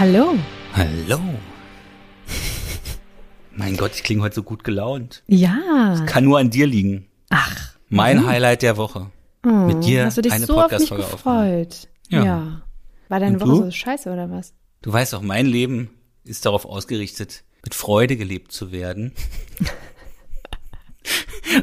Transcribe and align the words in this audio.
Hallo. 0.00 0.32
Hallo. 0.72 1.20
Mein 3.54 3.76
Gott, 3.76 3.92
ich 3.94 4.02
klinge 4.02 4.22
heute 4.22 4.36
so 4.36 4.42
gut 4.42 4.64
gelaunt. 4.64 5.22
Ja. 5.26 6.02
Kann 6.06 6.24
nur 6.24 6.38
an 6.38 6.48
dir 6.48 6.66
liegen. 6.66 7.06
Ach. 7.28 7.74
Mein 7.90 8.26
Highlight 8.26 8.62
der 8.62 8.78
Woche. 8.78 9.10
Oh, 9.44 9.48
Mit 9.50 9.84
dir 9.84 10.06
hast 10.06 10.16
du 10.16 10.22
dich 10.22 10.32
eine 10.32 10.46
so 10.46 10.58
auf 10.58 10.70
mich 10.70 10.90
aufnehmen. 10.90 11.10
gefreut? 11.10 11.88
Ja. 12.08 12.62
War 13.10 13.20
deine 13.20 13.34
Und 13.34 13.40
Woche 13.42 13.50
du? 13.50 13.56
so 13.66 13.70
scheiße 13.70 14.10
oder 14.10 14.30
was? 14.30 14.54
Du 14.80 14.90
weißt 14.90 15.12
doch, 15.12 15.20
mein 15.20 15.44
Leben 15.44 15.90
ist 16.24 16.46
darauf 16.46 16.64
ausgerichtet, 16.64 17.44
mit 17.62 17.74
Freude 17.74 18.16
gelebt 18.16 18.52
zu 18.52 18.72
werden. 18.72 19.12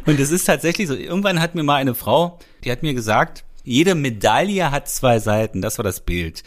Und 0.05 0.19
es 0.19 0.29
ist 0.29 0.45
tatsächlich 0.45 0.87
so, 0.87 0.93
irgendwann 0.95 1.41
hat 1.41 1.55
mir 1.55 1.63
mal 1.63 1.77
eine 1.77 1.95
Frau, 1.95 2.37
die 2.63 2.71
hat 2.71 2.83
mir 2.83 2.93
gesagt, 2.93 3.45
jede 3.63 3.95
Medaille 3.95 4.69
hat 4.69 4.87
zwei 4.87 5.17
Seiten, 5.17 5.63
das 5.63 5.79
war 5.79 5.83
das 5.83 6.01
Bild. 6.01 6.43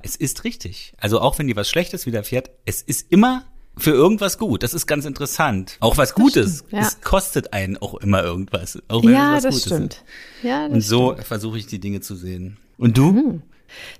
Es 0.00 0.16
ist 0.16 0.44
richtig. 0.44 0.92
Also 0.98 1.20
auch 1.20 1.38
wenn 1.38 1.48
dir 1.48 1.56
was 1.56 1.68
Schlechtes 1.68 2.06
widerfährt, 2.06 2.50
es 2.64 2.82
ist 2.82 3.10
immer 3.10 3.44
für 3.76 3.90
irgendwas 3.90 4.38
gut. 4.38 4.62
Das 4.62 4.74
ist 4.74 4.86
ganz 4.86 5.04
interessant. 5.04 5.76
Auch 5.80 5.96
was 5.96 6.14
Gutes. 6.14 6.58
stimmt, 6.58 6.72
ja. 6.72 6.80
Es 6.80 7.00
kostet 7.00 7.52
einen 7.52 7.76
auch 7.76 7.94
immer 7.94 8.22
irgendwas. 8.22 8.78
Auch 8.88 9.04
wenn 9.04 9.12
Ja, 9.12 9.36
es 9.36 9.36
was 9.36 9.42
das 9.44 9.54
Gutes 9.54 9.66
stimmt. 9.66 9.94
Ist. 9.94 10.44
Ja, 10.44 10.64
das 10.66 10.74
Und 10.74 10.80
so 10.82 11.16
versuche 11.16 11.58
ich 11.58 11.66
die 11.66 11.78
Dinge 11.80 12.00
zu 12.00 12.14
sehen. 12.16 12.56
Und 12.76 12.96
du? 12.98 13.40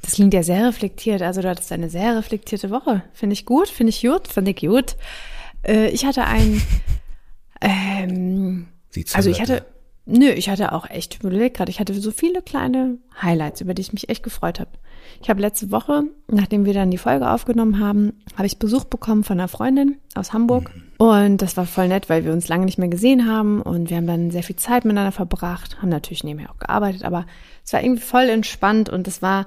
Das 0.02 0.12
klingt 0.15 0.34
ja 0.34 0.43
sehr 0.43 0.66
reflektiert. 0.66 1.23
Also 1.23 1.43
du 1.43 1.48
hattest 1.48 1.71
eine 1.73 1.91
sehr 1.91 2.16
reflektierte 2.16 2.71
Woche. 2.71 3.02
Finde 3.12 3.35
ich 3.35 3.45
gut, 3.45 3.69
finde 3.69 3.91
ich 3.91 4.01
gut, 4.01 4.29
finde 4.29 4.51
ich 4.52 4.57
gut. 4.59 4.96
Äh, 5.62 5.88
ich 5.91 6.05
hatte 6.05 6.24
ein, 6.24 6.62
ähm, 7.60 8.68
also 9.12 9.30
ich 9.30 9.40
hatte, 9.40 9.65
nö, 10.09 10.30
ich 10.30 10.48
hatte 10.48 10.73
auch 10.73 10.88
echt, 10.88 11.14
ich 11.14 11.20
überleg 11.20 11.54
gerade, 11.54 11.70
ich 11.70 11.80
hatte 11.80 11.95
so 11.95 12.10
viele 12.10 12.42
kleine 12.42 12.98
Highlights, 13.20 13.60
über 13.60 13.74
die 13.74 13.82
ich 13.82 13.92
mich 13.92 14.09
echt 14.09 14.23
gefreut 14.23 14.59
habe. 14.59 14.70
Ich 15.20 15.30
habe 15.30 15.40
letzte 15.40 15.70
Woche, 15.70 16.04
nachdem 16.28 16.65
wir 16.65 16.74
dann 16.74 16.90
die 16.90 16.98
Folge 16.98 17.30
aufgenommen 17.30 17.80
haben, 17.80 18.12
habe 18.37 18.46
ich 18.46 18.59
Besuch 18.59 18.84
bekommen 18.84 19.24
von 19.24 19.38
einer 19.38 19.48
Freundin 19.48 19.98
aus 20.15 20.32
Hamburg. 20.32 20.70
Und 20.98 21.42
das 21.42 21.56
war 21.56 21.66
voll 21.66 21.88
nett, 21.88 22.09
weil 22.09 22.24
wir 22.24 22.32
uns 22.32 22.48
lange 22.48 22.65
nicht 22.65 22.78
mehr 22.78 22.88
gesehen 22.88 23.26
haben 23.26 23.62
und 23.62 23.90
wir 23.90 23.96
haben 23.96 24.06
dann 24.06 24.30
sehr 24.30 24.42
viel 24.42 24.56
Zeit 24.56 24.84
miteinander 24.84 25.12
verbracht, 25.12 25.80
haben 25.80 25.88
natürlich 25.88 26.24
nebenher 26.24 26.50
auch 26.50 26.59
gearbeitet, 26.59 27.04
aber 27.04 27.26
es 27.65 27.72
war 27.72 27.82
irgendwie 27.82 28.02
voll 28.02 28.28
entspannt 28.28 28.88
und 28.88 29.06
es 29.06 29.22
war, 29.22 29.46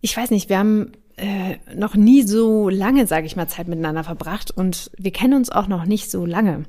ich 0.00 0.16
weiß 0.16 0.30
nicht, 0.30 0.48
wir 0.48 0.58
haben 0.58 0.92
äh, 1.16 1.56
noch 1.74 1.94
nie 1.94 2.22
so 2.22 2.68
lange, 2.68 3.06
sage 3.06 3.26
ich 3.26 3.36
mal, 3.36 3.48
Zeit 3.48 3.68
miteinander 3.68 4.04
verbracht 4.04 4.50
und 4.50 4.90
wir 4.98 5.12
kennen 5.12 5.34
uns 5.34 5.50
auch 5.50 5.68
noch 5.68 5.84
nicht 5.84 6.10
so 6.10 6.26
lange. 6.26 6.64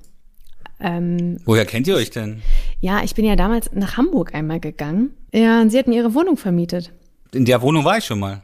Ähm, 0.79 1.37
Woher 1.45 1.65
kennt 1.65 1.87
ihr 1.87 1.95
euch 1.95 2.09
denn? 2.09 2.41
ja, 2.81 3.03
ich 3.03 3.15
bin 3.15 3.25
ja 3.25 3.35
damals 3.35 3.71
nach 3.73 3.97
Hamburg 3.97 4.33
einmal 4.35 4.59
gegangen. 4.59 5.13
Ja, 5.33 5.61
und 5.61 5.69
sie 5.69 5.77
hat 5.79 5.87
mir 5.87 5.95
ihre 5.95 6.13
Wohnung 6.13 6.37
vermietet. 6.37 6.91
In 7.33 7.45
der 7.45 7.61
Wohnung 7.61 7.85
war 7.85 7.97
ich 7.97 8.05
schon 8.05 8.19
mal. 8.19 8.43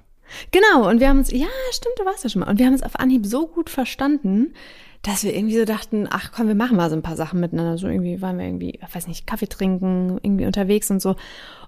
Genau, 0.52 0.88
und 0.90 1.00
wir 1.00 1.10
haben 1.10 1.20
uns, 1.20 1.32
ja, 1.32 1.48
stimmt, 1.72 1.96
du 1.98 2.06
warst 2.06 2.24
ja 2.24 2.30
schon 2.30 2.42
mal. 2.42 2.50
Und 2.50 2.60
wir 2.60 2.66
haben 2.66 2.74
uns 2.74 2.84
auf 2.84 3.00
Anhieb 3.00 3.26
so 3.26 3.48
gut 3.48 3.70
verstanden, 3.70 4.54
dass 5.02 5.24
wir 5.24 5.36
irgendwie 5.36 5.58
so 5.58 5.66
dachten, 5.66 6.08
ach 6.10 6.32
komm, 6.32 6.48
wir 6.48 6.56
machen 6.56 6.78
mal 6.78 6.90
so 6.90 6.96
ein 6.96 7.02
paar 7.02 7.16
Sachen 7.16 7.40
miteinander. 7.40 7.78
So 7.78 7.88
irgendwie 7.88 8.22
waren 8.22 8.38
wir 8.38 8.46
irgendwie, 8.46 8.80
ich 8.82 8.96
weiß 8.96 9.08
nicht, 9.08 9.26
Kaffee 9.26 9.48
trinken, 9.48 10.20
irgendwie 10.22 10.46
unterwegs 10.46 10.92
und 10.92 11.02
so. 11.02 11.16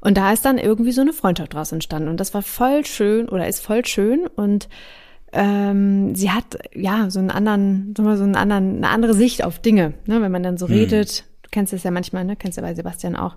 Und 0.01 0.17
da 0.17 0.31
ist 0.31 0.45
dann 0.45 0.57
irgendwie 0.57 0.91
so 0.91 1.01
eine 1.01 1.13
Freundschaft 1.13 1.53
draus 1.53 1.71
entstanden. 1.71 2.09
Und 2.09 2.19
das 2.19 2.33
war 2.33 2.41
voll 2.41 2.85
schön 2.85 3.29
oder 3.29 3.47
ist 3.47 3.63
voll 3.63 3.85
schön. 3.85 4.27
Und 4.27 4.67
ähm, 5.33 6.15
sie 6.15 6.31
hat 6.31 6.57
ja 6.73 7.09
so 7.09 7.19
einen 7.19 7.31
anderen, 7.31 7.93
so 7.95 8.03
einen 8.03 8.35
anderen, 8.35 8.77
eine 8.77 8.89
andere 8.89 9.13
Sicht 9.13 9.43
auf 9.43 9.59
Dinge, 9.59 9.93
ne, 10.05 10.21
wenn 10.21 10.31
man 10.31 10.43
dann 10.43 10.57
so 10.57 10.65
redet. 10.65 11.25
Du 11.43 11.49
kennst 11.51 11.73
das 11.73 11.83
ja 11.83 11.91
manchmal, 11.91 12.25
ne? 12.25 12.35
Kennst 12.35 12.57
du 12.57 12.61
bei 12.61 12.73
Sebastian 12.73 13.15
auch. 13.15 13.35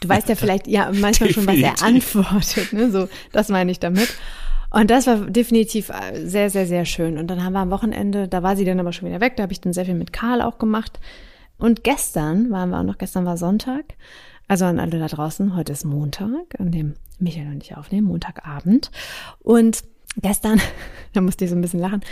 Du 0.00 0.08
weißt 0.08 0.28
ja 0.28 0.34
vielleicht 0.36 0.66
ja 0.66 0.90
manchmal 0.92 1.30
schon, 1.30 1.46
was 1.46 1.56
er 1.56 1.82
antwortet, 1.82 2.72
ne? 2.72 2.90
So, 2.90 3.08
das 3.32 3.48
meine 3.48 3.70
ich 3.70 3.78
damit. 3.78 4.08
Und 4.70 4.90
das 4.90 5.06
war 5.06 5.16
definitiv 5.16 5.90
äh, 5.90 6.26
sehr, 6.26 6.50
sehr, 6.50 6.66
sehr 6.66 6.84
schön. 6.84 7.18
Und 7.18 7.28
dann 7.28 7.44
haben 7.44 7.52
wir 7.52 7.60
am 7.60 7.70
Wochenende, 7.70 8.28
da 8.28 8.42
war 8.42 8.56
sie 8.56 8.64
dann 8.64 8.80
aber 8.80 8.92
schon 8.92 9.08
wieder 9.08 9.20
weg, 9.20 9.36
da 9.36 9.44
habe 9.44 9.52
ich 9.52 9.60
dann 9.60 9.72
sehr 9.72 9.84
viel 9.84 9.94
mit 9.94 10.12
Karl 10.12 10.42
auch 10.42 10.58
gemacht. 10.58 10.98
Und 11.56 11.84
gestern 11.84 12.50
waren 12.50 12.70
wir 12.70 12.80
auch 12.80 12.84
noch, 12.84 12.98
gestern 12.98 13.24
war 13.24 13.36
Sonntag. 13.36 13.84
Also 14.48 14.64
an 14.64 14.78
alle 14.78 14.98
da 14.98 15.06
draußen, 15.06 15.56
heute 15.56 15.72
ist 15.72 15.84
Montag, 15.84 16.58
an 16.58 16.70
dem 16.70 16.94
Michael 17.18 17.48
und 17.48 17.62
ich 17.62 17.76
aufnehmen, 17.76 18.06
Montagabend. 18.06 18.90
Und 19.40 19.82
gestern, 20.16 20.60
da 21.12 21.20
musste 21.20 21.44
ich 21.44 21.50
so 21.50 21.56
ein 21.56 21.62
bisschen 21.62 21.80
lachen, 21.80 22.02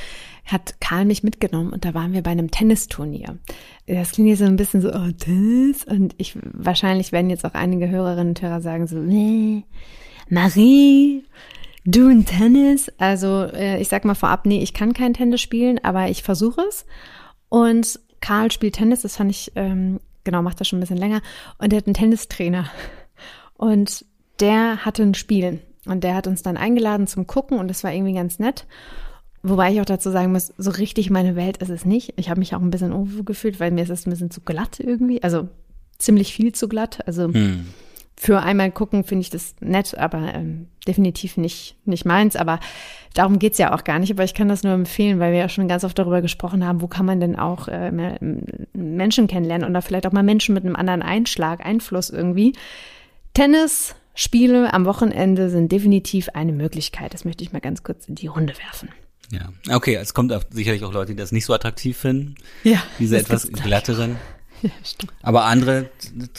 hat 0.45 0.81
Karl 0.81 1.05
mich 1.05 1.23
mitgenommen 1.23 1.73
und 1.73 1.85
da 1.85 1.95
waren 1.95 2.13
wir 2.13 2.23
bei 2.23 2.31
einem 2.31 2.51
Tennisturnier. 2.51 3.39
Das 3.87 4.13
klingt 4.13 4.29
jetzt 4.29 4.41
so 4.41 4.45
ein 4.45 4.57
bisschen 4.57 4.83
so, 4.83 4.93
oh, 4.93 5.11
Tennis. 5.19 5.85
Und 5.85 6.15
ich, 6.19 6.37
wahrscheinlich 6.53 7.13
werden 7.13 7.31
jetzt 7.31 7.45
auch 7.45 7.55
einige 7.55 7.89
Hörerinnen 7.89 8.29
und 8.29 8.43
Hörer 8.43 8.61
sagen 8.61 8.87
so, 8.87 8.97
nee, 8.97 9.65
Marie, 10.29 11.25
du 11.85 12.09
ein 12.09 12.25
Tennis? 12.25 12.91
Also 12.99 13.45
äh, 13.45 13.81
ich 13.81 13.89
sag 13.89 14.05
mal 14.05 14.15
vorab, 14.15 14.47
nee, 14.47 14.63
ich 14.63 14.75
kann 14.75 14.93
kein 14.93 15.15
Tennis 15.15 15.41
spielen, 15.41 15.79
aber 15.83 16.09
ich 16.09 16.23
versuche 16.23 16.63
es. 16.63 16.87
Und 17.49 18.01
Karl 18.21 18.51
spielt 18.51 18.77
Tennis, 18.77 19.03
das 19.03 19.17
fand 19.17 19.31
ich, 19.31 19.53
ähm, 19.55 20.01
genau, 20.25 20.43
macht 20.43 20.61
das 20.61 20.69
schon 20.69 20.79
ein 20.79 20.81
bisschen 20.81 20.97
länger. 20.97 21.21
Und 21.59 21.73
der 21.73 21.79
hat 21.79 21.87
einen 21.87 21.95
Tennistrainer. 21.95 22.71
Und 23.55 24.05
der 24.41 24.85
hatte 24.85 25.03
ein 25.03 25.15
Spiel. 25.15 25.61
Und 25.87 26.05
der 26.05 26.15
hat 26.15 26.27
uns 26.27 26.43
dann 26.43 26.57
eingeladen 26.57 27.07
zum 27.07 27.27
Gucken 27.27 27.59
und 27.59 27.69
das 27.69 27.85
war 27.85 27.93
irgendwie 27.93 28.15
ganz 28.15 28.39
nett. 28.39 28.67
Wobei 29.43 29.73
ich 29.73 29.81
auch 29.81 29.85
dazu 29.85 30.11
sagen 30.11 30.33
muss, 30.33 30.55
so 30.57 30.71
richtig 30.71 31.11
meine 31.11 31.37
Welt 31.37 31.59
ist 31.59 31.69
es 31.69 31.85
nicht. 31.85 32.15
Ich 32.17 32.31
habe 32.31 32.41
mich 32.41 32.55
auch 32.55 32.63
ein 32.63 32.71
bisschen 32.71 32.93
unwohl 32.93 33.25
gefühlt, 33.25 33.61
weil 33.61 33.71
mir 33.71 33.83
ist 33.83 33.91
es 33.91 34.07
ein 34.07 34.11
bisschen 34.11 34.31
zu 34.31 34.41
glatt 34.41 34.81
irgendwie. 34.81 35.23
Also 35.23 35.49
ziemlich 35.99 36.33
viel 36.33 36.53
zu 36.53 36.67
glatt. 36.67 37.07
Also 37.07 37.25
Hm. 37.33 37.67
für 38.17 38.41
einmal 38.41 38.71
gucken 38.71 39.05
finde 39.05 39.21
ich 39.21 39.29
das 39.29 39.55
nett, 39.61 39.99
aber 39.99 40.33
ähm, 40.35 40.69
definitiv 40.89 41.37
nicht, 41.37 41.77
nicht 41.85 42.07
meins. 42.07 42.37
Aber 42.37 42.59
darum 43.13 43.39
geht's 43.39 43.59
ja 43.59 43.75
auch 43.75 43.85
gar 43.85 43.99
nicht. 43.99 44.11
Aber 44.13 44.25
ich 44.25 44.33
kann 44.33 44.49
das 44.49 44.63
nur 44.63 44.73
empfehlen, 44.73 45.21
weil 45.21 45.33
wir 45.33 45.41
ja 45.41 45.49
schon 45.51 45.69
ganz 45.69 45.85
oft 45.85 45.99
darüber 45.99 46.23
gesprochen 46.23 46.65
haben, 46.67 46.81
wo 46.81 46.87
kann 46.87 47.05
man 47.05 47.21
denn 47.21 47.37
auch 47.37 47.69
äh, 47.69 47.91
Menschen 48.73 49.27
kennenlernen 49.27 49.69
oder 49.69 49.83
vielleicht 49.83 50.07
auch 50.07 50.13
mal 50.13 50.23
Menschen 50.23 50.55
mit 50.55 50.65
einem 50.65 50.77
anderen 50.77 51.03
Einschlag, 51.03 51.67
Einfluss 51.67 52.09
irgendwie. 52.09 52.55
Tennis, 53.35 53.95
Spiele 54.15 54.73
am 54.73 54.85
Wochenende 54.85 55.51
sind 55.51 55.73
definitiv 55.73 56.29
eine 56.35 56.53
Möglichkeit. 56.53 57.15
Das 57.15 57.25
möchte 57.25 57.43
ich 57.45 57.53
mal 57.53 57.61
ganz 57.61 57.83
kurz 57.83 58.07
in 58.07 58.15
die 58.15 58.29
Runde 58.29 58.55
werfen. 58.59 58.89
Ja. 59.31 59.49
Okay, 59.75 59.97
es 59.97 60.15
kommt 60.15 60.33
auch 60.33 60.43
sicherlich 60.51 60.85
auch 60.85 60.93
Leute, 60.93 61.13
die 61.13 61.19
das 61.19 61.33
nicht 61.33 61.45
so 61.45 61.53
attraktiv 61.53 61.97
finden. 61.97 62.37
Ja, 62.63 62.83
Diese 62.99 63.19
etwas 63.19 63.51
glatteren. 63.51 64.17
Ja, 64.63 64.71
stimmt. 64.83 65.13
Aber 65.21 65.45
andere 65.45 65.91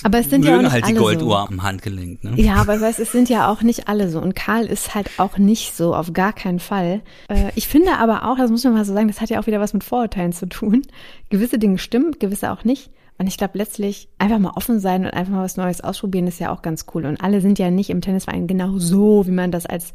Aber 0.02 0.18
es 0.18 0.32
sind 0.32 0.46
mögen 0.46 0.64
ja 0.64 0.72
halt 0.72 0.88
die 0.88 0.94
Golduhr 0.96 1.46
so. 1.48 1.54
am 1.54 1.62
Handgelenk. 1.62 2.24
Ne? 2.24 2.42
Ja, 2.42 2.56
aber 2.56 2.82
weißt, 2.82 2.98
es 3.00 3.12
sind 3.12 3.30
ja 3.30 3.52
auch 3.52 3.62
nicht 3.62 3.88
alle 3.88 4.10
so. 4.10 4.20
Und 4.20 4.36
Karl 4.36 4.66
ist 4.66 4.96
halt 4.96 5.12
auch 5.18 5.38
nicht 5.38 5.76
so, 5.76 5.94
auf 5.94 6.12
gar 6.12 6.34
keinen 6.34 6.60
Fall. 6.60 7.02
Äh, 7.28 7.52
ich 7.54 7.68
finde 7.68 7.98
aber 7.98 8.28
auch, 8.28 8.38
das 8.38 8.50
muss 8.50 8.64
man 8.64 8.74
mal 8.74 8.86
so 8.86 8.96
sagen, 8.96 9.10
das 9.10 9.22
hat 9.22 9.30
ja 9.30 9.40
auch 9.40 9.46
wieder 9.46 9.60
was 9.60 9.74
mit 9.74 9.84
Vorurteilen 9.84 10.34
zu 10.34 10.48
tun. 10.48 10.82
Gewisse 11.30 11.60
Dinge 11.60 11.78
stimmen, 11.78 12.16
gewisse 12.18 12.52
auch 12.52 12.64
nicht. 12.64 12.90
Und 13.18 13.28
ich 13.28 13.38
glaube 13.38 13.58
letztlich 13.58 14.10
einfach 14.18 14.40
mal 14.40 14.52
offen 14.56 14.80
sein 14.80 15.06
und 15.06 15.12
einfach 15.12 15.32
mal 15.34 15.44
was 15.44 15.56
Neues 15.58 15.82
ausprobieren 15.82 16.28
ist 16.28 16.40
ja 16.40 16.52
auch 16.54 16.62
ganz 16.62 16.86
cool. 16.94 17.06
Und 17.06 17.22
alle 17.22 17.40
sind 17.42 17.60
ja 17.60 17.72
nicht 17.72 17.90
im 17.90 18.02
Tennisverein 18.02 18.48
genau 18.48 18.78
so, 18.78 19.26
wie 19.26 19.32
man 19.32 19.52
das 19.52 19.66
als 19.66 19.94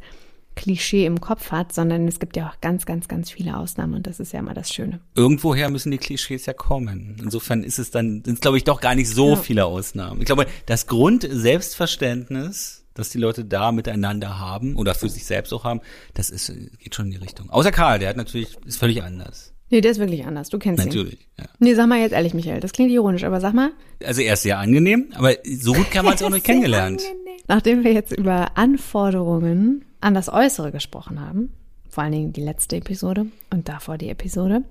Klischee 0.55 1.05
im 1.05 1.21
Kopf 1.21 1.51
hat, 1.51 1.71
sondern 1.71 2.07
es 2.09 2.19
gibt 2.19 2.35
ja 2.35 2.49
auch 2.49 2.59
ganz, 2.59 2.85
ganz, 2.85 3.07
ganz 3.07 3.31
viele 3.31 3.55
Ausnahmen 3.55 3.93
und 3.93 4.05
das 4.05 4.19
ist 4.19 4.33
ja 4.33 4.39
immer 4.39 4.53
das 4.53 4.69
Schöne. 4.73 4.99
Irgendwoher 5.15 5.69
müssen 5.69 5.91
die 5.91 5.97
Klischees 5.97 6.45
ja 6.45 6.51
kommen. 6.53 7.15
Insofern 7.21 7.63
ist 7.63 7.79
es 7.79 7.89
dann, 7.89 8.21
sind 8.25 8.33
es 8.35 8.41
glaube 8.41 8.57
ich 8.57 8.65
doch 8.65 8.81
gar 8.81 8.93
nicht 8.95 9.09
so 9.09 9.29
Ja. 9.29 9.35
viele 9.37 9.65
Ausnahmen. 9.65 10.19
Ich 10.19 10.25
glaube, 10.25 10.47
das 10.65 10.87
Grundselbstverständnis, 10.87 12.85
das 12.93 13.09
die 13.09 13.17
Leute 13.17 13.45
da 13.45 13.71
miteinander 13.71 14.39
haben 14.39 14.75
oder 14.75 14.93
für 14.93 15.07
sich 15.09 15.25
selbst 15.25 15.53
auch 15.53 15.63
haben, 15.63 15.79
das 16.13 16.29
ist, 16.29 16.51
geht 16.79 16.95
schon 16.95 17.05
in 17.05 17.11
die 17.11 17.17
Richtung. 17.17 17.49
Außer 17.49 17.71
Karl, 17.71 17.99
der 17.99 18.09
hat 18.09 18.17
natürlich, 18.17 18.57
ist 18.65 18.77
völlig 18.77 19.01
anders. 19.03 19.53
Nee, 19.71 19.81
der 19.81 19.91
ist 19.91 19.97
wirklich 19.99 20.25
anders. 20.25 20.49
Du 20.49 20.59
kennst 20.59 20.83
ihn. 20.83 20.89
Natürlich, 20.89 21.27
ja. 21.39 21.45
Nee, 21.59 21.73
sag 21.73 21.87
mal 21.87 21.99
jetzt 21.99 22.11
ehrlich, 22.11 22.33
Michael. 22.33 22.59
Das 22.59 22.73
klingt 22.73 22.91
ironisch, 22.91 23.23
aber 23.23 23.39
sag 23.41 23.53
mal. 23.53 23.71
Also 24.05 24.21
er 24.21 24.33
ist 24.33 24.43
sehr 24.43 24.59
angenehm, 24.59 25.07
aber 25.15 25.33
so 25.43 25.73
gut 25.73 25.89
kann 25.91 26.05
man 26.05 26.13
es 26.15 26.21
auch 26.23 26.29
nicht 26.29 26.45
kennengelernt. 26.45 27.01
Nachdem 27.47 27.83
wir 27.83 27.93
jetzt 27.93 28.11
über 28.11 28.57
Anforderungen 28.57 29.85
an 30.01 30.13
das 30.13 30.29
Äußere 30.29 30.71
gesprochen 30.71 31.19
haben, 31.19 31.51
vor 31.89 32.03
allen 32.03 32.11
Dingen 32.13 32.33
die 32.33 32.41
letzte 32.41 32.75
Episode 32.77 33.25
und 33.49 33.67
davor 33.69 33.97
die 33.97 34.09
Episode, 34.09 34.63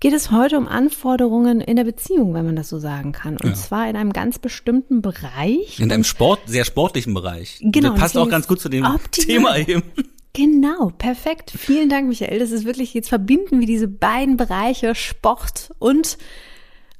geht 0.00 0.14
es 0.14 0.30
heute 0.30 0.56
um 0.56 0.66
Anforderungen 0.66 1.60
in 1.60 1.76
der 1.76 1.84
Beziehung, 1.84 2.32
wenn 2.32 2.46
man 2.46 2.56
das 2.56 2.68
so 2.70 2.78
sagen 2.78 3.12
kann. 3.12 3.36
Und 3.36 3.50
Ja. 3.50 3.54
zwar 3.54 3.88
in 3.90 3.96
einem 3.96 4.12
ganz 4.14 4.38
bestimmten 4.38 5.02
Bereich. 5.02 5.78
In 5.78 5.92
einem 5.92 6.04
Sport, 6.04 6.40
sehr 6.46 6.64
sportlichen 6.64 7.12
Bereich. 7.12 7.58
Genau, 7.62 7.90
Das 7.90 8.00
passt 8.00 8.16
auch 8.18 8.28
ganz 8.30 8.46
gut 8.48 8.60
zu 8.60 8.68
dem 8.70 8.84
optimal. 8.94 9.64
Thema 9.64 9.68
eben. 9.68 9.82
Genau, 10.32 10.90
perfekt. 10.96 11.50
Vielen 11.56 11.88
Dank, 11.88 12.08
Michael. 12.08 12.38
Das 12.38 12.50
ist 12.52 12.64
wirklich, 12.64 12.94
jetzt 12.94 13.08
verbinden 13.08 13.58
wir 13.60 13.66
diese 13.66 13.88
beiden 13.88 14.36
Bereiche 14.36 14.94
Sport 14.94 15.72
und 15.78 16.18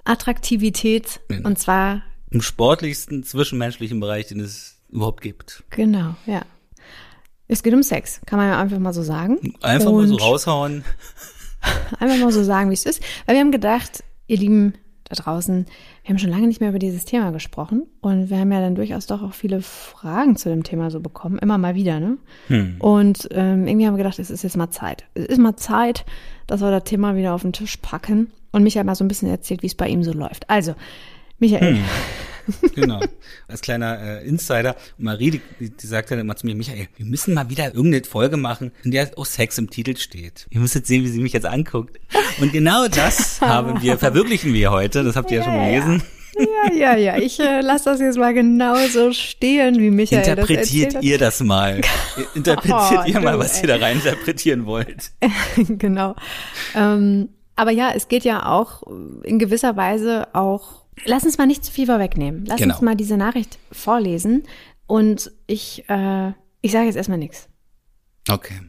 Attraktivität. 0.05 1.21
Genau. 1.29 1.49
Und 1.49 1.59
zwar, 1.59 2.03
Im 2.31 2.43
sportlichsten 2.43 3.23
zwischenmenschlichen 3.23 4.00
Bereich, 4.00 4.27
den 4.29 4.41
es 4.41 4.79
überhaupt 4.91 5.21
gibt. 5.21 5.62
genau, 5.71 6.15
ja. 6.27 6.43
Es 7.47 7.62
geht 7.65 7.75
um 7.75 7.82
Sex, 7.82 8.21
kann 8.27 8.38
man 8.38 8.49
ja 8.49 8.61
einfach 8.61 8.79
mal 8.79 8.93
so 8.93 9.03
sagen. 9.03 9.55
Einfach 9.61 9.91
mal 9.93 10.06
so 10.06 10.15
Und- 10.15 10.23
raushauen. 10.23 10.85
Einfach 11.99 12.17
mal 12.17 12.32
so 12.32 12.43
sagen, 12.43 12.71
wie 12.71 12.75
es 12.75 12.87
ist. 12.87 13.03
Weil 13.27 13.35
wir 13.35 13.41
haben 13.41 13.50
gedacht, 13.53 14.03
ihr 14.29 14.38
Lieben, 14.38 14.75
da 15.11 15.23
draußen, 15.23 15.67
wir 16.05 16.09
haben 16.09 16.19
schon 16.19 16.31
lange 16.31 16.47
nicht 16.47 16.61
mehr 16.61 16.71
über 16.71 16.79
dieses 16.79 17.05
Thema 17.05 17.33
gesprochen 17.33 17.83
und 18.01 18.31
wir 18.31 18.39
haben 18.39 18.53
ja 18.53 18.61
dann 18.61 18.77
durchaus 18.77 19.07
doch 19.07 19.23
auch 19.23 19.35
viele 19.35 19.61
Fragen 19.61 20.37
zu 20.37 20.49
dem 20.49 20.62
Thema 20.62 20.91
so 20.91 21.01
bekommen, 21.01 21.39
immer 21.39 21.59
mal 21.59 21.75
wieder, 21.75 22.01
ne? 22.01 22.17
Hm. 22.47 22.77
Und 22.79 23.29
ähm, 23.33 23.67
irgendwie 23.67 23.87
haben 23.87 23.95
wir 23.95 24.05
gedacht, 24.05 24.19
es 24.19 24.31
ist 24.31 24.45
jetzt 24.45 24.57
mal 24.57 24.71
Zeit. 24.71 25.05
Es 25.15 25.27
ist 25.27 25.39
mal 25.39 25.57
Zeit, 25.57 26.05
dass 26.47 26.61
wir 26.61 26.71
das 26.71 26.85
Thema 26.85 27.17
wieder 27.17 27.35
auf 27.35 27.43
den 27.43 27.53
Tisch 27.53 27.77
packen 27.77 28.31
und 28.53 28.62
Michael 28.62 28.85
mal 28.85 28.95
so 28.95 29.05
ein 29.05 29.09
bisschen 29.09 29.29
erzählt, 29.29 29.62
wie 29.62 29.67
es 29.67 29.75
bei 29.75 29.89
ihm 29.89 30.03
so 30.03 30.12
läuft. 30.12 30.49
Also, 30.49 30.75
Michael. 31.39 31.77
Hm. 31.77 31.85
genau. 32.75 33.00
Als 33.49 33.61
kleiner 33.61 34.00
äh, 34.00 34.26
Insider. 34.26 34.76
Und 34.99 35.05
Marie, 35.05 35.31
die, 35.31 35.70
die 35.70 35.87
sagt 35.87 36.11
dann 36.11 36.19
immer 36.19 36.37
zu 36.37 36.47
mir, 36.47 36.55
Michael, 36.55 36.88
wir 36.97 37.06
müssen 37.06 37.35
mal 37.35 37.50
wieder 37.50 37.75
irgendeine 37.75 38.05
Folge 38.05 38.37
machen, 38.37 38.73
in 38.85 38.91
der 38.91 39.11
auch 39.17 39.26
Sex 39.26 39.58
im 39.58 39.70
Titel 39.70 39.97
steht. 39.97 40.47
Ihr 40.50 40.61
müsst 40.61 40.75
jetzt 40.75 40.88
sehen, 40.88 41.05
wie 41.05 41.08
sie 41.08 41.20
mich 41.20 41.32
jetzt 41.32 41.47
anguckt. 41.47 41.99
Und 42.41 42.52
genau 42.52 42.88
das 42.88 43.41
haben 43.41 43.82
wir, 43.82 43.99
verwirklichen 43.99 44.52
wir 44.52 44.70
heute. 44.70 45.05
Das 45.05 45.17
habt 45.17 45.31
ihr 45.31 45.38
ja, 45.38 45.44
ja 45.44 45.50
schon 45.50 45.64
gelesen. 45.64 46.02
Ja, 46.38 46.73
ja, 46.73 46.97
ja. 46.97 47.17
Ich 47.19 47.38
äh, 47.41 47.61
lasse 47.61 47.87
das 47.87 48.00
jetzt 48.00 48.19
mal 48.19 48.32
genauso 48.32 49.12
stehen, 49.12 49.79
wie 49.79 49.91
Michael 49.91 50.26
Interpretiert 50.26 50.94
das 50.94 51.03
ihr 51.03 51.19
das 51.19 51.41
mal. 51.41 51.81
Interpretiert 52.35 53.00
oh, 53.05 53.08
ihr 53.08 53.20
mal, 53.20 53.38
was 53.38 53.56
ey. 53.56 53.62
ihr 53.62 53.69
da 53.69 53.85
rein 53.85 53.96
interpretieren 53.96 54.67
wollt. 54.67 55.12
genau. 55.69 56.14
Ähm, 56.75 57.31
aber 57.56 57.73
ja, 57.73 57.93
es 57.94 58.08
geht 58.08 58.25
ja 58.25 58.46
auch 58.46 58.82
in 59.23 59.38
gewisser 59.38 59.76
Weise 59.76 60.29
auch 60.32 60.80
Lass 61.05 61.25
uns 61.25 61.38
mal 61.38 61.47
nicht 61.47 61.64
zu 61.64 61.73
viel 61.73 61.87
vorwegnehmen. 61.87 62.44
Lass 62.47 62.58
genau. 62.58 62.75
uns 62.75 62.82
mal 62.82 62.97
diese 62.97 63.17
Nachricht 63.17 63.58
vorlesen. 63.73 64.44
Und 64.87 65.31
ich, 65.47 65.85
äh, 65.88 66.32
ich 66.61 66.73
sage 66.73 66.87
jetzt 66.87 66.97
erstmal 66.97 67.19
nichts. 67.19 67.49
Okay. 68.29 68.61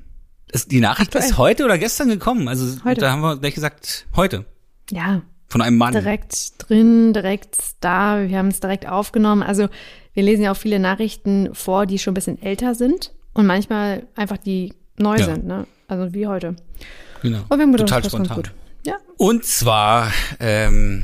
Ist, 0.51 0.71
die 0.71 0.79
Nachricht 0.79 1.15
Aktuell. 1.15 1.23
ist 1.23 1.37
heute 1.37 1.65
oder 1.65 1.77
gestern 1.77 2.09
gekommen. 2.09 2.47
Also 2.47 2.83
heute. 2.83 3.01
da 3.01 3.11
haben 3.11 3.21
wir 3.21 3.37
gleich 3.37 3.55
gesagt, 3.55 4.05
heute. 4.15 4.45
Ja. 4.89 5.21
Von 5.47 5.61
einem 5.61 5.77
Mann. 5.77 5.93
Direkt 5.93 6.53
drin, 6.57 7.13
direkt 7.13 7.57
da. 7.81 8.27
Wir 8.27 8.37
haben 8.37 8.47
es 8.47 8.59
direkt 8.59 8.87
aufgenommen. 8.87 9.43
Also 9.43 9.67
wir 10.13 10.23
lesen 10.23 10.43
ja 10.43 10.51
auch 10.51 10.57
viele 10.57 10.79
Nachrichten 10.79 11.53
vor, 11.53 11.85
die 11.85 11.99
schon 11.99 12.11
ein 12.11 12.15
bisschen 12.15 12.41
älter 12.41 12.75
sind 12.75 13.13
und 13.33 13.45
manchmal 13.45 14.07
einfach 14.15 14.37
die 14.37 14.73
neu 14.97 15.17
ja. 15.17 15.25
sind, 15.25 15.45
ne? 15.45 15.67
Also 15.87 16.13
wie 16.13 16.27
heute. 16.27 16.55
Genau. 17.21 17.39
Und 17.49 17.57
wir 17.57 17.63
haben 17.63 17.71
gedacht, 17.71 17.89
Total 17.89 18.03
spontan. 18.05 18.35
Gut. 18.37 18.51
Ja. 18.85 18.95
Und 19.17 19.45
zwar 19.45 20.11
ähm, 20.39 21.03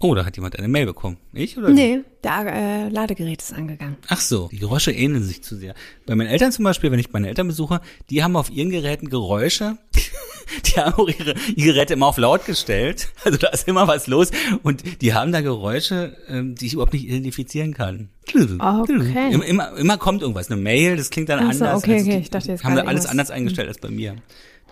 Oh, 0.00 0.14
da 0.14 0.24
hat 0.24 0.36
jemand 0.36 0.58
eine 0.58 0.68
Mail 0.68 0.86
bekommen. 0.86 1.18
Ich 1.32 1.56
oder? 1.56 1.70
Nee, 1.70 2.00
der 2.24 2.46
äh, 2.46 2.88
Ladegerät 2.88 3.40
ist 3.40 3.54
angegangen. 3.54 3.96
Ach 4.08 4.20
so, 4.20 4.48
die 4.50 4.58
Geräusche 4.58 4.90
ähneln 4.90 5.22
sich 5.22 5.42
zu 5.42 5.56
sehr. 5.56 5.74
Bei 6.04 6.16
meinen 6.16 6.26
Eltern 6.26 6.50
zum 6.50 6.64
Beispiel, 6.64 6.90
wenn 6.90 6.98
ich 6.98 7.12
meine 7.12 7.28
Eltern 7.28 7.46
besuche, 7.46 7.80
die 8.10 8.24
haben 8.24 8.36
auf 8.36 8.50
ihren 8.50 8.70
Geräten 8.70 9.08
Geräusche. 9.08 9.78
die 10.66 10.80
haben 10.80 10.94
auch 10.94 11.08
ihre, 11.08 11.34
ihre 11.54 11.72
Geräte 11.72 11.94
immer 11.94 12.06
auf 12.06 12.18
laut 12.18 12.44
gestellt. 12.44 13.08
Also 13.24 13.38
da 13.38 13.48
ist 13.48 13.68
immer 13.68 13.86
was 13.86 14.06
los. 14.06 14.30
Und 14.62 15.00
die 15.00 15.14
haben 15.14 15.32
da 15.32 15.40
Geräusche, 15.40 16.16
ähm, 16.28 16.56
die 16.56 16.66
ich 16.66 16.72
überhaupt 16.74 16.92
nicht 16.92 17.06
identifizieren 17.06 17.72
kann. 17.72 18.10
Okay. 18.58 19.32
Immer, 19.32 19.76
immer, 19.76 19.96
kommt 19.96 20.22
irgendwas. 20.22 20.50
Eine 20.50 20.60
Mail, 20.60 20.96
das 20.96 21.10
klingt 21.10 21.28
dann 21.28 21.38
Ach 21.38 21.52
so, 21.52 21.64
anders. 21.64 21.84
Okay, 21.84 22.00
okay. 22.00 22.18
Ich 22.18 22.30
dachte 22.30 22.48
jetzt 22.48 22.64
haben 22.64 22.74
wir 22.74 22.88
alles 22.88 23.06
anders 23.06 23.30
eingestellt 23.30 23.68
als 23.68 23.78
bei 23.78 23.90
mir. 23.90 24.16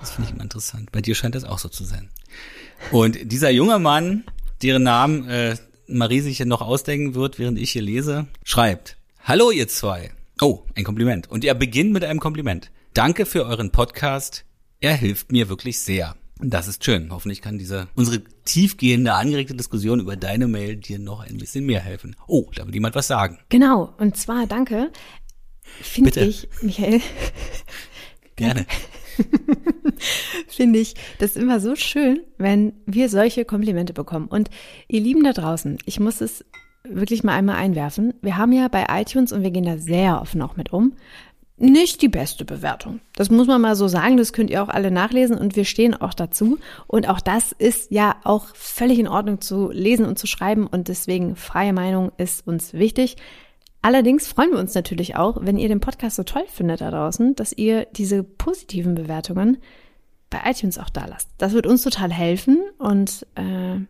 Das 0.01 0.11
finde 0.11 0.29
ich 0.29 0.35
immer 0.35 0.43
interessant. 0.43 0.91
Bei 0.91 1.01
dir 1.01 1.15
scheint 1.15 1.37
das 1.37 1.45
auch 1.45 1.61
so 1.61 1.69
zu 1.69 1.85
sein. 1.85 2.11
Und 2.91 3.31
dieser 3.31 3.51
junge 3.51 3.79
Mann, 3.79 4.25
deren 4.63 4.83
Namen 4.83 5.29
äh, 5.29 5.57
Marie 5.87 6.21
sich 6.21 6.39
ja 6.39 6.45
noch 6.45 6.61
ausdenken 6.61 7.15
wird, 7.15 7.39
während 7.39 7.59
ich 7.59 7.73
hier 7.73 7.83
lese, 7.83 8.27
schreibt, 8.45 8.97
Hallo 9.25 9.51
ihr 9.51 9.69
zwei. 9.69 10.11
Oh, 10.41 10.63
ein 10.75 10.85
Kompliment. 10.85 11.31
Und 11.31 11.45
er 11.45 11.55
beginnt 11.55 11.93
mit 11.93 12.05
einem 12.05 12.21
Kompliment. 12.21 12.71
Danke 12.95 13.27
für 13.27 13.47
euren 13.47 13.71
Podcast. 13.71 14.45
Er 14.81 14.95
hilft 14.95 15.31
mir 15.31 15.49
wirklich 15.49 15.79
sehr. 15.81 16.17
Das 16.41 16.67
ist 16.67 16.85
schön. 16.85 17.13
Hoffentlich 17.13 17.41
kann 17.41 17.57
diese 17.57 17.87
unsere 17.95 18.23
tiefgehende, 18.45 19.15
angeregte 19.15 19.55
Diskussion 19.55 20.01
über 20.01 20.17
deine 20.17 20.49
Mail 20.49 20.77
dir 20.77 20.99
noch 20.99 21.21
ein 21.21 21.39
bisschen 21.39 21.65
mehr 21.65 21.81
helfen. 21.81 22.17
Oh, 22.27 22.51
da 22.55 22.67
will 22.67 22.75
jemand 22.75 22.97
was 22.97 23.07
sagen. 23.07 23.39
Genau. 23.49 23.95
Und 23.99 24.17
zwar 24.17 24.47
danke. 24.47 24.91
Finde 25.81 26.21
ich, 26.21 26.49
Michael. 26.61 27.01
Gerne. 28.37 28.67
Finde 30.49 30.79
ich 30.79 30.95
das 31.19 31.37
immer 31.37 31.61
so 31.61 31.77
schön, 31.77 32.21
wenn 32.39 32.73
wir 32.87 33.09
solche 33.09 33.45
Komplimente 33.45 33.93
bekommen. 33.93 34.27
Und 34.27 34.51
ihr 34.89 35.01
Lieben 35.01 35.25
da 35.25 35.33
draußen, 35.33 35.79
ich 35.87 36.01
muss 36.01 36.21
es 36.21 36.45
wirklich 36.85 37.25
mal 37.25 37.35
einmal 37.35 37.57
einwerfen. 37.57 38.15
Wir 38.23 38.37
haben 38.37 38.53
ja 38.53 38.69
bei 38.69 38.87
iTunes 38.89 39.33
und 39.33 39.43
wir 39.43 39.51
gehen 39.51 39.65
da 39.65 39.79
sehr 39.79 40.21
offen 40.21 40.43
auch 40.43 40.57
mit 40.57 40.73
um. 40.73 40.95
Nicht 41.59 42.03
die 42.03 42.09
beste 42.09 42.45
Bewertung. 42.45 43.01
Das 43.15 43.31
muss 43.31 43.47
man 43.47 43.61
mal 43.61 43.77
so 43.77 43.87
sagen. 43.87 44.17
Das 44.17 44.33
könnt 44.33 44.51
ihr 44.51 44.63
auch 44.65 44.69
alle 44.69 44.91
nachlesen 44.91 45.39
und 45.39 45.55
wir 45.55 45.65
stehen 45.65 45.95
auch 45.95 46.13
dazu. 46.13 46.59
Und 46.89 47.09
auch 47.09 47.21
das 47.21 47.53
ist 47.53 47.93
ja 47.93 48.17
auch 48.25 48.47
völlig 48.55 48.99
in 48.99 49.07
Ordnung 49.07 49.41
zu 49.41 49.71
lesen 49.71 50.05
und 50.07 50.19
zu 50.19 50.27
schreiben 50.27 50.67
und 50.67 50.89
deswegen 50.89 51.37
freie 51.37 51.73
Meinung 51.73 52.11
ist 52.17 52.47
uns 52.47 52.73
wichtig. 52.73 53.17
Allerdings 53.83 54.29
freuen 54.29 54.53
wir 54.53 54.59
uns 54.59 54.75
natürlich 54.75 55.17
auch, 55.17 55.39
wenn 55.41 55.59
ihr 55.59 55.69
den 55.69 55.81
Podcast 55.81 56.17
so 56.17 56.23
toll 56.23 56.45
findet 56.47 56.81
da 56.81 56.91
draußen, 56.91 57.35
dass 57.35 57.53
ihr 57.53 57.87
diese 57.87 58.23
positiven 58.23 58.95
Bewertungen 58.95 59.59
bei 60.31 60.41
iTunes 60.45 60.79
auch 60.79 60.89
da 60.89 61.05
lasst. 61.07 61.29
Das 61.39 61.53
wird 61.53 61.67
uns 61.67 61.83
total 61.83 62.13
helfen 62.13 62.63
und 62.79 63.27
äh, 63.35 63.81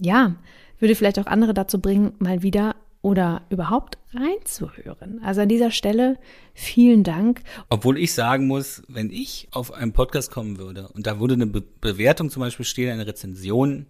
ja, 0.00 0.36
würde 0.78 0.94
vielleicht 0.94 1.18
auch 1.18 1.26
andere 1.26 1.54
dazu 1.54 1.80
bringen, 1.80 2.14
mal 2.18 2.42
wieder 2.42 2.74
oder 3.02 3.42
überhaupt 3.50 3.98
reinzuhören. 4.14 5.20
Also 5.22 5.42
an 5.42 5.48
dieser 5.48 5.70
Stelle 5.70 6.18
vielen 6.54 7.02
Dank. 7.04 7.42
Obwohl 7.68 7.98
ich 7.98 8.14
sagen 8.14 8.46
muss, 8.46 8.82
wenn 8.88 9.10
ich 9.10 9.48
auf 9.50 9.72
einen 9.72 9.92
Podcast 9.92 10.30
kommen 10.30 10.58
würde 10.58 10.88
und 10.88 11.06
da 11.06 11.20
würde 11.20 11.34
eine 11.34 11.46
Be 11.46 11.62
Bewertung 11.80 12.30
zum 12.30 12.40
Beispiel 12.40 12.64
stehen, 12.64 12.90
eine 12.90 13.06
Rezension, 13.06 13.86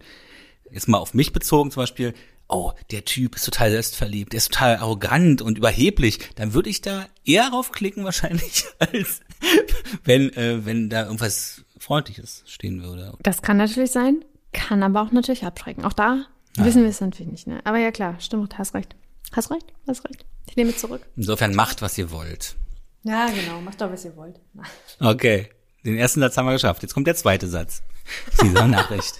jetzt 0.71 0.89
mal 0.89 0.99
auf 0.99 1.15
mich 1.15 1.33
bezogen 1.33 1.71
zum 1.71 1.83
Beispiel, 1.83 2.15
oh, 2.53 2.73
der 2.91 3.05
Typ 3.05 3.37
ist 3.37 3.45
total 3.45 3.71
selbstverliebt, 3.71 4.33
der 4.33 4.39
ist 4.39 4.53
total 4.53 4.77
arrogant 4.77 5.43
und 5.43 5.59
überheblich, 5.59 6.19
dann 6.37 6.55
würde 6.55 6.71
ich 6.71 6.81
da 6.81 7.07
eher 7.25 7.49
raufklicken 7.49 8.05
wahrscheinlich, 8.05 8.65
als 8.79 9.21
wenn, 10.05 10.33
äh, 10.35 10.65
wenn 10.65 10.91
da 10.91 11.05
irgendwas 11.05 11.65
Freundliches 11.79 12.45
stehen 12.47 12.83
würde. 12.83 13.15
Das 13.23 13.43
kann 13.43 13.57
natürlich 13.57 13.91
sein, 13.91 14.25
kann 14.53 14.83
aber 14.83 15.03
auch 15.03 15.13
natürlich 15.13 15.45
abschrecken. 15.45 15.85
Auch 15.85 15.93
da 15.93 16.27
ja. 16.57 16.65
wissen 16.65 16.83
wir 16.83 16.91
es 16.91 17.01
natürlich 17.01 17.33
nicht. 17.33 17.47
Ne? 17.47 17.61
Aber 17.65 17.79
ja 17.79 17.91
klar, 17.91 18.21
stimmt, 18.21 18.59
hast 18.59 18.75
recht. 18.75 18.95
Hast 19.33 19.51
recht, 19.51 19.73
hast 19.87 20.05
recht. 20.05 20.25
Ich 20.49 20.57
nehme 20.57 20.71
es 20.71 20.79
zurück. 20.79 21.03
Insofern 21.17 21.55
macht, 21.55 21.81
was 21.81 21.97
ihr 21.97 22.11
wollt. 22.11 22.57
Ja, 23.05 23.27
genau, 23.27 23.61
macht 23.61 23.81
doch, 23.81 23.91
was 23.91 24.05
ihr 24.05 24.17
wollt. 24.17 24.39
Okay, 25.01 25.49
den 25.85 25.97
ersten 25.97 26.21
Satz 26.21 26.37
haben 26.37 26.47
wir 26.47 26.53
geschafft. 26.53 26.83
Jetzt 26.83 26.95
kommt 26.95 27.07
der 27.09 27.17
zweite 27.17 27.49
Satz 27.49 27.83
dieser 28.41 28.69
Nachricht. 28.69 29.15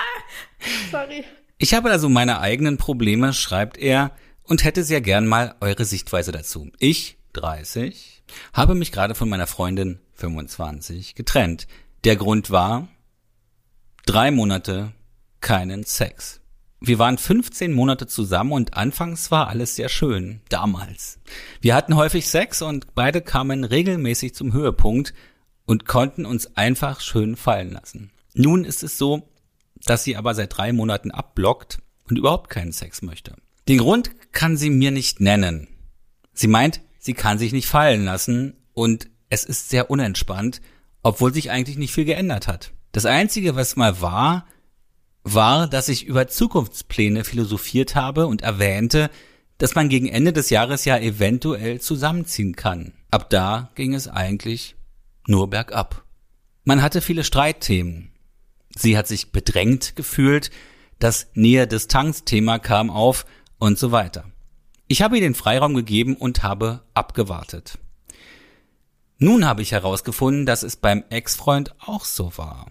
Sorry. 0.90 1.24
Ich 1.62 1.74
habe 1.74 1.92
also 1.92 2.08
meine 2.08 2.40
eigenen 2.40 2.76
Probleme, 2.76 3.32
schreibt 3.32 3.78
er, 3.78 4.10
und 4.42 4.64
hätte 4.64 4.82
sehr 4.82 5.00
gern 5.00 5.28
mal 5.28 5.54
eure 5.60 5.84
Sichtweise 5.84 6.32
dazu. 6.32 6.72
Ich, 6.80 7.18
30, 7.34 8.24
habe 8.52 8.74
mich 8.74 8.90
gerade 8.90 9.14
von 9.14 9.28
meiner 9.28 9.46
Freundin, 9.46 10.00
25, 10.14 11.14
getrennt. 11.14 11.68
Der 12.02 12.16
Grund 12.16 12.50
war 12.50 12.88
drei 14.06 14.32
Monate 14.32 14.90
keinen 15.40 15.84
Sex. 15.84 16.40
Wir 16.80 16.98
waren 16.98 17.16
15 17.16 17.72
Monate 17.72 18.08
zusammen 18.08 18.50
und 18.50 18.74
anfangs 18.74 19.30
war 19.30 19.46
alles 19.46 19.76
sehr 19.76 19.88
schön, 19.88 20.40
damals. 20.48 21.20
Wir 21.60 21.76
hatten 21.76 21.94
häufig 21.94 22.28
Sex 22.28 22.60
und 22.60 22.96
beide 22.96 23.20
kamen 23.20 23.62
regelmäßig 23.62 24.34
zum 24.34 24.52
Höhepunkt 24.52 25.14
und 25.64 25.86
konnten 25.86 26.26
uns 26.26 26.56
einfach 26.56 27.00
schön 27.00 27.36
fallen 27.36 27.70
lassen. 27.70 28.10
Nun 28.34 28.64
ist 28.64 28.82
es 28.82 28.98
so, 28.98 29.28
dass 29.84 30.04
sie 30.04 30.16
aber 30.16 30.34
seit 30.34 30.56
drei 30.56 30.72
Monaten 30.72 31.10
abblockt 31.10 31.78
und 32.08 32.18
überhaupt 32.18 32.50
keinen 32.50 32.72
Sex 32.72 33.02
möchte. 33.02 33.34
Den 33.68 33.78
Grund 33.78 34.10
kann 34.32 34.56
sie 34.56 34.70
mir 34.70 34.90
nicht 34.90 35.20
nennen. 35.20 35.68
Sie 36.32 36.48
meint, 36.48 36.80
sie 36.98 37.14
kann 37.14 37.38
sich 37.38 37.52
nicht 37.52 37.66
fallen 37.66 38.04
lassen 38.04 38.54
und 38.72 39.08
es 39.28 39.44
ist 39.44 39.68
sehr 39.68 39.90
unentspannt, 39.90 40.60
obwohl 41.02 41.32
sich 41.32 41.50
eigentlich 41.50 41.78
nicht 41.78 41.92
viel 41.92 42.04
geändert 42.04 42.48
hat. 42.48 42.72
Das 42.92 43.06
Einzige, 43.06 43.56
was 43.56 43.76
mal 43.76 44.00
war, 44.00 44.46
war, 45.24 45.68
dass 45.68 45.88
ich 45.88 46.04
über 46.04 46.28
Zukunftspläne 46.28 47.24
philosophiert 47.24 47.94
habe 47.94 48.26
und 48.26 48.42
erwähnte, 48.42 49.10
dass 49.58 49.74
man 49.74 49.88
gegen 49.88 50.08
Ende 50.08 50.32
des 50.32 50.50
Jahres 50.50 50.84
ja 50.84 50.98
eventuell 50.98 51.80
zusammenziehen 51.80 52.56
kann. 52.56 52.92
Ab 53.10 53.30
da 53.30 53.70
ging 53.74 53.94
es 53.94 54.08
eigentlich 54.08 54.74
nur 55.26 55.48
bergab. 55.48 56.04
Man 56.64 56.82
hatte 56.82 57.00
viele 57.00 57.24
Streitthemen. 57.24 58.11
Sie 58.76 58.96
hat 58.96 59.06
sich 59.06 59.32
bedrängt 59.32 59.96
gefühlt, 59.96 60.50
das 60.98 61.28
Nähe-Distanz-Thema 61.34 62.58
kam 62.58 62.90
auf 62.90 63.26
und 63.58 63.78
so 63.78 63.92
weiter. 63.92 64.24
Ich 64.88 65.02
habe 65.02 65.16
ihr 65.16 65.22
den 65.22 65.34
Freiraum 65.34 65.74
gegeben 65.74 66.16
und 66.16 66.42
habe 66.42 66.82
abgewartet. 66.94 67.78
Nun 69.18 69.46
habe 69.46 69.62
ich 69.62 69.72
herausgefunden, 69.72 70.46
dass 70.46 70.62
es 70.62 70.76
beim 70.76 71.04
Ex-Freund 71.10 71.74
auch 71.78 72.04
so 72.04 72.36
war. 72.36 72.66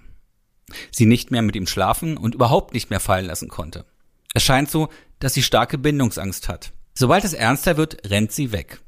Sie 0.91 1.05
nicht 1.05 1.31
mehr 1.31 1.41
mit 1.41 1.55
ihm 1.55 1.67
schlafen 1.67 2.17
und 2.17 2.35
überhaupt 2.35 2.73
nicht 2.73 2.89
mehr 2.89 2.99
fallen 2.99 3.25
lassen 3.25 3.49
konnte. 3.49 3.85
Es 4.33 4.43
scheint 4.43 4.69
so, 4.69 4.89
dass 5.19 5.33
sie 5.33 5.43
starke 5.43 5.77
Bindungsangst 5.77 6.47
hat. 6.49 6.73
Sobald 6.93 7.23
es 7.23 7.33
ernster 7.33 7.77
wird, 7.77 8.09
rennt 8.09 8.31
sie 8.31 8.51
weg. 8.51 8.81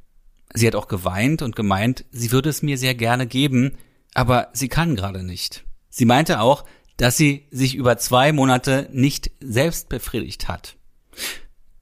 Sie 0.54 0.68
hat 0.68 0.76
auch 0.76 0.88
geweint 0.88 1.42
und 1.42 1.56
gemeint, 1.56 2.06
sie 2.12 2.32
würde 2.32 2.50
es 2.50 2.62
mir 2.62 2.78
sehr 2.78 2.96
gerne 2.96 3.28
geben, 3.28 3.78
aber 4.14 4.50
sie 4.54 4.68
kann 4.68 4.96
gerade 4.96 5.24
nicht. 5.24 5.66
Sie 5.90 6.06
meinte 6.06 6.40
auch, 6.40 6.66
dass 7.04 7.18
sie 7.18 7.48
sich 7.52 7.76
über 7.76 7.98
zwei 7.98 8.32
Monate 8.32 8.88
nicht 8.94 9.30
selbst 9.42 9.90
befriedigt 9.90 10.48
hat. 10.48 10.78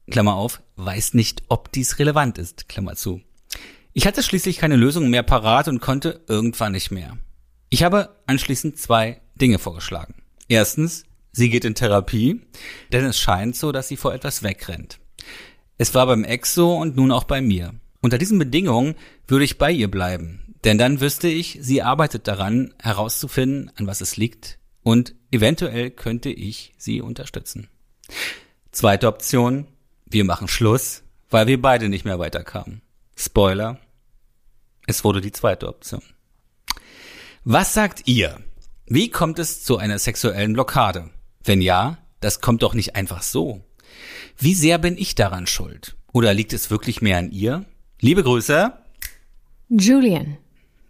Klammer 0.09 0.33
auf, 0.33 0.63
weiß 0.77 1.13
nicht, 1.13 1.43
ob 1.47 1.71
dies 1.71 1.99
relevant 1.99 2.39
ist, 2.39 2.67
Klammer 2.67 2.95
zu. 2.95 3.21
Ich 3.93 4.07
hatte 4.07 4.23
schließlich 4.23 4.57
keine 4.57 4.77
Lösung 4.77 5.11
mehr 5.11 5.21
parat 5.21 5.67
und 5.67 5.79
konnte 5.79 6.21
irgendwann 6.27 6.71
nicht 6.71 6.89
mehr. 6.89 7.19
Ich 7.69 7.83
habe 7.83 8.17
anschließend 8.25 8.79
zwei 8.79 9.21
Dinge 9.35 9.59
vorgeschlagen. 9.59 10.15
Erstens, 10.47 11.03
sie 11.31 11.51
geht 11.51 11.65
in 11.65 11.75
Therapie, 11.75 12.41
denn 12.91 13.05
es 13.05 13.19
scheint 13.19 13.55
so, 13.55 13.71
dass 13.71 13.89
sie 13.89 13.97
vor 13.97 14.15
etwas 14.15 14.41
wegrennt. 14.41 14.97
Es 15.77 15.93
war 15.93 16.07
beim 16.07 16.23
Ex 16.23 16.55
so 16.55 16.75
und 16.75 16.95
nun 16.95 17.11
auch 17.11 17.25
bei 17.25 17.41
mir. 17.41 17.75
Unter 18.01 18.17
diesen 18.17 18.39
Bedingungen 18.39 18.95
würde 19.27 19.45
ich 19.45 19.59
bei 19.59 19.71
ihr 19.71 19.91
bleiben, 19.91 20.55
denn 20.63 20.79
dann 20.79 20.99
wüsste 20.99 21.27
ich, 21.27 21.59
sie 21.61 21.83
arbeitet 21.83 22.27
daran, 22.27 22.73
herauszufinden, 22.81 23.71
an 23.75 23.85
was 23.85 24.01
es 24.01 24.17
liegt, 24.17 24.57
und 24.83 25.15
eventuell 25.31 25.91
könnte 25.91 26.29
ich 26.29 26.73
sie 26.77 27.01
unterstützen. 27.01 27.69
Zweite 28.71 29.07
Option, 29.07 29.67
wir 30.05 30.25
machen 30.25 30.47
Schluss, 30.47 31.03
weil 31.29 31.47
wir 31.47 31.61
beide 31.61 31.89
nicht 31.89 32.05
mehr 32.05 32.19
weiterkamen. 32.19 32.81
Spoiler, 33.15 33.79
es 34.87 35.03
wurde 35.03 35.21
die 35.21 35.31
zweite 35.31 35.67
Option. 35.67 36.01
Was 37.43 37.73
sagt 37.73 38.07
ihr? 38.07 38.39
Wie 38.85 39.09
kommt 39.09 39.39
es 39.39 39.63
zu 39.63 39.77
einer 39.77 39.99
sexuellen 39.99 40.53
Blockade? 40.53 41.09
Wenn 41.43 41.61
ja, 41.61 41.97
das 42.19 42.41
kommt 42.41 42.61
doch 42.61 42.73
nicht 42.73 42.95
einfach 42.95 43.23
so. 43.23 43.63
Wie 44.37 44.53
sehr 44.53 44.77
bin 44.77 44.97
ich 44.97 45.15
daran 45.15 45.47
schuld? 45.47 45.95
Oder 46.13 46.33
liegt 46.33 46.53
es 46.53 46.69
wirklich 46.69 47.01
mehr 47.01 47.17
an 47.17 47.31
ihr? 47.31 47.65
Liebe 47.99 48.23
Grüße. 48.23 48.73
Julian. 49.69 50.37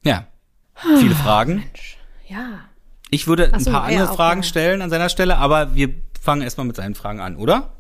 Ja. 0.03 0.27
Viele 0.75 1.15
Fragen. 1.15 1.57
Mensch. 1.57 1.98
Ja. 2.27 2.70
Ich 3.11 3.27
würde 3.27 3.53
ein 3.53 3.59
so, 3.59 3.71
paar 3.71 3.91
ja, 3.91 3.99
andere 3.99 4.15
Fragen 4.15 4.41
stellen 4.41 4.81
an 4.81 4.89
seiner 4.89 5.09
Stelle, 5.09 5.37
aber 5.37 5.75
wir 5.75 5.93
fangen 6.19 6.41
erstmal 6.41 6.65
mit 6.65 6.77
seinen 6.77 6.95
Fragen 6.95 7.19
an, 7.19 7.35
oder? 7.35 7.73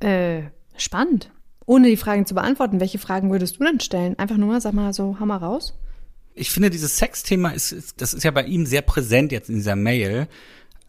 Äh, 0.00 0.42
spannend. 0.76 1.30
Ohne 1.64 1.88
die 1.88 1.96
Fragen 1.96 2.26
zu 2.26 2.34
beantworten, 2.34 2.78
welche 2.78 2.98
Fragen 2.98 3.30
würdest 3.30 3.58
du 3.58 3.64
denn 3.64 3.80
stellen? 3.80 4.18
Einfach 4.18 4.36
nur 4.36 4.48
mal, 4.48 4.60
sag 4.60 4.74
mal 4.74 4.92
so, 4.92 5.16
hau 5.18 5.24
mal 5.24 5.38
raus. 5.38 5.74
Ich 6.34 6.50
finde, 6.50 6.68
dieses 6.68 6.98
Sexthema 6.98 7.50
ist, 7.50 7.72
ist, 7.72 8.00
das 8.00 8.12
ist 8.12 8.22
ja 8.22 8.30
bei 8.30 8.44
ihm 8.44 8.66
sehr 8.66 8.82
präsent 8.82 9.32
jetzt 9.32 9.48
in 9.48 9.56
dieser 9.56 9.76
Mail. 9.76 10.28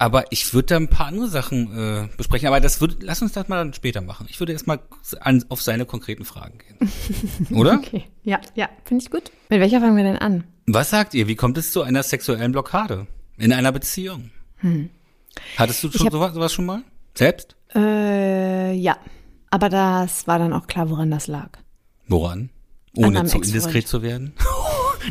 Aber 0.01 0.31
ich 0.31 0.51
würde 0.55 0.65
da 0.65 0.77
ein 0.77 0.87
paar 0.87 1.05
andere 1.05 1.27
Sachen 1.27 1.77
äh, 1.77 2.07
besprechen. 2.17 2.47
Aber 2.47 2.59
das 2.59 2.81
würde, 2.81 2.95
lass 3.01 3.21
uns 3.21 3.33
das 3.33 3.47
mal 3.47 3.57
dann 3.57 3.71
später 3.75 4.01
machen. 4.01 4.25
Ich 4.31 4.39
würde 4.39 4.51
erstmal 4.51 4.79
an, 5.19 5.45
auf 5.49 5.61
seine 5.61 5.85
konkreten 5.85 6.25
Fragen 6.25 6.57
gehen. 6.57 6.89
Oder? 7.55 7.75
Okay. 7.75 8.05
Ja, 8.23 8.39
ja, 8.55 8.67
finde 8.83 9.03
ich 9.03 9.11
gut. 9.11 9.31
Mit 9.49 9.59
welcher 9.59 9.79
fangen 9.79 9.95
wir 9.95 10.03
denn 10.03 10.17
an? 10.17 10.43
Was 10.65 10.89
sagt 10.89 11.13
ihr? 11.13 11.27
Wie 11.27 11.35
kommt 11.35 11.55
es 11.59 11.71
zu 11.71 11.83
einer 11.83 12.01
sexuellen 12.01 12.51
Blockade 12.51 13.05
in 13.37 13.53
einer 13.53 13.71
Beziehung? 13.71 14.31
Hattest 15.55 15.83
du 15.83 15.91
schon 15.91 16.07
hab- 16.07 16.13
sowas, 16.13 16.33
sowas 16.33 16.51
schon 16.51 16.65
mal? 16.65 16.81
Selbst? 17.13 17.55
Äh, 17.75 18.73
ja. 18.73 18.97
Aber 19.51 19.69
das 19.69 20.25
war 20.25 20.39
dann 20.39 20.51
auch 20.53 20.65
klar, 20.65 20.89
woran 20.89 21.11
das 21.11 21.27
lag. 21.27 21.59
Woran? 22.07 22.49
An 22.97 23.05
Ohne 23.05 23.25
zu 23.25 23.37
indiskret 23.37 23.87
zu 23.87 24.01
werden? 24.01 24.33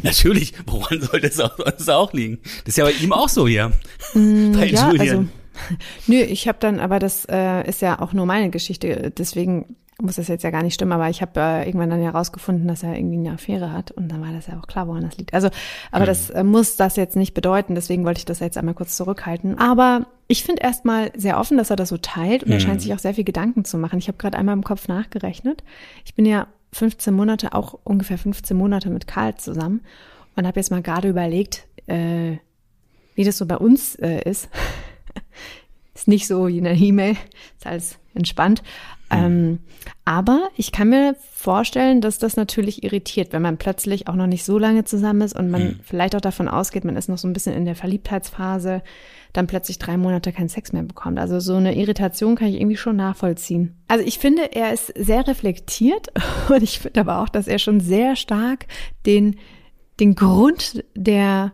Natürlich, 0.02 0.54
woran 0.66 1.00
sollte 1.00 1.26
es 1.26 1.40
auch, 1.40 1.56
sollte 1.56 1.76
es 1.78 1.88
auch 1.88 2.12
liegen? 2.12 2.38
Das 2.64 2.68
ist 2.68 2.78
ja 2.78 2.84
bei 2.84 2.92
ihm 2.92 3.12
auch 3.12 3.28
so 3.28 3.46
hier. 3.46 3.72
bei 4.14 4.20
Mm, 4.20 4.54
ja, 4.54 4.86
also, 4.86 4.96
Julian. 4.96 5.32
nö, 6.06 6.16
ich 6.16 6.48
habe 6.48 6.58
dann, 6.60 6.80
aber 6.80 6.98
das 6.98 7.26
äh, 7.30 7.68
ist 7.68 7.82
ja 7.82 8.00
auch 8.00 8.12
nur 8.12 8.26
meine 8.26 8.50
Geschichte, 8.50 9.12
deswegen 9.16 9.76
muss 10.02 10.16
das 10.16 10.28
jetzt 10.28 10.44
ja 10.44 10.50
gar 10.50 10.62
nicht 10.62 10.74
stimmen, 10.74 10.92
aber 10.92 11.10
ich 11.10 11.20
habe 11.20 11.38
äh, 11.38 11.66
irgendwann 11.66 11.90
dann 11.90 12.02
ja 12.02 12.10
rausgefunden, 12.10 12.66
dass 12.66 12.82
er 12.82 12.96
irgendwie 12.96 13.18
eine 13.18 13.32
Affäre 13.32 13.72
hat 13.72 13.90
und 13.90 14.08
dann 14.08 14.22
war 14.22 14.32
das 14.32 14.46
ja 14.46 14.58
auch 14.58 14.66
klar, 14.66 14.88
woran 14.88 15.02
das 15.02 15.18
liegt. 15.18 15.34
Also, 15.34 15.50
aber 15.90 16.06
das 16.06 16.30
äh, 16.30 16.42
muss 16.42 16.76
das 16.76 16.96
jetzt 16.96 17.16
nicht 17.16 17.34
bedeuten, 17.34 17.74
deswegen 17.74 18.04
wollte 18.04 18.18
ich 18.18 18.24
das 18.24 18.40
jetzt 18.40 18.56
einmal 18.56 18.74
kurz 18.74 18.96
zurückhalten. 18.96 19.58
Aber 19.58 20.06
ich 20.26 20.44
finde 20.44 20.62
erstmal 20.62 21.10
sehr 21.16 21.38
offen, 21.38 21.58
dass 21.58 21.70
er 21.70 21.76
das 21.76 21.90
so 21.90 21.98
teilt 21.98 22.44
und 22.44 22.52
er 22.52 22.60
scheint 22.60 22.80
sich 22.80 22.94
auch 22.94 22.98
sehr 22.98 23.14
viel 23.14 23.24
Gedanken 23.24 23.64
zu 23.64 23.78
machen. 23.78 23.98
Ich 23.98 24.08
habe 24.08 24.16
gerade 24.16 24.38
einmal 24.38 24.54
im 24.54 24.64
Kopf 24.64 24.88
nachgerechnet. 24.88 25.62
Ich 26.04 26.14
bin 26.14 26.24
ja 26.24 26.46
15 26.72 27.12
Monate, 27.12 27.52
auch 27.52 27.78
ungefähr 27.84 28.18
15 28.18 28.56
Monate 28.56 28.90
mit 28.90 29.06
Karl 29.06 29.36
zusammen 29.36 29.82
und 30.36 30.46
habe 30.46 30.58
jetzt 30.60 30.70
mal 30.70 30.82
gerade 30.82 31.08
überlegt, 31.08 31.66
äh, 31.86 32.36
wie 33.14 33.24
das 33.24 33.38
so 33.38 33.46
bei 33.46 33.56
uns 33.56 33.96
äh, 33.96 34.22
ist. 34.28 34.48
ist 35.94 36.08
nicht 36.08 36.26
so 36.26 36.48
wie 36.48 36.58
in 36.58 36.64
der 36.64 36.76
E-Mail, 36.76 37.16
ist 37.58 37.66
alles 37.66 37.98
entspannt. 38.14 38.62
Ähm, 39.10 39.58
aber 40.04 40.48
ich 40.56 40.70
kann 40.70 40.88
mir 40.88 41.16
vorstellen, 41.32 42.00
dass 42.00 42.18
das 42.18 42.36
natürlich 42.36 42.84
irritiert, 42.84 43.32
wenn 43.32 43.42
man 43.42 43.58
plötzlich 43.58 44.06
auch 44.06 44.14
noch 44.14 44.28
nicht 44.28 44.44
so 44.44 44.56
lange 44.56 44.84
zusammen 44.84 45.22
ist 45.22 45.36
und 45.36 45.50
man 45.50 45.80
vielleicht 45.82 46.14
auch 46.14 46.20
davon 46.20 46.48
ausgeht, 46.48 46.84
man 46.84 46.96
ist 46.96 47.08
noch 47.08 47.18
so 47.18 47.26
ein 47.26 47.32
bisschen 47.32 47.54
in 47.54 47.64
der 47.64 47.74
Verliebtheitsphase, 47.74 48.82
dann 49.32 49.46
plötzlich 49.46 49.78
drei 49.78 49.96
Monate 49.96 50.32
keinen 50.32 50.48
Sex 50.48 50.72
mehr 50.72 50.82
bekommt. 50.82 51.18
Also 51.18 51.40
so 51.40 51.54
eine 51.54 51.76
Irritation 51.76 52.36
kann 52.36 52.48
ich 52.48 52.56
irgendwie 52.56 52.76
schon 52.76 52.96
nachvollziehen. 52.96 53.76
Also 53.88 54.04
ich 54.04 54.18
finde, 54.18 54.52
er 54.54 54.72
ist 54.72 54.92
sehr 54.96 55.26
reflektiert 55.26 56.08
und 56.48 56.62
ich 56.62 56.80
finde 56.80 57.00
aber 57.00 57.20
auch, 57.20 57.28
dass 57.28 57.46
er 57.46 57.58
schon 57.58 57.80
sehr 57.80 58.16
stark 58.16 58.66
den, 59.06 59.36
den 60.00 60.14
Grund 60.14 60.84
der, 60.94 61.52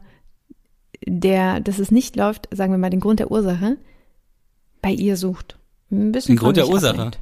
der, 1.07 1.61
dass 1.61 1.79
es 1.79 1.91
nicht 1.91 2.17
läuft, 2.17 2.49
sagen 2.53 2.73
wir 2.73 2.79
mal, 2.79 2.91
den 2.91 3.01
Grund 3.01 3.21
der 3.21 3.31
Ursache 3.31 3.77
bei 4.83 4.91
ihr 4.91 5.17
sucht. 5.17 5.59
Ein 5.91 6.13
bisschen 6.13 6.35
Ein 6.35 6.39
Grund 6.39 6.57
der 6.57 6.69
Ursache. 6.69 6.95
ablenkt. 6.95 7.21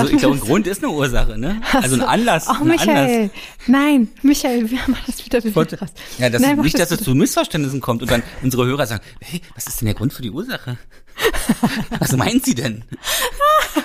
Also 0.00 0.12
ich 0.12 0.18
glaube, 0.18 0.36
ein. 0.36 0.40
Grund 0.40 0.66
ist 0.66 0.82
eine 0.82 0.92
Ursache, 0.92 1.38
ne? 1.38 1.60
Also 1.72 1.96
ein 1.96 2.02
Anlass. 2.02 2.46
Oh, 2.48 2.52
ein 2.52 2.70
Anlass. 2.72 2.86
Michael. 2.86 3.30
Nein, 3.66 4.08
Michael, 4.22 4.70
wir 4.70 4.78
machen 4.86 5.04
das 5.06 5.24
wieder 5.24 5.38
raus. 5.42 5.90
Ja, 6.18 6.30
das, 6.30 6.42
Nein, 6.42 6.58
nicht, 6.60 6.78
dass 6.78 6.90
es 6.90 6.98
wieder. 7.00 7.04
zu 7.04 7.14
Missverständnissen 7.14 7.80
kommt 7.80 8.02
und 8.02 8.10
dann 8.10 8.22
unsere 8.42 8.66
Hörer 8.66 8.86
sagen, 8.86 9.02
hey, 9.20 9.40
was 9.54 9.66
ist 9.66 9.80
denn 9.80 9.86
der 9.86 9.94
Grund 9.94 10.12
für 10.12 10.22
die 10.22 10.30
Ursache? 10.30 10.78
was 11.98 12.16
meint 12.16 12.44
sie 12.44 12.54
denn? 12.54 12.84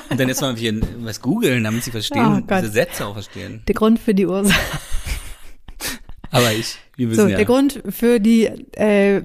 Und 0.10 0.20
dann 0.20 0.28
jetzt 0.28 0.42
mal 0.42 0.56
hier 0.56 0.80
was 1.00 1.22
googeln, 1.22 1.64
damit 1.64 1.84
sie 1.84 1.92
verstehen, 1.92 2.44
Oh 2.48 2.56
diese 2.56 2.72
Sätze 2.72 3.06
auch 3.06 3.14
verstehen. 3.14 3.62
Der 3.68 3.76
Grund 3.76 4.00
für 4.00 4.14
die 4.14 4.26
Ursache. 4.26 4.60
Aber 6.32 6.52
ich, 6.54 6.78
wir 6.96 7.10
wissen 7.10 7.22
So, 7.22 7.28
ja. 7.28 7.38
der 7.38 7.46
Grund 7.46 7.82
für 7.90 8.20
die, 8.20 8.46
äh, 8.46 9.22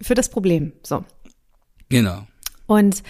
für 0.00 0.14
das 0.14 0.28
Problem. 0.28 0.72
So. 0.82 1.04
Genau. 1.88 2.26
Und 2.66 3.02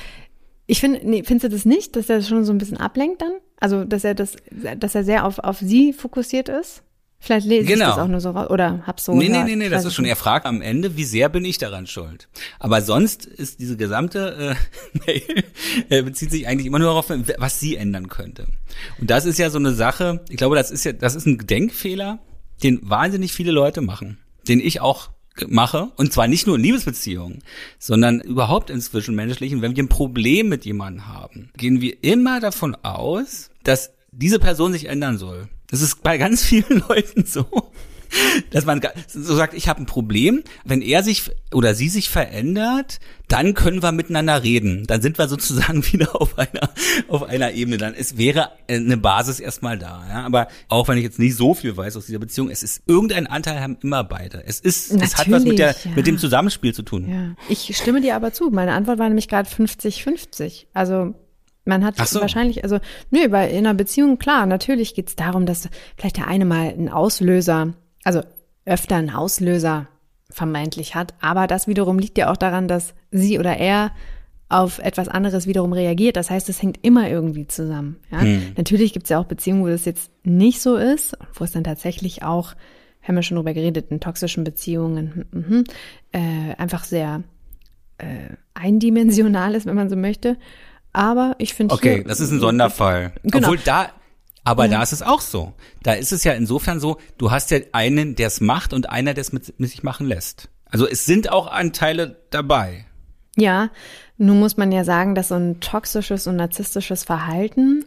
ich 0.69 0.79
finde, 0.81 1.01
nee, 1.03 1.25
findest 1.25 1.45
du 1.45 1.49
das 1.57 1.65
nicht, 1.65 1.97
dass 1.97 2.09
er 2.09 2.23
schon 2.23 2.45
so 2.45 2.53
ein 2.53 2.59
bisschen 2.59 2.77
ablenkt 2.77 3.21
dann? 3.23 3.33
Also, 3.59 3.85
dass 3.85 4.05
er 4.05 4.15
das, 4.15 4.37
dass 4.79 4.95
er 4.95 5.03
sehr 5.03 5.25
auf, 5.25 5.41
auf 5.41 5.59
sie 5.59 5.93
fokussiert 5.93 6.49
ist? 6.49 6.83
Vielleicht 7.21 7.49
lese 7.49 7.67
Genau. 7.67 7.87
ich 7.89 7.95
das 7.97 7.99
auch 7.99 8.07
nur 8.07 8.21
so 8.21 8.31
raus, 8.31 8.49
oder 8.49 8.85
hab's 8.87 9.05
so. 9.07 9.13
nee, 9.13 9.25
nee, 9.25 9.29
gehört. 9.31 9.47
nee, 9.47 9.57
nee, 9.57 9.65
Ich 9.65 9.71
das 9.73 9.85
ist 9.85 9.95
schon, 9.95 10.05
er 10.05 10.15
fragt 10.15 10.47
am 10.47 10.63
Ende, 10.63 10.97
wie 10.97 11.03
sehr 11.03 11.29
bin 11.29 11.45
ich 11.45 11.59
daran 11.59 11.89
schuld? 11.89 12.29
Aber 12.61 12.81
sonst 12.81 13.27
ist 13.27 13.59
diese 13.59 13.77
gesamte 13.77 14.55
äh, 14.95 14.99
Mail 15.07 15.45
äh, 15.89 16.03
bezieht 16.03 16.31
sich 16.31 16.47
eigentlich 16.47 16.67
immer 16.67 16.79
nur 16.79 16.89
darauf, 16.89 17.11
was 17.39 17.59
sie 17.59 17.75
ändern 17.75 18.07
könnte. 18.09 18.47
Und 19.01 19.11
das 19.11 19.25
ist 19.25 19.37
ja 19.39 19.51
so 19.51 19.59
eine 19.59 19.73
Sache, 19.73 20.21
ich 20.29 20.37
glaube, 20.37 20.55
das 20.55 20.71
ist 20.71 20.85
ja, 20.85 20.93
das 20.93 21.17
ist 21.17 21.27
ein 21.27 21.39
Denkfehler, 21.39 22.21
den 22.63 22.79
wahnsinnig 22.89 23.33
viele 23.33 23.51
Leute 23.51 23.81
machen, 23.81 24.19
den 24.47 24.61
ich 24.61 24.81
auch 24.81 25.11
mache, 25.49 25.90
und 25.97 26.12
zwar 26.12 26.26
nicht 26.26 26.47
nur 26.47 26.57
in 26.57 26.62
Liebesbeziehungen, 26.62 27.42
sondern 27.78 28.21
überhaupt 28.21 28.71
in 28.71 28.80
Zwischenmenschlichen, 28.80 29.62
wenn 29.62 29.76
wir 29.76 29.85
ein 29.85 29.88
Problem 29.88 30.49
mit 30.49 30.64
jemandem 30.64 31.07
haben, 31.07 31.50
gehen 31.57 31.80
wir 31.80 32.02
immer 32.02 32.40
davon 32.40 32.76
aus, 32.83 33.50
dass 33.62 33.92
diese 34.11 34.38
Person 34.38 34.73
sich 34.73 34.87
ändern 34.87 35.18
soll. 35.18 35.49
Das 35.68 35.83
ist 35.83 36.02
bei 36.02 36.18
ganz 36.18 36.42
vielen 36.45 36.83
Leuten 36.88 37.25
so, 37.25 37.47
dass 38.50 38.65
man 38.65 38.81
so 39.07 39.35
sagt, 39.37 39.55
ich 39.55 39.69
habe 39.69 39.83
ein 39.83 39.87
Problem. 39.87 40.43
Wenn 40.65 40.83
er 40.83 41.03
sich 41.03 41.31
oder 41.55 41.75
sie 41.75 41.88
sich 41.88 42.09
verändert, 42.11 42.99
dann 43.29 43.55
können 43.55 43.83
wir 43.83 43.93
miteinander 43.93 44.43
reden. 44.43 44.85
Dann 44.87 45.00
sind 45.00 45.19
wir 45.19 45.29
sozusagen 45.29 45.85
wieder 45.93 46.21
auf 46.21 46.38
einer 46.38 46.71
auf 47.09 47.23
einer 47.23 47.53
Ebene. 47.53 47.77
Dann 47.77 47.95
es 47.95 48.19
wäre 48.19 48.50
eine 48.69 48.97
Basis 48.97 49.41
erstmal 49.41 49.79
da. 49.79 50.05
Ja? 50.09 50.25
Aber 50.25 50.49
auch 50.69 50.88
wenn 50.88 50.99
ich 50.99 51.05
jetzt 51.05 51.19
nicht 51.19 51.37
so 51.37 51.55
viel 51.55 51.77
weiß 51.77 51.97
aus 51.97 52.07
dieser 52.07 52.19
Beziehung, 52.19 52.50
es 52.50 52.62
ist 52.62 52.83
irgendein 52.87 53.27
Anteil 53.27 53.61
haben 53.61 53.79
immer 53.83 54.05
beide. 54.05 54.43
Es 54.45 54.61
ist 54.61 54.91
es 54.91 55.17
hat 55.17 55.31
was 55.31 55.45
mit 55.45 55.59
der 55.59 55.69
Natürlich, 55.69 55.85
ja. 55.85 55.97
mit 55.97 56.07
dem 56.07 56.19
Zusammenspiel 56.19 56.75
zu 56.75 56.83
tun. 56.83 57.09
Ja, 57.09 57.35
ich 57.49 57.77
stimme 57.77 58.00
dir 58.00 58.17
aber 58.17 58.33
zu. 58.33 58.50
Meine 58.50 58.73
Antwort 58.73 58.99
war 58.99 59.09
nämlich 59.09 59.29
gerade 59.29 59.49
50-50. 59.49 60.67
Also 60.73 61.15
man 61.65 61.85
hat 61.85 61.97
so. 62.09 62.21
wahrscheinlich, 62.21 62.65
also 62.65 62.79
nö, 63.11 63.29
bei 63.29 63.50
in 63.50 63.59
einer 63.59 63.75
Beziehung, 63.75 64.19
klar, 64.19 64.47
natürlich 64.47 64.95
geht's 64.95 65.17
darum, 65.17 65.47
dass 65.47 65.69
vielleicht 65.97 66.17
der 66.17 66.27
eine 66.27 66.45
mal 66.45 66.69
einen 66.69 66.88
Auslöser, 66.88 67.75
also 68.05 68.23
öfter 68.64 68.97
einen 68.97 69.11
Auslöser 69.11 69.88
vermeintlich 70.31 70.95
hat, 70.95 71.14
aber 71.21 71.47
das 71.47 71.67
wiederum 71.67 71.99
liegt 71.99 72.19
ja 72.19 72.31
auch 72.31 72.37
daran, 72.37 72.69
dass 72.69 72.95
sie 73.11 73.38
oder 73.38 73.57
er 73.57 73.93
auf 74.49 74.78
etwas 74.78 75.09
anderes 75.09 75.47
wiederum 75.47 75.73
reagiert. 75.73 76.17
Das 76.17 76.31
heißt, 76.31 76.49
es 76.49 76.62
hängt 76.62 76.78
immer 76.83 77.09
irgendwie 77.09 77.47
zusammen. 77.47 77.97
Ja? 78.11 78.23
Natürlich 78.57 78.93
gibt's 78.93 79.11
ja 79.11 79.19
auch 79.19 79.26
Beziehungen, 79.26 79.62
wo 79.62 79.69
das 79.69 79.85
jetzt 79.85 80.11
nicht 80.25 80.61
so 80.61 80.76
ist, 80.76 81.17
wo 81.35 81.45
es 81.45 81.52
dann 81.52 81.64
tatsächlich 81.64 82.23
auch, 82.23 82.55
wir 83.00 83.09
haben 83.09 83.17
ja 83.17 83.23
schon 83.23 83.37
drüber 83.37 83.52
geredet, 83.52 83.90
in 83.90 84.00
toxischen 84.00 84.45
Beziehungen, 84.45 85.26
mhm, 85.33 85.64
äh, 86.12 86.55
einfach 86.57 86.85
sehr 86.85 87.25
äh, 87.99 88.37
eindimensional 88.55 89.55
ist, 89.55 89.67
wenn 89.67 89.76
man 89.76 89.90
so 89.90 89.97
möchte. 89.97 90.38
Aber 90.93 91.35
ich 91.38 91.52
finde 91.52 91.75
Okay, 91.75 92.02
das 92.07 92.21
ist 92.21 92.31
ein 92.31 92.40
Sonderfall. 92.40 93.12
Genau. 93.25 93.49
Obwohl 93.49 93.59
da, 93.64 93.90
aber 94.45 94.68
da 94.68 94.83
ist 94.83 94.92
es 94.92 95.02
auch 95.02 95.21
so. 95.21 95.52
Da 95.83 95.92
ist 95.92 96.12
es 96.12 96.25
ja 96.25 96.33
insofern 96.33 96.80
so, 96.80 96.99
du 97.18 97.30
hast 97.30 97.50
ja 97.50 97.59
einen, 97.73 98.14
der 98.14 98.28
es 98.28 98.40
macht 98.40 98.73
und 98.73 98.88
einer, 98.88 99.14
der 99.14 99.23
es 99.23 99.33
mit, 99.33 99.59
mit 99.59 99.71
sich 99.71 99.83
machen 99.83 100.07
lässt. 100.07 100.49
Also 100.66 100.87
es 100.87 101.04
sind 101.04 101.30
auch 101.30 101.47
Anteile 101.47 102.16
dabei. 102.30 102.87
Ja, 103.37 103.71
nun 104.16 104.40
muss 104.40 104.57
man 104.57 104.73
ja 104.73 104.85
sagen, 104.85 105.14
dass 105.14 105.28
so 105.28 105.37
ein 105.37 105.61
toxisches 105.61 106.26
und 106.26 106.37
narzisstisches 106.37 107.04
Verhalten 107.04 107.85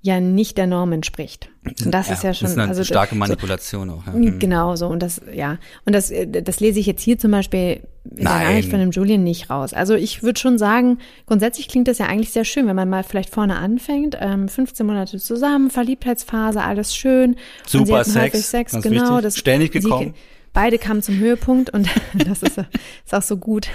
ja 0.00 0.20
nicht 0.20 0.56
der 0.58 0.66
Norm 0.66 0.92
entspricht. 0.92 1.48
Und 1.84 1.92
das 1.92 2.06
ja, 2.08 2.14
ist 2.14 2.22
ja 2.22 2.32
schon 2.32 2.46
das 2.46 2.52
ist 2.52 2.58
eine 2.58 2.68
also 2.68 2.84
starke 2.84 3.14
so, 3.14 3.18
Manipulation 3.18 3.90
auch. 3.90 4.06
Ja. 4.06 4.12
Mhm. 4.12 4.38
Genau 4.38 4.76
so 4.76 4.86
und 4.86 5.02
das 5.02 5.20
ja 5.34 5.58
und 5.84 5.92
das 5.92 6.12
das 6.42 6.60
lese 6.60 6.78
ich 6.78 6.86
jetzt 6.86 7.02
hier 7.02 7.18
zum 7.18 7.32
Beispiel 7.32 7.80
in 8.04 8.16
der 8.16 8.24
Nein. 8.24 8.46
Nachricht 8.46 8.70
von 8.70 8.78
dem 8.78 8.90
Julian 8.90 9.24
nicht 9.24 9.50
raus. 9.50 9.74
Also 9.74 9.94
ich 9.94 10.22
würde 10.22 10.38
schon 10.38 10.56
sagen, 10.56 10.98
grundsätzlich 11.26 11.68
klingt 11.68 11.88
das 11.88 11.98
ja 11.98 12.06
eigentlich 12.06 12.30
sehr 12.30 12.44
schön, 12.44 12.66
wenn 12.66 12.76
man 12.76 12.88
mal 12.88 13.02
vielleicht 13.02 13.30
vorne 13.30 13.56
anfängt, 13.56 14.16
ähm, 14.20 14.48
15 14.48 14.86
Monate 14.86 15.18
zusammen, 15.18 15.68
Verliebtheitsphase, 15.70 16.62
alles 16.62 16.94
schön. 16.94 17.30
und 17.32 17.38
sie 17.66 17.78
Super 17.78 18.04
Sex, 18.04 18.50
Sex, 18.50 18.72
genau. 18.80 19.02
wichtig. 19.16 19.22
Das, 19.22 19.36
Ständig 19.36 19.72
sie- 19.72 19.80
gekommen. 19.80 20.14
Beide 20.54 20.78
kamen 20.78 21.02
zum 21.02 21.18
Höhepunkt 21.18 21.70
und 21.70 21.88
das 22.14 22.42
ist, 22.42 22.58
ist 22.58 23.14
auch 23.14 23.22
so 23.22 23.36
gut. 23.36 23.68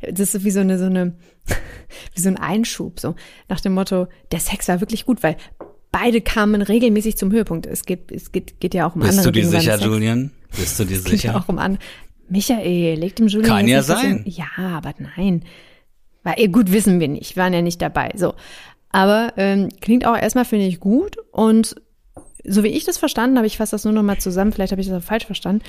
Das 0.00 0.34
ist 0.34 0.44
wie 0.44 0.50
so 0.50 0.60
eine, 0.60 0.78
so 0.78 0.86
eine, 0.86 1.12
wie 2.14 2.20
so 2.20 2.28
ein 2.28 2.36
Einschub, 2.36 3.00
so 3.00 3.14
nach 3.48 3.60
dem 3.60 3.74
Motto, 3.74 4.08
der 4.32 4.40
Sex 4.40 4.68
war 4.68 4.80
wirklich 4.80 5.06
gut, 5.06 5.22
weil 5.22 5.36
beide 5.90 6.20
kamen 6.20 6.62
regelmäßig 6.62 7.16
zum 7.16 7.32
Höhepunkt. 7.32 7.66
Es 7.66 7.84
geht, 7.84 8.12
es 8.12 8.32
geht, 8.32 8.60
geht 8.60 8.74
ja 8.74 8.86
auch 8.86 8.94
um 8.94 9.02
Bist 9.02 9.18
andere 9.18 9.32
du 9.32 9.40
dir 9.40 9.48
sicher. 9.48 9.78
Julian? 9.78 10.32
Bist 10.56 10.78
du 10.78 10.84
dir 10.84 10.96
Es 10.96 11.04
geht 11.04 11.22
ja 11.22 11.32
sicher? 11.32 11.36
auch 11.36 11.48
um 11.48 11.58
an. 11.58 11.78
Michael, 12.28 12.98
legt 12.98 13.18
dem 13.18 13.28
Julian 13.28 13.50
Kann 13.50 13.68
ja 13.68 13.82
sein. 13.82 14.22
Ja, 14.26 14.46
aber 14.56 14.94
nein. 14.98 15.44
Weil, 16.22 16.34
eh, 16.36 16.48
gut, 16.48 16.72
wissen 16.72 17.00
wir 17.00 17.08
nicht. 17.08 17.36
Wir 17.36 17.42
waren 17.42 17.54
ja 17.54 17.62
nicht 17.62 17.80
dabei. 17.80 18.10
So. 18.14 18.34
Aber 18.90 19.32
ähm, 19.36 19.70
klingt 19.80 20.06
auch 20.06 20.16
erstmal, 20.16 20.44
finde 20.44 20.66
ich, 20.66 20.78
gut. 20.78 21.16
Und 21.32 21.76
so 22.44 22.62
wie 22.64 22.68
ich 22.68 22.84
das 22.84 22.98
verstanden 22.98 23.36
habe, 23.36 23.46
ich 23.46 23.56
fasse 23.56 23.72
das 23.72 23.84
nur 23.84 23.94
noch 23.94 24.02
mal 24.02 24.18
zusammen, 24.18 24.52
vielleicht 24.52 24.72
habe 24.72 24.80
ich 24.80 24.88
das 24.88 25.02
auch 25.02 25.06
falsch 25.06 25.26
verstanden, 25.26 25.62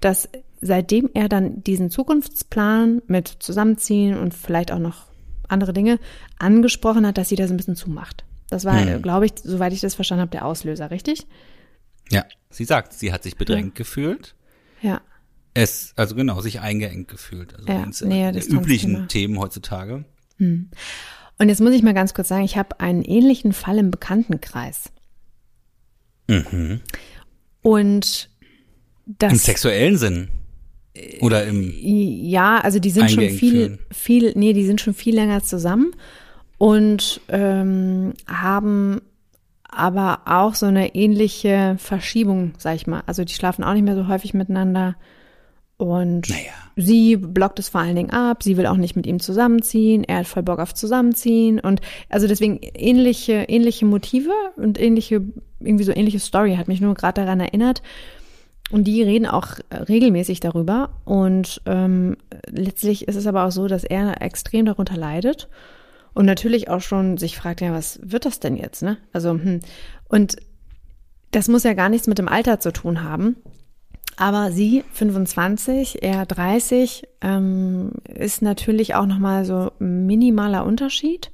dass 0.00 0.28
seitdem 0.60 1.10
er 1.14 1.28
dann 1.28 1.62
diesen 1.62 1.90
Zukunftsplan 1.90 3.02
mit 3.06 3.28
Zusammenziehen 3.28 4.16
und 4.18 4.34
vielleicht 4.34 4.72
auch 4.72 4.78
noch 4.78 5.06
andere 5.48 5.72
Dinge 5.72 5.98
angesprochen 6.38 7.06
hat, 7.06 7.18
dass 7.18 7.28
sie 7.28 7.36
das 7.36 7.50
ein 7.50 7.56
bisschen 7.56 7.76
zumacht. 7.76 8.24
Das 8.50 8.64
war, 8.64 8.80
Hm. 8.80 9.02
glaube 9.02 9.26
ich, 9.26 9.32
soweit 9.42 9.72
ich 9.72 9.80
das 9.80 9.94
verstanden 9.94 10.22
habe, 10.22 10.30
der 10.30 10.44
Auslöser, 10.44 10.90
richtig? 10.90 11.26
Ja. 12.10 12.24
Sie 12.50 12.64
sagt, 12.64 12.92
sie 12.92 13.12
hat 13.12 13.22
sich 13.24 13.36
bedrängt 13.36 13.74
gefühlt. 13.74 14.34
Ja. 14.82 15.00
Es, 15.54 15.92
also 15.96 16.14
genau, 16.14 16.40
sich 16.40 16.60
eingeengt 16.60 17.08
gefühlt. 17.08 17.54
Also 17.54 17.66
Ja, 17.68 17.82
ins, 17.82 18.00
Nähe, 18.02 18.30
die 18.32 18.38
Distanz, 18.38 18.62
üblichen 18.62 18.92
Thema. 18.94 19.08
Themen 19.08 19.38
heutzutage. 19.38 20.04
Und 20.38 20.68
jetzt 21.48 21.60
muss 21.60 21.72
ich 21.72 21.82
mal 21.82 21.94
ganz 21.94 22.14
kurz 22.14 22.28
sagen, 22.28 22.44
ich 22.44 22.56
habe 22.56 22.78
einen 22.78 23.02
ähnlichen 23.02 23.52
Fall 23.52 23.78
im 23.78 23.90
Bekanntenkreis. 23.90 24.92
Mhm. 26.28 26.80
Und 27.62 28.30
das 29.06 29.32
Im 29.32 29.38
sexuellen 29.38 29.98
Sinn. 29.98 30.28
Oder 31.20 31.44
im, 31.44 31.72
ja, 31.80 32.58
also 32.58 32.78
die 32.78 32.90
sind 32.90 33.10
schon 33.10 33.28
viel, 33.30 33.50
fühlen. 33.50 33.78
viel, 33.92 34.32
nee, 34.36 34.52
die 34.52 34.64
sind 34.64 34.80
schon 34.80 34.94
viel 34.94 35.14
länger 35.14 35.42
zusammen 35.42 35.92
und 36.58 37.20
ähm, 37.28 38.14
haben 38.26 39.00
aber 39.68 40.20
auch 40.26 40.54
so 40.54 40.66
eine 40.66 40.94
ähnliche 40.94 41.76
Verschiebung, 41.78 42.52
sag 42.58 42.76
ich 42.76 42.86
mal. 42.86 43.02
Also 43.06 43.24
die 43.24 43.34
schlafen 43.34 43.64
auch 43.64 43.74
nicht 43.74 43.82
mehr 43.84 43.96
so 43.96 44.08
häufig 44.08 44.32
miteinander. 44.32 44.96
Und 45.78 46.30
Naja. 46.30 46.52
sie 46.76 47.16
blockt 47.16 47.58
es 47.58 47.68
vor 47.68 47.82
allen 47.82 47.96
Dingen 47.96 48.10
ab, 48.10 48.42
sie 48.42 48.56
will 48.56 48.66
auch 48.66 48.78
nicht 48.78 48.96
mit 48.96 49.06
ihm 49.06 49.20
zusammenziehen, 49.20 50.04
er 50.04 50.18
hat 50.18 50.26
voll 50.26 50.42
Bock 50.42 50.58
auf 50.58 50.72
Zusammenziehen 50.72 51.60
und 51.60 51.82
also 52.08 52.26
deswegen 52.26 52.60
ähnliche, 52.62 53.44
ähnliche 53.48 53.84
Motive 53.84 54.30
und 54.56 54.80
ähnliche, 54.80 55.20
irgendwie 55.60 55.84
so 55.84 55.92
ähnliche 55.92 56.18
Story 56.18 56.56
hat 56.56 56.68
mich 56.68 56.80
nur 56.80 56.94
gerade 56.94 57.20
daran 57.20 57.40
erinnert. 57.40 57.82
Und 58.70 58.84
die 58.84 59.02
reden 59.02 59.26
auch 59.26 59.58
äh, 59.70 59.76
regelmäßig 59.76 60.40
darüber. 60.40 60.90
Und 61.04 61.62
ähm, 61.66 62.16
letztlich 62.48 63.06
ist 63.06 63.16
es 63.16 63.26
aber 63.26 63.44
auch 63.44 63.52
so, 63.52 63.68
dass 63.68 63.84
er 63.84 64.22
extrem 64.22 64.66
darunter 64.66 64.96
leidet 64.96 65.48
und 66.14 66.26
natürlich 66.26 66.68
auch 66.68 66.80
schon 66.80 67.18
sich 67.18 67.36
fragt, 67.36 67.60
ja, 67.60 67.72
was 67.72 68.00
wird 68.02 68.24
das 68.24 68.40
denn 68.40 68.56
jetzt? 68.56 68.82
Ne? 68.82 68.96
Also 69.12 69.32
hm. 69.32 69.60
und 70.08 70.36
das 71.30 71.48
muss 71.48 71.64
ja 71.64 71.74
gar 71.74 71.90
nichts 71.90 72.06
mit 72.06 72.18
dem 72.18 72.28
Alter 72.28 72.58
zu 72.58 72.72
tun 72.72 73.02
haben. 73.02 73.36
Aber 74.16 74.50
sie, 74.50 74.82
25, 74.92 76.02
er 76.02 76.24
30, 76.24 77.06
ähm, 77.20 77.90
ist 78.08 78.40
natürlich 78.40 78.94
auch 78.94 79.04
nochmal 79.04 79.44
so 79.44 79.72
minimaler 79.78 80.64
Unterschied. 80.64 81.30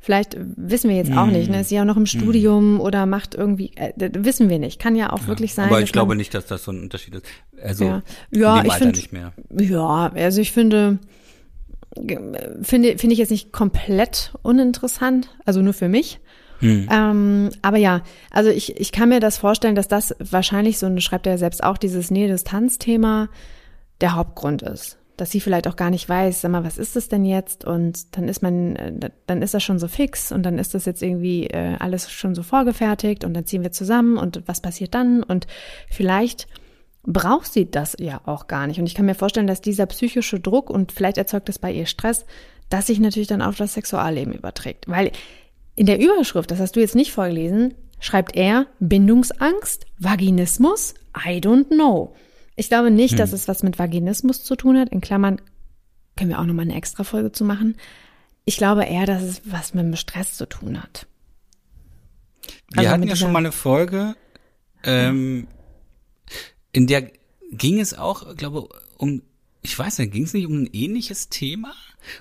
Vielleicht 0.00 0.36
wissen 0.38 0.88
wir 0.88 0.96
jetzt 0.96 1.12
auch 1.12 1.26
nicht, 1.26 1.50
ne? 1.50 1.60
Ist 1.60 1.70
sie 1.70 1.80
auch 1.80 1.84
noch 1.84 1.96
im 1.96 2.06
Studium 2.06 2.80
oder 2.80 3.04
macht 3.04 3.34
irgendwie, 3.34 3.72
äh, 3.74 3.92
wissen 4.14 4.48
wir 4.48 4.58
nicht. 4.58 4.78
Kann 4.80 4.94
ja 4.94 5.12
auch 5.12 5.26
wirklich 5.26 5.54
sein. 5.54 5.66
aber 5.66 5.82
ich 5.82 5.92
glaube 5.92 6.14
nicht, 6.14 6.32
dass 6.34 6.46
das 6.46 6.64
so 6.64 6.72
ein 6.72 6.80
Unterschied 6.80 7.16
ist. 7.16 7.26
Also 7.62 7.84
Ja, 7.84 8.02
ja 8.30 8.64
ich 8.64 8.74
finde, 8.74 9.00
mehr. 9.10 9.32
ja, 9.50 10.10
also 10.14 10.40
ich 10.40 10.52
finde, 10.52 10.98
finde, 12.62 12.98
finde 12.98 13.12
ich 13.12 13.18
jetzt 13.18 13.30
nicht 13.30 13.52
komplett 13.52 14.32
uninteressant, 14.42 15.36
also 15.44 15.62
nur 15.62 15.74
für 15.74 15.88
mich. 15.88 16.20
Hm. 16.60 16.88
Ähm, 16.90 17.50
aber 17.62 17.76
ja, 17.76 18.02
also 18.30 18.50
ich, 18.50 18.80
ich 18.80 18.92
kann 18.92 19.08
mir 19.08 19.20
das 19.20 19.38
vorstellen, 19.38 19.74
dass 19.74 19.88
das 19.88 20.14
wahrscheinlich 20.18 20.78
so, 20.78 20.86
und 20.86 20.96
das 20.96 21.04
schreibt 21.04 21.26
er 21.26 21.32
ja 21.32 21.38
selbst 21.38 21.62
auch, 21.62 21.78
dieses 21.78 22.10
Nähe-Distanz-Thema 22.10 23.28
der 24.00 24.14
Hauptgrund 24.14 24.62
ist. 24.62 24.98
Dass 25.18 25.30
sie 25.30 25.40
vielleicht 25.40 25.68
auch 25.68 25.76
gar 25.76 25.90
nicht 25.90 26.08
weiß, 26.08 26.40
sag 26.40 26.50
mal, 26.50 26.64
was 26.64 26.78
ist 26.78 26.96
das 26.96 27.08
denn 27.08 27.26
jetzt? 27.26 27.66
Und 27.66 28.16
dann 28.16 28.28
ist 28.28 28.40
man, 28.40 28.76
äh, 28.76 29.10
dann 29.26 29.42
ist 29.42 29.52
das 29.52 29.62
schon 29.62 29.78
so 29.78 29.88
fix 29.88 30.32
und 30.32 30.44
dann 30.44 30.58
ist 30.58 30.74
das 30.74 30.86
jetzt 30.86 31.02
irgendwie 31.02 31.48
äh, 31.48 31.76
alles 31.78 32.10
schon 32.10 32.34
so 32.34 32.42
vorgefertigt 32.42 33.24
und 33.24 33.34
dann 33.34 33.44
ziehen 33.44 33.62
wir 33.62 33.72
zusammen 33.72 34.16
und 34.16 34.42
was 34.46 34.62
passiert 34.62 34.94
dann? 34.94 35.22
Und 35.22 35.46
vielleicht 35.90 36.46
braucht 37.02 37.52
sie 37.52 37.70
das 37.70 37.96
ja 37.98 38.20
auch 38.26 38.46
gar 38.46 38.66
nicht. 38.66 38.78
Und 38.80 38.86
ich 38.86 38.94
kann 38.94 39.06
mir 39.06 39.14
vorstellen, 39.14 39.46
dass 39.46 39.60
dieser 39.60 39.86
psychische 39.86 40.40
Druck 40.40 40.70
und 40.70 40.92
vielleicht 40.92 41.18
erzeugt 41.18 41.48
es 41.48 41.58
bei 41.58 41.72
ihr 41.72 41.86
Stress, 41.86 42.24
dass 42.68 42.86
sich 42.86 43.00
natürlich 43.00 43.28
dann 43.28 43.42
auf 43.42 43.56
das 43.56 43.74
Sexualleben 43.74 44.34
überträgt. 44.34 44.88
Weil 44.88 45.12
in 45.74 45.86
der 45.86 46.00
Überschrift, 46.00 46.50
das 46.50 46.60
hast 46.60 46.76
du 46.76 46.80
jetzt 46.80 46.94
nicht 46.94 47.12
vorgelesen, 47.12 47.74
schreibt 48.00 48.36
er 48.36 48.66
Bindungsangst, 48.80 49.86
Vaginismus, 49.98 50.94
I 51.16 51.38
don't 51.38 51.68
know. 51.68 52.14
Ich 52.58 52.68
glaube 52.68 52.90
nicht, 52.90 53.20
dass 53.20 53.32
es 53.32 53.46
was 53.46 53.62
mit 53.62 53.78
Vaginismus 53.78 54.42
zu 54.42 54.56
tun 54.56 54.76
hat. 54.78 54.88
In 54.88 55.00
Klammern 55.00 55.40
können 56.16 56.30
wir 56.30 56.40
auch 56.40 56.44
nochmal 56.44 56.64
eine 56.64 56.74
extra 56.74 57.04
Folge 57.04 57.30
zu 57.30 57.44
machen. 57.44 57.76
Ich 58.44 58.56
glaube 58.56 58.84
eher, 58.84 59.06
dass 59.06 59.22
es 59.22 59.42
was 59.44 59.74
mit 59.74 59.84
dem 59.84 59.94
Stress 59.94 60.36
zu 60.36 60.44
tun 60.48 60.82
hat. 60.82 61.06
Wir 62.72 62.80
Also 62.80 62.90
hatten 62.90 63.02
ja 63.04 63.14
schon 63.14 63.30
mal 63.30 63.38
eine 63.38 63.52
Folge, 63.52 64.16
ähm, 64.82 65.46
in 66.72 66.88
der 66.88 67.12
ging 67.52 67.78
es 67.78 67.96
auch, 67.96 68.34
glaube 68.34 68.68
um, 68.96 69.22
ich 69.62 69.78
weiß 69.78 69.98
nicht, 69.98 70.12
ging 70.12 70.24
es 70.24 70.34
nicht 70.34 70.46
um 70.46 70.62
ein 70.62 70.70
ähnliches 70.72 71.28
Thema? 71.28 71.72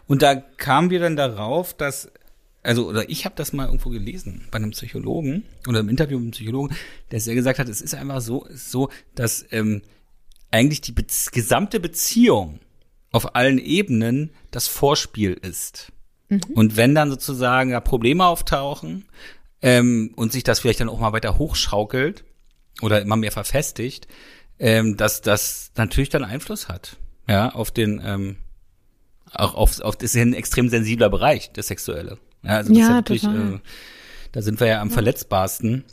Und 0.06 0.22
da 0.22 0.36
kamen 0.36 0.92
wir 0.92 1.00
dann 1.00 1.16
darauf, 1.16 1.74
dass, 1.74 2.12
also, 2.62 2.88
oder 2.88 3.10
ich 3.10 3.26
habe 3.26 3.34
das 3.36 3.54
mal 3.54 3.66
irgendwo 3.66 3.90
gelesen 3.90 4.48
bei 4.52 4.58
einem 4.58 4.72
Psychologen 4.72 5.46
oder 5.68 5.80
im 5.80 5.90
Interview 5.90 6.18
mit 6.18 6.26
einem 6.26 6.32
Psychologen, 6.32 6.76
der 7.10 7.22
sehr 7.22 7.34
gesagt 7.34 7.58
hat, 7.58 7.70
es 7.70 7.82
ist 7.82 7.96
einfach 7.96 8.22
so, 8.22 8.46
so, 8.54 8.90
dass 9.16 9.44
ähm, 9.50 9.82
eigentlich 10.52 10.82
die 10.82 10.92
Bez 10.92 11.32
gesamte 11.32 11.80
Beziehung 11.80 12.60
auf 13.12 13.36
allen 13.36 13.58
Ebenen 13.58 14.32
das 14.52 14.68
Vorspiel 14.68 15.34
ist. 15.34 15.92
Und 16.54 16.76
wenn 16.76 16.94
dann 16.94 17.10
sozusagen 17.10 17.70
ja, 17.72 17.80
Probleme 17.80 18.26
auftauchen 18.26 19.06
ähm, 19.62 20.12
und 20.18 20.34
sich 20.34 20.44
das 20.44 20.60
vielleicht 20.60 20.82
dann 20.82 20.90
auch 20.90 21.00
mal 21.00 21.14
weiter 21.14 21.38
hochschaukelt 21.38 22.26
oder 22.82 23.02
immer 23.02 23.16
mehr 23.16 23.32
verfestigt, 23.32 24.08
ähm, 24.60 24.98
dass 24.98 25.22
das 25.22 25.72
natürlich 25.78 26.10
dann 26.10 26.26
Einfluss 26.26 26.68
hat, 26.68 26.98
ja, 27.30 27.50
auf 27.54 27.72
den, 27.72 28.02
ähm, 28.04 28.38
auch 29.32 29.54
auf, 29.56 29.80
auf 29.82 29.96
das 29.96 30.12
ist 30.12 30.16
ja 30.16 30.22
ein 30.24 30.34
extrem 30.34 30.68
sensibler 30.70 31.10
Bereich, 31.10 31.52
das 31.54 31.68
Sexuelle. 31.68 32.18
Ja, 32.44 32.58
also 32.58 32.74
das 32.74 32.78
Ja, 32.78 32.84
ist 32.84 32.90
ja 32.90 33.02
total. 33.32 33.54
äh, 33.54 33.60
da 34.34 34.42
sind 34.42 34.60
wir 34.60 34.68
ja 34.68 34.82
am 34.82 34.92
verletzbarsten. 34.92 35.86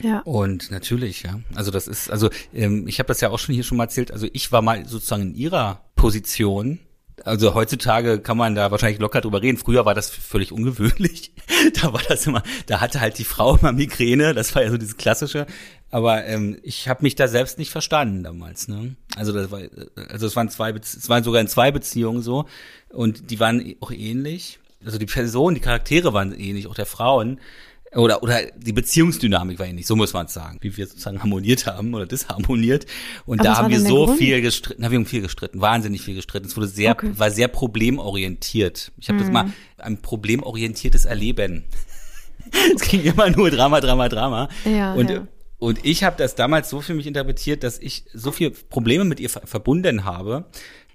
Ja. 0.00 0.20
Und 0.20 0.70
natürlich, 0.70 1.22
ja. 1.22 1.40
Also 1.54 1.70
das 1.70 1.88
ist, 1.88 2.10
also 2.10 2.30
ähm, 2.54 2.86
ich 2.86 2.98
habe 2.98 3.08
das 3.08 3.20
ja 3.20 3.30
auch 3.30 3.38
schon 3.38 3.54
hier 3.54 3.64
schon 3.64 3.78
mal 3.78 3.84
erzählt. 3.84 4.12
Also 4.12 4.28
ich 4.32 4.52
war 4.52 4.62
mal 4.62 4.86
sozusagen 4.86 5.22
in 5.22 5.34
ihrer 5.34 5.82
Position. 5.96 6.78
Also 7.24 7.54
heutzutage 7.54 8.20
kann 8.20 8.36
man 8.36 8.54
da 8.54 8.70
wahrscheinlich 8.70 9.00
locker 9.00 9.20
drüber 9.20 9.42
reden. 9.42 9.58
Früher 9.58 9.84
war 9.84 9.94
das 9.94 10.10
völlig 10.10 10.52
ungewöhnlich. 10.52 11.32
Da 11.82 11.92
war 11.92 12.02
das 12.08 12.24
immer, 12.26 12.44
da 12.66 12.80
hatte 12.80 13.00
halt 13.00 13.18
die 13.18 13.24
Frau 13.24 13.56
immer 13.56 13.72
Migräne. 13.72 14.32
Das 14.32 14.54
war 14.54 14.62
ja 14.62 14.70
so 14.70 14.76
dieses 14.76 14.96
klassische. 14.96 15.46
Aber 15.90 16.24
ähm, 16.24 16.58
ich 16.62 16.88
habe 16.88 17.02
mich 17.02 17.16
da 17.16 17.26
selbst 17.26 17.58
nicht 17.58 17.70
verstanden 17.70 18.22
damals. 18.22 18.68
Ne? 18.68 18.94
Also 19.16 19.32
das 19.32 19.50
war, 19.50 19.60
also 20.08 20.26
es 20.26 20.36
waren 20.36 20.50
zwei, 20.50 20.70
es 20.70 21.08
waren 21.08 21.24
sogar 21.24 21.40
in 21.40 21.48
zwei 21.48 21.72
Beziehungen 21.72 22.22
so 22.22 22.44
und 22.90 23.30
die 23.30 23.40
waren 23.40 23.74
auch 23.80 23.90
ähnlich. 23.90 24.60
Also 24.84 24.98
die 24.98 25.06
Personen, 25.06 25.56
die 25.56 25.60
Charaktere 25.60 26.12
waren 26.12 26.32
ähnlich, 26.38 26.68
auch 26.68 26.74
der 26.74 26.86
Frauen. 26.86 27.40
Oder, 27.94 28.22
oder 28.22 28.42
die 28.54 28.72
Beziehungsdynamik 28.74 29.58
war 29.58 29.66
ähnlich, 29.66 29.86
so 29.86 29.96
muss 29.96 30.12
man 30.12 30.26
es 30.26 30.34
sagen, 30.34 30.58
wie 30.60 30.76
wir 30.76 30.86
sozusagen 30.86 31.20
harmoniert 31.20 31.64
haben 31.66 31.94
oder 31.94 32.04
disharmoniert. 32.06 32.84
Und 33.24 33.40
Aber 33.40 33.48
da 33.48 33.56
haben 33.56 33.70
wir 33.70 33.80
so 33.80 34.04
Grund? 34.06 34.18
viel 34.18 34.42
gestritten, 34.42 34.82
na, 34.82 34.90
wir 34.90 34.98
haben 34.98 35.06
viel 35.06 35.22
gestritten, 35.22 35.60
wahnsinnig 35.60 36.02
viel 36.02 36.14
gestritten. 36.14 36.46
Es 36.48 36.56
wurde 36.56 36.68
sehr, 36.68 36.92
Okay. 36.92 37.12
war 37.16 37.30
sehr 37.30 37.48
problemorientiert. 37.48 38.92
Ich 38.98 39.08
habe 39.08 39.18
das 39.18 39.28
Mhm. 39.28 39.32
mal 39.32 39.52
ein 39.78 40.02
problemorientiertes 40.02 41.04
Erleben. 41.06 41.64
es 42.76 42.82
ging 42.82 43.02
immer 43.02 43.30
nur 43.30 43.50
Drama, 43.50 43.80
Drama, 43.80 44.08
Drama. 44.08 44.48
Ja, 44.64 44.94
und 44.94 45.10
ja. 45.10 45.26
und 45.58 45.84
ich 45.84 46.04
habe 46.04 46.16
das 46.18 46.34
damals 46.34 46.70
so 46.70 46.80
für 46.80 46.94
mich 46.94 47.06
interpretiert, 47.06 47.62
dass 47.62 47.78
ich 47.78 48.04
so 48.12 48.32
viel 48.32 48.50
Probleme 48.50 49.04
mit 49.04 49.20
ihr 49.20 49.30
ver 49.30 49.42
verbunden 49.46 50.04
habe, 50.04 50.46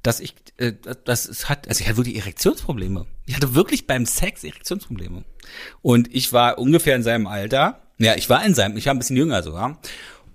dass 0.03 0.19
ich, 0.19 0.35
äh, 0.57 0.73
das 1.05 1.25
es 1.27 1.49
hat, 1.49 1.67
also 1.67 1.81
ich 1.81 1.87
hatte 1.87 1.97
wirklich 1.97 2.17
Erektionsprobleme. 2.17 3.05
Ich 3.25 3.35
hatte 3.35 3.55
wirklich 3.55 3.87
beim 3.87 4.05
Sex 4.05 4.43
Erektionsprobleme. 4.43 5.23
Und 5.81 6.13
ich 6.13 6.33
war 6.33 6.57
ungefähr 6.57 6.95
in 6.95 7.03
seinem 7.03 7.27
Alter. 7.27 7.79
Ja, 7.97 8.15
ich 8.15 8.29
war 8.29 8.45
in 8.45 8.53
seinem, 8.53 8.77
ich 8.77 8.85
war 8.85 8.93
ein 8.93 8.99
bisschen 8.99 9.17
jünger 9.17 9.43
sogar. 9.43 9.79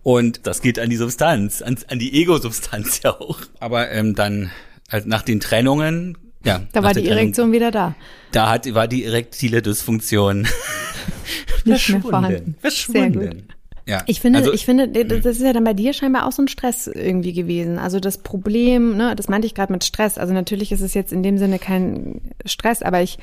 Und 0.02 0.46
das 0.46 0.62
geht 0.62 0.78
an 0.78 0.90
die 0.90 0.96
Substanz, 0.96 1.60
an, 1.60 1.76
an 1.88 1.98
die 1.98 2.20
Ego-Substanz 2.20 3.00
ja 3.04 3.10
auch. 3.18 3.40
Aber 3.60 3.90
ähm, 3.90 4.14
dann 4.14 4.50
halt 4.90 5.06
nach 5.06 5.22
den 5.22 5.40
Trennungen, 5.40 6.16
ja. 6.44 6.62
Da 6.72 6.82
war 6.82 6.94
die 6.94 7.00
Trennung, 7.00 7.18
Erektion 7.18 7.52
wieder 7.52 7.70
da. 7.70 7.94
Da 8.30 8.48
hat, 8.50 8.72
war 8.74 8.88
die 8.88 9.04
erektile 9.04 9.60
Dysfunktion 9.60 10.46
verschwunden. 11.64 12.54
Verschwunden. 12.60 13.48
Ja, 13.86 14.02
ich 14.06 14.20
finde, 14.20 14.40
also, 14.40 14.52
ich 14.52 14.66
finde, 14.66 14.88
das 14.88 15.36
ist 15.36 15.40
ja 15.40 15.54
dann 15.54 15.64
bei 15.64 15.72
dir 15.72 15.94
scheinbar 15.94 16.26
auch 16.26 16.32
so 16.32 16.42
ein 16.42 16.48
Stress 16.48 16.88
irgendwie 16.88 17.32
gewesen. 17.32 17.78
Also 17.78 18.00
das 18.00 18.18
Problem, 18.18 18.98
ne, 18.98 19.16
das 19.16 19.28
meinte 19.28 19.46
ich 19.46 19.54
gerade 19.54 19.72
mit 19.72 19.82
Stress. 19.82 20.18
Also 20.18 20.34
natürlich 20.34 20.72
ist 20.72 20.82
es 20.82 20.92
jetzt 20.92 21.10
in 21.10 21.22
dem 21.22 21.38
Sinne 21.38 21.58
kein 21.58 22.20
Stress, 22.44 22.82
aber 22.82 23.00
ich 23.00 23.18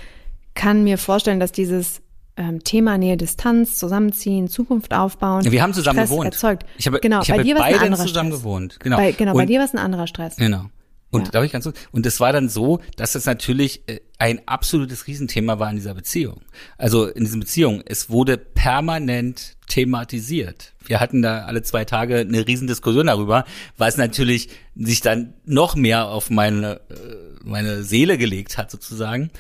kann 0.55 0.83
mir 0.83 0.97
vorstellen, 0.97 1.39
dass 1.39 1.51
dieses 1.51 2.01
ähm, 2.37 2.63
Thema 2.63 2.97
Nähe, 2.97 3.17
Distanz, 3.17 3.77
zusammenziehen, 3.77 4.47
Zukunft 4.47 4.93
aufbauen. 4.93 5.49
Wir 5.49 5.61
haben 5.61 5.73
zusammen 5.73 5.97
Stress 5.99 6.09
gewohnt. 6.09 6.25
Erzeugt. 6.25 6.65
Ich 6.77 6.87
habe, 6.87 6.99
genau, 6.99 7.21
ich 7.21 7.27
bei 7.27 7.35
habe 7.35 7.43
dir 7.43 7.55
anderer 7.57 8.05
zusammen 8.05 8.29
Stress. 8.31 8.41
gewohnt. 8.41 8.77
Genau. 8.79 8.97
Bei, 8.97 9.11
genau, 9.11 9.31
und, 9.31 9.37
bei 9.37 9.45
dir 9.45 9.59
war 9.59 9.65
es 9.65 9.73
ein 9.73 9.79
anderer 9.79 10.07
Stress. 10.07 10.35
Genau. 10.35 10.65
Und 11.11 11.27
Ja. 11.27 11.31
darf 11.31 11.45
ich 11.45 11.51
ganz 11.53 11.63
kurz? 11.63 11.77
Und 11.91 12.05
es 12.05 12.19
war 12.19 12.33
dann 12.33 12.49
so, 12.49 12.81
dass 12.97 13.15
es 13.15 13.25
natürlich 13.25 13.87
äh, 13.87 14.01
ein 14.17 14.41
absolutes 14.47 15.07
Riesenthema 15.07 15.59
war 15.59 15.69
in 15.69 15.77
dieser 15.77 15.93
Beziehung. 15.93 16.41
Also 16.77 17.05
in 17.07 17.23
diesen 17.23 17.39
Beziehungen. 17.39 17.83
Es 17.85 18.09
wurde 18.09 18.37
permanent 18.37 19.55
thematisiert. 19.67 20.73
Wir 20.85 20.99
hatten 20.99 21.21
da 21.21 21.45
alle 21.45 21.61
zwei 21.63 21.85
Tage 21.85 22.17
eine 22.17 22.45
Riesendiskussion 22.45 23.07
darüber, 23.07 23.45
was 23.77 23.97
natürlich 23.97 24.49
sich 24.75 25.01
dann 25.01 25.33
noch 25.45 25.75
mehr 25.75 26.07
auf 26.07 26.29
meine, 26.29 26.81
äh, 26.89 26.95
meine 27.43 27.83
Seele 27.83 28.17
gelegt 28.17 28.57
hat 28.57 28.69
sozusagen. 28.71 29.31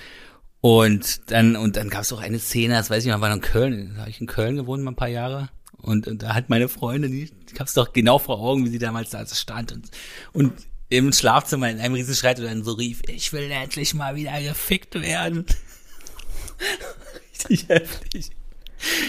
Und 0.65 1.29
dann, 1.29 1.55
und 1.55 1.75
dann 1.75 1.91
gab 1.91 2.01
es 2.01 2.11
auch 2.11 2.19
eine 2.19 2.39
Szene, 2.39 2.73
das 2.73 2.89
weiß 2.89 3.05
ich 3.05 3.11
noch, 3.11 3.21
war 3.21 3.31
in 3.31 3.39
Köln, 3.39 3.91
da 3.93 3.99
habe 3.99 4.09
ich 4.09 4.19
in 4.19 4.25
Köln 4.25 4.55
gewohnt 4.55 4.81
mal 4.81 4.93
ein 4.93 4.95
paar 4.95 5.07
Jahre. 5.07 5.49
Und, 5.77 6.07
und 6.07 6.23
da 6.23 6.33
hat 6.33 6.49
meine 6.49 6.67
Freundin, 6.69 7.11
die, 7.11 7.29
ich 7.53 7.59
hab's 7.59 7.75
doch 7.75 7.93
genau 7.93 8.17
vor 8.17 8.39
Augen, 8.39 8.65
wie 8.65 8.69
sie 8.69 8.79
damals 8.79 9.11
da 9.11 9.23
stand 9.27 9.73
und, 9.73 9.91
und 10.33 10.53
im 10.89 11.13
Schlafzimmer 11.13 11.69
in 11.69 11.79
einem 11.79 11.93
Riesenschreit 11.93 12.39
und 12.39 12.45
dann 12.45 12.63
so 12.63 12.71
rief, 12.71 13.03
ich 13.07 13.31
will 13.31 13.51
endlich 13.51 13.93
mal 13.93 14.15
wieder 14.15 14.41
gefickt 14.41 14.95
werden. 14.95 15.45
Richtig 17.31 17.69
heftig. 17.69 18.31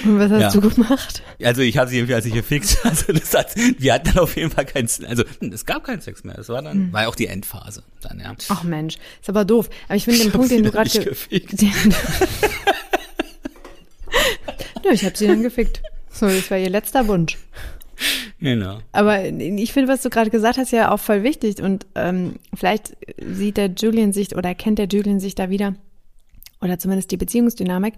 Und 0.04 0.18
was 0.18 0.30
hast 0.30 0.54
Ja. 0.54 0.60
du 0.60 0.70
gemacht? 0.70 1.22
Also 1.42 1.60
ich 1.62 1.76
habe 1.76 1.90
sie 1.90 1.96
irgendwie 1.98 2.14
als 2.14 2.24
ich 2.26 2.32
gefickt. 2.32 2.78
Also 2.84 3.12
das 3.12 3.34
hat, 3.34 3.54
wir 3.56 3.92
hatten 3.94 4.06
dann 4.14 4.18
auf 4.18 4.36
jeden 4.36 4.50
Fall 4.50 4.64
keinen, 4.64 4.88
also 5.06 5.24
es 5.40 5.66
gab 5.66 5.84
keinen 5.84 6.00
Sex 6.00 6.24
mehr. 6.24 6.38
Es 6.38 6.48
war 6.48 6.62
dann, 6.62 6.92
war 6.92 7.02
ja 7.02 7.08
auch 7.08 7.14
die 7.16 7.26
Endphase 7.26 7.82
dann, 8.00 8.20
ja. 8.20 8.34
Ach 8.48 8.62
Mensch, 8.62 8.96
ist 9.20 9.28
aber 9.28 9.44
doof. 9.44 9.68
Aber 9.88 9.96
ich 9.96 10.04
finde 10.04 10.20
den 10.20 10.28
Ich 10.28 10.32
Punkt, 10.32 10.50
den 10.50 10.62
du 10.62 10.70
gerade 10.70 10.88
gefickt. 10.88 11.62
Nö, 14.84 14.90
ich 14.92 15.04
habe 15.04 15.16
sie 15.16 15.26
dann 15.26 15.42
gefickt. 15.42 15.82
So, 16.10 16.26
das 16.26 16.50
war 16.50 16.58
ihr 16.58 16.70
letzter 16.70 17.06
Wunsch. 17.08 17.36
Genau. 18.40 18.78
Aber 18.92 19.24
ich 19.24 19.72
finde, 19.72 19.92
was 19.92 20.02
du 20.02 20.10
gerade 20.10 20.30
gesagt 20.30 20.58
hast, 20.58 20.70
ja 20.70 20.92
auch 20.92 21.00
voll 21.00 21.22
wichtig. 21.22 21.60
Und 21.62 21.86
ähm, 21.94 22.36
vielleicht 22.54 22.96
sieht 23.20 23.56
der 23.56 23.68
Julian 23.76 24.12
sich 24.12 24.36
oder 24.36 24.54
kennt 24.54 24.78
der 24.78 24.86
Julian 24.86 25.18
sich 25.20 25.34
da 25.34 25.50
wieder, 25.50 25.74
oder 26.60 26.78
zumindest 26.78 27.10
die 27.10 27.16
Beziehungsdynamik, 27.16 27.94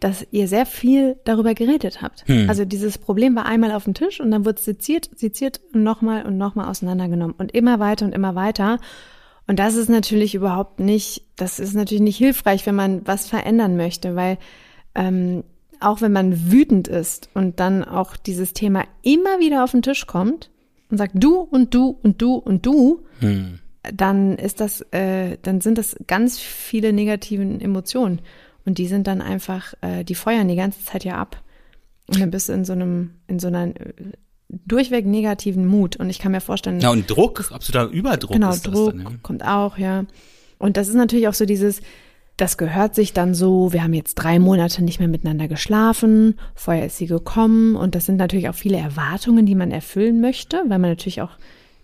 dass 0.00 0.26
ihr 0.30 0.46
sehr 0.48 0.66
viel 0.66 1.16
darüber 1.24 1.54
geredet 1.54 2.02
habt. 2.02 2.26
Hm. 2.28 2.48
Also 2.48 2.64
dieses 2.64 2.98
Problem 2.98 3.34
war 3.34 3.46
einmal 3.46 3.72
auf 3.72 3.84
dem 3.84 3.94
Tisch 3.94 4.20
und 4.20 4.30
dann 4.30 4.44
wurde 4.44 4.58
es 4.58 4.64
seziert, 4.64 5.10
seziert 5.14 5.60
und 5.72 5.82
nochmal 5.82 6.26
und 6.26 6.36
nochmal 6.36 6.68
auseinandergenommen 6.68 7.34
und 7.38 7.52
immer 7.54 7.80
weiter 7.80 8.04
und 8.04 8.12
immer 8.14 8.34
weiter. 8.34 8.78
Und 9.46 9.58
das 9.58 9.76
ist 9.76 9.88
natürlich 9.88 10.34
überhaupt 10.34 10.80
nicht, 10.80 11.22
das 11.36 11.60
ist 11.60 11.74
natürlich 11.74 12.02
nicht 12.02 12.18
hilfreich, 12.18 12.66
wenn 12.66 12.74
man 12.74 13.06
was 13.06 13.28
verändern 13.28 13.76
möchte, 13.76 14.16
weil 14.16 14.38
ähm, 14.94 15.44
auch 15.80 16.00
wenn 16.00 16.12
man 16.12 16.50
wütend 16.50 16.88
ist 16.88 17.28
und 17.34 17.60
dann 17.60 17.84
auch 17.84 18.16
dieses 18.16 18.52
Thema 18.52 18.84
immer 19.02 19.38
wieder 19.38 19.62
auf 19.64 19.72
den 19.72 19.82
Tisch 19.82 20.06
kommt 20.06 20.50
und 20.90 20.98
sagt 20.98 21.12
du 21.14 21.40
und 21.40 21.74
du 21.74 21.96
und 22.02 22.20
du 22.20 22.34
und 22.34 22.66
du, 22.66 23.02
Hm. 23.20 23.60
dann 23.94 24.36
ist 24.36 24.60
das, 24.60 24.82
äh, 24.90 25.38
dann 25.42 25.60
sind 25.60 25.78
das 25.78 25.96
ganz 26.06 26.38
viele 26.38 26.92
negativen 26.92 27.60
Emotionen 27.60 28.20
und 28.66 28.78
die 28.78 28.86
sind 28.86 29.06
dann 29.06 29.22
einfach, 29.22 29.74
äh, 29.80 30.04
die 30.04 30.14
feuern 30.14 30.48
die 30.48 30.56
ganze 30.56 30.84
Zeit 30.84 31.04
ja 31.04 31.16
ab 31.16 31.42
und 32.08 32.20
dann 32.20 32.30
bist 32.30 32.48
du 32.48 32.52
in 32.52 32.64
so 32.64 32.72
einem, 32.72 33.12
in 33.26 33.38
so 33.38 33.46
einer 33.48 33.68
äh, 33.68 33.92
durchweg 34.48 35.06
negativen 35.06 35.66
Mut 35.66 35.96
und 35.96 36.10
ich 36.10 36.18
kann 36.18 36.32
mir 36.32 36.40
vorstellen, 36.40 36.80
Ja, 36.80 36.90
und 36.90 37.10
Druck, 37.10 37.50
absoluter 37.52 37.90
Überdruck 37.92 38.32
genau, 38.32 38.50
ist 38.50 38.66
das 38.66 38.74
Druck 38.74 38.92
dann, 38.92 39.00
ja. 39.00 39.10
kommt 39.22 39.44
auch, 39.44 39.78
ja. 39.78 40.04
Und 40.58 40.76
das 40.76 40.88
ist 40.88 40.94
natürlich 40.94 41.28
auch 41.28 41.34
so 41.34 41.46
dieses, 41.46 41.80
das 42.36 42.56
gehört 42.58 42.94
sich 42.94 43.12
dann 43.12 43.34
so, 43.34 43.72
wir 43.72 43.82
haben 43.82 43.94
jetzt 43.94 44.14
drei 44.14 44.38
Monate 44.38 44.84
nicht 44.84 44.98
mehr 44.98 45.08
miteinander 45.08 45.48
geschlafen, 45.48 46.38
vorher 46.54 46.86
ist 46.86 46.98
sie 46.98 47.06
gekommen 47.06 47.76
und 47.76 47.94
das 47.94 48.06
sind 48.06 48.16
natürlich 48.16 48.48
auch 48.48 48.54
viele 48.54 48.76
Erwartungen, 48.76 49.46
die 49.46 49.54
man 49.54 49.70
erfüllen 49.70 50.20
möchte, 50.20 50.58
weil 50.68 50.78
man 50.78 50.90
natürlich 50.90 51.22
auch 51.22 51.32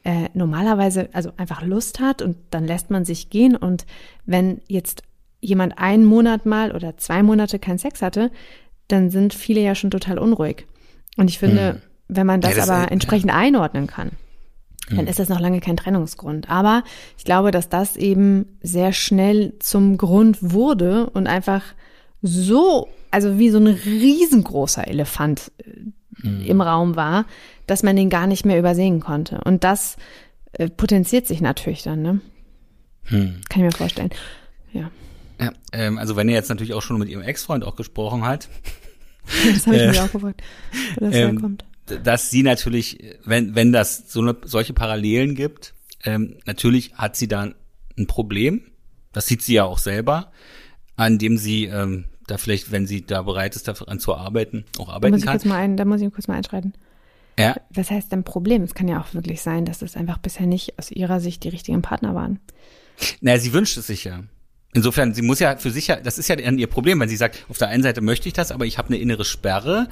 äh, 0.04 0.28
normalerweise 0.34 1.08
also 1.12 1.32
einfach 1.36 1.62
Lust 1.62 2.00
hat 2.00 2.22
und 2.22 2.36
dann 2.50 2.66
lässt 2.66 2.90
man 2.90 3.04
sich 3.04 3.30
gehen 3.30 3.56
und 3.56 3.86
wenn 4.24 4.60
jetzt 4.68 5.02
jemand 5.42 5.76
einen 5.76 6.06
Monat 6.06 6.46
mal 6.46 6.72
oder 6.72 6.96
zwei 6.96 7.22
Monate 7.22 7.58
keinen 7.58 7.78
Sex 7.78 8.00
hatte, 8.00 8.30
dann 8.88 9.10
sind 9.10 9.34
viele 9.34 9.60
ja 9.60 9.74
schon 9.74 9.90
total 9.90 10.18
unruhig. 10.18 10.66
Und 11.18 11.28
ich 11.28 11.38
finde, 11.38 11.82
wenn 12.08 12.26
man 12.26 12.40
das, 12.40 12.52
Ja, 12.52 12.56
das, 12.58 12.70
aber 12.70 12.88
äh, 12.88 12.92
entsprechend 12.92 13.34
einordnen 13.34 13.86
kann, 13.86 14.12
dann 14.90 15.06
ist 15.06 15.18
das 15.18 15.28
noch 15.28 15.40
lange 15.40 15.60
kein 15.60 15.76
Trennungsgrund. 15.76 16.50
Aber 16.50 16.84
ich 17.16 17.24
glaube, 17.24 17.50
dass 17.50 17.68
das 17.68 17.96
eben 17.96 18.58
sehr 18.62 18.92
schnell 18.92 19.54
zum 19.58 19.96
Grund 19.96 20.38
wurde 20.40 21.08
und 21.10 21.26
einfach 21.26 21.62
so, 22.20 22.88
also 23.10 23.38
wie 23.38 23.50
so 23.50 23.58
ein 23.58 23.66
riesengroßer 23.66 24.86
Elefant 24.86 25.50
äh, 25.58 26.46
im 26.46 26.60
Raum 26.60 26.94
war, 26.94 27.24
dass 27.66 27.82
man 27.82 27.96
den 27.96 28.10
gar 28.10 28.26
nicht 28.26 28.44
mehr 28.44 28.58
übersehen 28.58 29.00
konnte. 29.00 29.40
Und 29.44 29.64
das 29.64 29.96
äh, 30.52 30.68
potenziert 30.68 31.26
sich 31.26 31.40
natürlich 31.40 31.82
dann, 31.82 32.02
ne? 32.02 32.20
Hm. 33.04 33.40
Kann 33.48 33.62
ich 33.62 33.72
mir 33.72 33.72
vorstellen. 33.72 34.10
Ja. 34.72 34.90
Ja, 35.42 35.52
ähm, 35.72 35.98
also 35.98 36.16
wenn 36.16 36.28
er 36.28 36.34
jetzt 36.34 36.48
natürlich 36.48 36.74
auch 36.74 36.82
schon 36.82 36.98
mit 36.98 37.08
ihrem 37.08 37.22
Ex-Freund 37.22 37.64
auch 37.64 37.76
gesprochen 37.76 38.24
hat, 38.24 38.48
Das 39.54 39.66
habe 39.66 39.76
ich 39.76 39.82
Äh, 39.82 39.90
mir 39.92 40.02
auch 40.04 40.10
gefragt, 40.12 40.42
wo 40.96 41.04
das 41.06 41.14
ähm, 41.14 41.30
herkommt. 41.36 41.64
dass 42.04 42.30
sie 42.30 42.42
natürlich, 42.42 42.98
wenn, 43.24 43.54
wenn 43.54 43.72
das 43.72 44.10
so 44.12 44.20
eine, 44.20 44.36
solche 44.44 44.72
Parallelen 44.72 45.34
gibt, 45.34 45.74
ähm, 46.04 46.36
natürlich 46.44 46.94
hat 46.94 47.16
sie 47.16 47.28
da 47.28 47.48
ein 47.96 48.06
Problem. 48.08 48.62
Das 49.12 49.26
sieht 49.26 49.42
sie 49.42 49.54
ja 49.54 49.64
auch 49.64 49.78
selber, 49.78 50.32
an 50.96 51.18
dem 51.18 51.36
sie 51.38 51.66
ähm, 51.66 52.06
da 52.26 52.38
vielleicht, 52.38 52.72
wenn 52.72 52.86
sie 52.86 53.04
da 53.06 53.22
bereit 53.22 53.54
ist, 53.56 53.68
daran 53.68 54.00
zu 54.00 54.14
arbeiten, 54.14 54.64
auch 54.78 54.86
Da 54.88 54.92
arbeiten 54.94 55.12
muss 55.12 55.20
ich 55.20 55.26
kann. 55.26 55.34
kurz 55.34 55.44
mal 55.44 55.56
ein, 55.58 55.76
da 55.76 55.84
muss 55.84 56.00
ich 56.00 56.12
kurz 56.12 56.26
mal 56.28 56.34
einschreiten. 56.36 56.72
Ja, 57.38 57.56
Was 57.70 57.90
heißt 57.90 58.10
denn 58.12 58.24
Problem? 58.24 58.62
Es 58.62 58.74
kann 58.74 58.88
ja 58.88 59.00
auch 59.00 59.14
wirklich 59.14 59.40
sein, 59.40 59.64
dass 59.64 59.82
es 59.82 59.96
einfach 59.96 60.18
bisher 60.18 60.46
nicht 60.46 60.78
aus 60.78 60.90
ihrer 60.90 61.18
Sicht 61.20 61.44
die 61.44 61.48
richtigen 61.48 61.80
Partner 61.82 62.14
waren. 62.14 62.40
naja, 63.20 63.38
sie 63.38 63.52
wünscht 63.52 63.76
es 63.76 63.86
sich 63.86 64.04
ja. 64.04 64.20
Insofern, 64.74 65.12
sie 65.12 65.22
muss 65.22 65.38
ja 65.38 65.56
für 65.56 65.70
sich 65.70 65.88
ja, 65.88 65.96
das 65.96 66.18
ist 66.18 66.28
ja 66.28 66.36
dann 66.36 66.58
ihr 66.58 66.66
Problem, 66.66 67.00
wenn 67.00 67.08
sie 67.08 67.16
sagt, 67.16 67.44
auf 67.48 67.58
der 67.58 67.68
einen 67.68 67.82
Seite 67.82 68.00
möchte 68.00 68.28
ich 68.28 68.32
das, 68.32 68.50
aber 68.50 68.64
ich 68.64 68.78
habe 68.78 68.88
eine 68.88 68.98
innere 68.98 69.24
Sperre, 69.24 69.88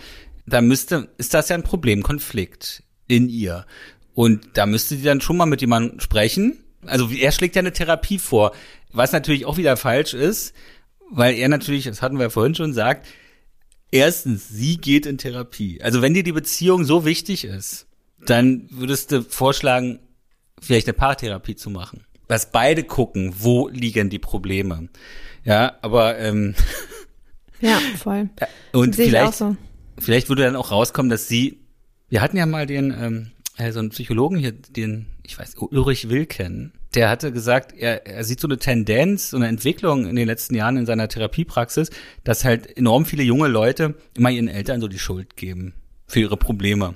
da 0.47 0.63
müsste, 0.63 1.09
ist 1.19 1.35
das 1.35 1.51
ja 1.51 1.57
ein 1.57 1.63
Problem, 1.63 2.03
Konflikt 2.03 2.83
in 3.07 3.29
ihr. 3.29 3.67
Und 4.15 4.49
da 4.55 4.67
müsste 4.67 4.97
sie 4.97 5.03
dann 5.03 5.21
schon 5.21 5.37
mal 5.37 5.47
mit 5.47 5.61
jemandem 5.61 6.01
sprechen. 6.01 6.65
Also 6.87 7.11
er 7.11 7.33
schlägt 7.33 7.57
ja 7.57 7.61
eine 7.61 7.73
Therapie 7.73 8.19
vor, 8.19 8.53
was 8.93 9.13
natürlich 9.13 9.45
auch 9.45 9.59
wieder 9.59 9.77
falsch 9.77 10.15
ist, 10.15 10.55
weil 11.11 11.35
er 11.35 11.49
natürlich, 11.49 11.85
das 11.85 12.01
hatten 12.01 12.17
wir 12.17 12.25
ja 12.25 12.31
vorhin 12.31 12.55
schon 12.55 12.73
sagt, 12.73 13.07
erstens, 13.91 14.49
sie 14.49 14.79
geht 14.79 15.07
in 15.07 15.19
Therapie. 15.19 15.83
Also 15.83 16.01
wenn 16.01 16.15
dir 16.15 16.23
die 16.23 16.33
Beziehung 16.33 16.85
so 16.85 17.05
wichtig 17.05 17.45
ist, 17.45 17.87
dann 18.25 18.67
würdest 18.71 19.13
du 19.13 19.23
vorschlagen, 19.23 20.01
vielleicht 20.61 20.87
eine 20.87 20.95
Paartherapie 20.95 21.57
zu 21.57 21.71
machen. 21.71 22.05
Dass 22.31 22.53
beide 22.53 22.85
gucken, 22.85 23.35
wo 23.41 23.67
liegen 23.67 24.09
die 24.09 24.21
Probleme. 24.21 24.89
Ja, 25.43 25.77
aber 25.83 26.17
ähm, 26.19 26.55
Ja, 27.61 27.81
voll. 27.99 28.31
und 28.73 28.99
ich 28.99 29.07
auch 29.07 29.09
vielleicht, 29.09 29.35
so. 29.35 29.57
vielleicht 29.99 30.29
würde 30.29 30.45
dann 30.45 30.55
auch 30.55 30.71
rauskommen, 30.71 31.11
dass 31.11 31.27
sie, 31.27 31.59
wir 32.09 32.21
hatten 32.21 32.37
ja 32.37 32.47
mal 32.47 32.67
den, 32.67 32.95
ähm, 32.97 33.31
äh, 33.57 33.73
so 33.73 33.81
einen 33.81 33.91
Psychologen 33.91 34.39
hier, 34.39 34.53
den, 34.53 35.07
ich 35.25 35.37
weiß, 35.39 35.57
Ulrich 35.59 36.09
Wilken, 36.09 36.73
der 36.95 37.11
hatte 37.11 37.33
gesagt, 37.33 37.73
er, 37.77 38.07
er 38.07 38.23
sieht 38.23 38.39
so 38.39 38.47
eine 38.47 38.59
Tendenz, 38.59 39.31
so 39.31 39.37
eine 39.37 39.49
Entwicklung 39.49 40.07
in 40.07 40.15
den 40.15 40.27
letzten 40.27 40.55
Jahren 40.55 40.77
in 40.77 40.87
seiner 40.87 41.09
Therapiepraxis, 41.09 41.91
dass 42.25 42.45
halt 42.45 42.77
enorm 42.77 43.05
viele 43.05 43.23
junge 43.23 43.49
Leute 43.49 43.95
immer 44.17 44.31
ihren 44.31 44.49
Eltern 44.49 44.81
so 44.81 44.87
die 44.89 44.99
Schuld 44.99 45.37
geben 45.37 45.75
für 46.07 46.21
ihre 46.21 46.37
Probleme. 46.37 46.95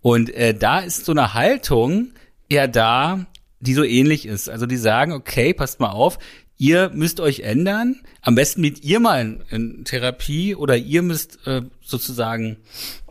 Und 0.00 0.34
äh, 0.34 0.54
da 0.54 0.80
ist 0.80 1.04
so 1.04 1.12
eine 1.12 1.34
Haltung 1.34 2.12
eher 2.48 2.68
da, 2.68 3.26
die 3.62 3.74
so 3.74 3.84
ähnlich 3.84 4.26
ist. 4.26 4.50
Also 4.50 4.66
die 4.66 4.76
sagen, 4.76 5.12
okay, 5.12 5.54
passt 5.54 5.80
mal 5.80 5.90
auf, 5.90 6.18
ihr 6.58 6.90
müsst 6.92 7.20
euch 7.20 7.40
ändern, 7.40 8.00
am 8.20 8.34
besten 8.34 8.60
mit 8.60 8.84
ihr 8.84 9.00
mal 9.00 9.20
in, 9.20 9.42
in 9.50 9.84
Therapie 9.84 10.54
oder 10.54 10.76
ihr 10.76 11.02
müsst 11.02 11.46
äh, 11.46 11.62
sozusagen 11.80 12.58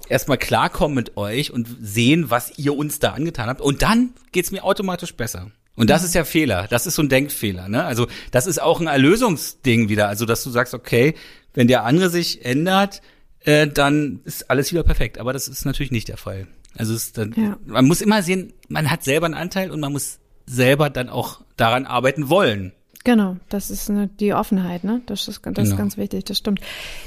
erstmal 0.10 0.38
klarkommen 0.38 0.94
mit 0.94 1.18
euch 1.18 1.52
und 1.52 1.68
sehen, 1.82 2.30
was 2.30 2.58
ihr 2.58 2.76
uns 2.76 3.00
da 3.00 3.12
angetan 3.12 3.48
habt. 3.48 3.62
Und 3.62 3.82
dann 3.82 4.14
geht's 4.32 4.52
mir 4.52 4.64
automatisch 4.64 5.16
besser. 5.16 5.52
Und 5.76 5.90
das 5.90 6.04
ist 6.04 6.14
ja 6.14 6.26
Fehler. 6.26 6.68
Das 6.70 6.86
ist 6.86 6.96
so 6.96 7.02
ein 7.02 7.10
Denkfehler. 7.10 7.70
Ne? 7.70 7.84
Also 7.84 8.08
das 8.32 8.46
ist 8.46 8.62
auch 8.62 8.82
ein 8.82 8.88
Erlösungsding 8.88 9.88
wieder. 9.88 10.10
Also 10.10 10.26
dass 10.26 10.44
du 10.44 10.50
sagst, 10.50 10.74
okay, 10.74 11.16
wenn 11.54 11.68
der 11.68 11.86
andere 11.86 12.10
sich 12.10 12.46
ändert, 12.46 13.02
äh, 13.40 13.68
dann 13.68 14.20
ist 14.26 14.50
alles 14.50 14.72
wieder 14.72 14.84
perfekt. 14.84 15.18
Aber 15.18 15.32
das 15.32 15.48
ist 15.48 15.66
natürlich 15.66 15.92
nicht 15.92 16.10
der 16.10 16.18
Fall. 16.18 16.48
Also 16.78 16.94
es 16.94 17.14
dann, 17.14 17.34
ja. 17.36 17.58
man 17.66 17.86
muss 17.86 18.02
immer 18.02 18.22
sehen, 18.22 18.54
man 18.68 18.92
hat 18.92 19.04
selber 19.04 19.26
einen 19.26 19.36
Anteil 19.36 19.72
und 19.72 19.80
man 19.80 19.94
muss 19.94 20.20
selber 20.52 20.90
dann 20.90 21.10
auch 21.10 21.42
daran 21.56 21.86
arbeiten 21.86 22.30
wollen. 22.30 22.74
Genau, 23.04 23.38
das 23.50 23.72
ist 23.72 23.90
eine, 23.90 24.08
die 24.08 24.34
Offenheit, 24.34 24.84
ne? 24.84 25.02
Das 25.06 25.28
ist, 25.28 25.42
das 25.44 25.54
genau. 25.54 25.62
ist 25.62 25.78
ganz 25.78 25.98
wichtig, 25.98 26.26
das 26.26 26.38
stimmt. 26.38 26.62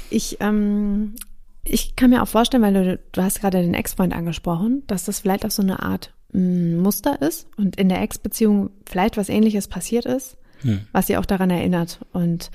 Ich, 0.09 0.37
ähm, 0.41 1.15
ich 1.63 1.95
kann 1.95 2.09
mir 2.09 2.21
auch 2.21 2.27
vorstellen, 2.27 2.63
weil 2.63 2.73
du, 2.73 2.99
du 3.11 3.21
hast 3.21 3.39
gerade 3.39 3.61
den 3.61 3.73
Ex-Freund 3.73 4.13
angesprochen, 4.13 4.83
dass 4.87 5.05
das 5.05 5.19
vielleicht 5.19 5.45
auch 5.45 5.51
so 5.51 5.61
eine 5.61 5.81
Art 5.81 6.13
mh, 6.33 6.41
mm, 6.41 6.77
Muster 6.79 7.21
ist 7.21 7.47
und 7.55 7.77
in 7.77 7.87
der 7.87 8.01
Ex-Beziehung 8.01 8.71
vielleicht 8.85 9.15
was 9.15 9.29
ähnliches 9.29 9.67
passiert 9.67 10.05
ist, 10.05 10.37
hm. 10.61 10.81
was 10.91 11.07
sie 11.07 11.17
auch 11.17 11.25
daran 11.25 11.49
erinnert. 11.49 11.99
Und 12.11 12.51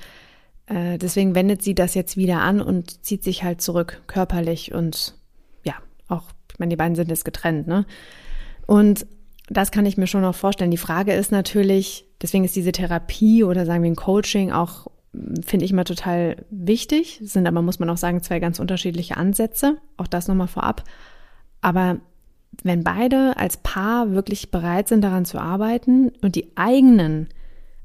äh, 0.67 0.99
deswegen 0.99 1.33
wendet 1.33 1.63
sie 1.63 1.73
das 1.73 1.95
jetzt 1.95 2.17
wieder 2.17 2.41
an 2.41 2.61
und 2.61 3.03
zieht 3.03 3.23
sich 3.23 3.43
halt 3.43 3.61
zurück, 3.61 4.01
körperlich 4.05 4.71
und 4.73 5.15
ja, 5.63 5.73
auch, 6.09 6.25
ich 6.51 6.59
meine, 6.59 6.69
die 6.69 6.75
beiden 6.75 6.95
sind 6.95 7.09
jetzt 7.09 7.25
getrennt, 7.25 7.67
ne? 7.67 7.85
Und 8.67 9.07
das 9.51 9.71
kann 9.71 9.85
ich 9.85 9.97
mir 9.97 10.07
schon 10.07 10.21
noch 10.21 10.35
vorstellen. 10.35 10.71
Die 10.71 10.77
Frage 10.77 11.13
ist 11.13 11.31
natürlich, 11.31 12.05
deswegen 12.21 12.43
ist 12.43 12.55
diese 12.55 12.71
Therapie 12.71 13.43
oder 13.43 13.65
sagen 13.65 13.83
wir 13.83 13.91
ein 13.91 13.95
Coaching 13.95 14.51
auch, 14.51 14.87
finde 15.45 15.65
ich 15.65 15.71
immer 15.71 15.83
total 15.83 16.45
wichtig. 16.49 17.19
Sind 17.23 17.47
aber, 17.47 17.61
muss 17.61 17.79
man 17.79 17.89
auch 17.89 17.97
sagen, 17.97 18.23
zwei 18.23 18.39
ganz 18.39 18.59
unterschiedliche 18.59 19.17
Ansätze. 19.17 19.77
Auch 19.97 20.07
das 20.07 20.27
nochmal 20.27 20.47
vorab. 20.47 20.83
Aber 21.59 21.97
wenn 22.63 22.83
beide 22.83 23.35
als 23.37 23.57
Paar 23.57 24.11
wirklich 24.11 24.51
bereit 24.51 24.87
sind, 24.87 25.01
daran 25.01 25.25
zu 25.25 25.39
arbeiten 25.39 26.11
und 26.21 26.35
die 26.35 26.55
eigenen 26.55 27.27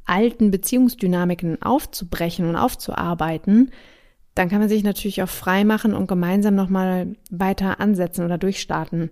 alten 0.05 0.53
Beziehungsdynamiken 0.53 1.63
aufzubrechen 1.63 2.49
und 2.49 2.57
aufzuarbeiten, 2.57 3.73
dann 4.37 4.49
kann 4.49 4.61
man 4.61 4.69
sich 4.69 4.85
natürlich 4.85 5.23
auch 5.23 5.29
frei 5.29 5.65
machen 5.65 5.95
und 5.95 6.07
gemeinsam 6.07 6.55
nochmal 6.55 7.17
weiter 7.31 7.81
ansetzen 7.81 8.25
oder 8.25 8.39
durchstarten. 8.39 9.11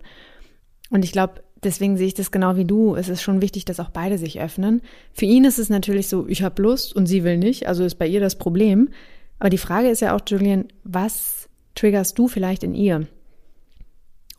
Und 0.89 1.03
ich 1.03 1.11
glaube, 1.11 1.43
deswegen 1.63 1.97
sehe 1.97 2.07
ich 2.07 2.13
das 2.13 2.31
genau 2.31 2.55
wie 2.55 2.65
du. 2.65 2.95
Es 2.95 3.09
ist 3.09 3.21
schon 3.21 3.41
wichtig, 3.41 3.65
dass 3.65 3.79
auch 3.79 3.89
beide 3.89 4.17
sich 4.17 4.39
öffnen. 4.39 4.81
Für 5.13 5.25
ihn 5.25 5.45
ist 5.45 5.59
es 5.59 5.69
natürlich 5.69 6.07
so, 6.07 6.27
ich 6.27 6.43
habe 6.43 6.61
Lust 6.61 6.95
und 6.95 7.07
sie 7.07 7.23
will 7.23 7.37
nicht, 7.37 7.67
also 7.67 7.83
ist 7.83 7.95
bei 7.95 8.07
ihr 8.07 8.19
das 8.19 8.37
Problem. 8.37 8.89
Aber 9.39 9.49
die 9.49 9.57
Frage 9.57 9.89
ist 9.89 10.01
ja 10.01 10.15
auch, 10.15 10.21
Julian, 10.25 10.67
was 10.83 11.49
triggerst 11.75 12.17
du 12.17 12.27
vielleicht 12.27 12.63
in 12.63 12.73
ihr? 12.73 13.07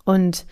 Und 0.04 0.46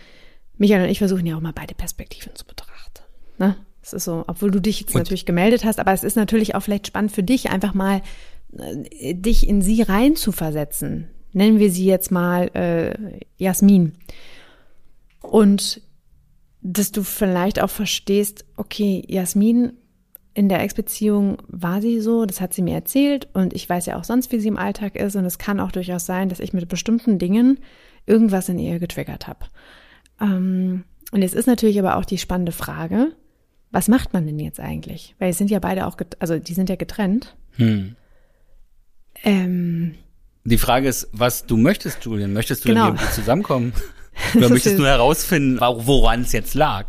Michael 0.56 0.84
und 0.84 0.90
ich 0.90 0.98
versuchen 0.98 1.26
ja 1.26 1.36
auch 1.36 1.40
mal 1.40 1.52
beide 1.52 1.74
Perspektiven 1.74 2.34
zu 2.34 2.44
betrachten. 2.44 3.02
Ne? 3.38 3.56
Es 3.82 3.92
ist 3.92 4.04
so, 4.04 4.24
obwohl 4.26 4.50
du 4.50 4.60
dich 4.60 4.80
jetzt 4.80 4.94
und 4.94 5.00
natürlich 5.00 5.26
gemeldet 5.26 5.64
hast, 5.64 5.78
aber 5.78 5.92
es 5.92 6.04
ist 6.04 6.16
natürlich 6.16 6.54
auch 6.54 6.60
vielleicht 6.60 6.86
spannend 6.86 7.12
für 7.12 7.22
dich, 7.22 7.50
einfach 7.50 7.74
mal 7.74 8.02
äh, 8.56 9.14
dich 9.14 9.48
in 9.48 9.62
sie 9.62 9.82
rein 9.82 10.16
zu 10.16 10.32
versetzen. 10.32 11.08
Nennen 11.32 11.58
wir 11.58 11.70
sie 11.70 11.84
jetzt 11.84 12.10
mal 12.10 12.48
äh, 12.54 13.18
Jasmin. 13.36 13.92
Und 15.20 15.82
dass 16.64 16.90
du 16.90 17.02
vielleicht 17.02 17.60
auch 17.60 17.68
verstehst, 17.70 18.46
okay, 18.56 19.04
Jasmin 19.06 19.74
in 20.32 20.48
der 20.48 20.62
Ex-Beziehung 20.62 21.36
war 21.46 21.80
sie 21.80 22.00
so, 22.00 22.24
das 22.24 22.40
hat 22.40 22.54
sie 22.54 22.62
mir 22.62 22.74
erzählt 22.74 23.28
und 23.34 23.52
ich 23.52 23.68
weiß 23.68 23.86
ja 23.86 23.98
auch 23.98 24.04
sonst, 24.04 24.32
wie 24.32 24.40
sie 24.40 24.48
im 24.48 24.56
Alltag 24.56 24.96
ist 24.96 25.14
und 25.14 25.26
es 25.26 25.38
kann 25.38 25.60
auch 25.60 25.70
durchaus 25.70 26.06
sein, 26.06 26.30
dass 26.30 26.40
ich 26.40 26.52
mit 26.54 26.66
bestimmten 26.68 27.18
Dingen 27.18 27.58
irgendwas 28.06 28.48
in 28.48 28.58
ihr 28.58 28.78
getriggert 28.78 29.28
habe. 29.28 29.46
Ähm, 30.20 30.84
und 31.12 31.22
jetzt 31.22 31.34
ist 31.34 31.46
natürlich 31.46 31.78
aber 31.78 31.96
auch 31.96 32.06
die 32.06 32.18
spannende 32.18 32.50
Frage, 32.50 33.12
was 33.70 33.88
macht 33.88 34.14
man 34.14 34.26
denn 34.26 34.38
jetzt 34.38 34.58
eigentlich? 34.58 35.14
Weil 35.18 35.30
es 35.30 35.38
sind 35.38 35.50
ja 35.50 35.58
beide 35.58 35.86
auch, 35.86 35.96
also 36.18 36.38
die 36.38 36.54
sind 36.54 36.70
ja 36.70 36.76
getrennt. 36.76 37.36
Hm. 37.56 37.94
Ähm, 39.22 39.94
die 40.44 40.58
Frage 40.58 40.88
ist, 40.88 41.08
was 41.12 41.44
du 41.44 41.58
möchtest, 41.58 42.04
Julian. 42.04 42.32
Möchtest 42.32 42.64
du 42.64 42.70
genau. 42.70 42.92
mit 42.92 43.00
zusammenkommen? 43.12 43.74
Oder 44.34 44.48
möchtest 44.48 44.78
du 44.78 44.84
herausfinden, 44.84 45.60
woran 45.60 46.22
es 46.22 46.32
jetzt 46.32 46.54
lag? 46.54 46.86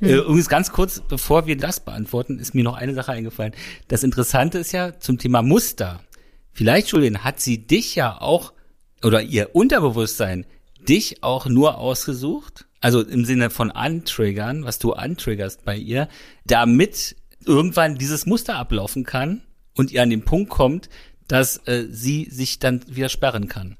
Mhm. 0.00 0.08
Äh, 0.08 0.14
übrigens 0.16 0.48
ganz 0.48 0.72
kurz, 0.72 1.00
bevor 1.00 1.46
wir 1.46 1.56
das 1.56 1.80
beantworten, 1.80 2.38
ist 2.38 2.54
mir 2.54 2.64
noch 2.64 2.76
eine 2.76 2.94
Sache 2.94 3.12
eingefallen. 3.12 3.52
Das 3.88 4.02
Interessante 4.02 4.58
ist 4.58 4.72
ja 4.72 4.98
zum 4.98 5.18
Thema 5.18 5.42
Muster. 5.42 6.00
Vielleicht, 6.52 6.88
Julian, 6.88 7.24
hat 7.24 7.40
sie 7.40 7.66
dich 7.66 7.94
ja 7.94 8.20
auch, 8.20 8.52
oder 9.02 9.22
ihr 9.22 9.54
Unterbewusstsein, 9.54 10.46
dich 10.88 11.22
auch 11.22 11.46
nur 11.46 11.78
ausgesucht, 11.78 12.66
also 12.80 13.00
im 13.00 13.24
Sinne 13.24 13.50
von 13.50 13.70
antriggern, 13.70 14.64
was 14.64 14.78
du 14.78 14.92
antriggerst 14.92 15.64
bei 15.64 15.76
ihr, 15.76 16.08
damit 16.46 17.16
irgendwann 17.46 17.96
dieses 17.96 18.26
Muster 18.26 18.56
ablaufen 18.56 19.04
kann 19.04 19.42
und 19.74 19.90
ihr 19.90 20.02
an 20.02 20.10
den 20.10 20.24
Punkt 20.24 20.50
kommt, 20.50 20.88
dass 21.28 21.66
äh, 21.66 21.86
sie 21.90 22.28
sich 22.30 22.58
dann 22.58 22.82
wieder 22.86 23.08
sperren 23.08 23.48
kann. 23.48 23.76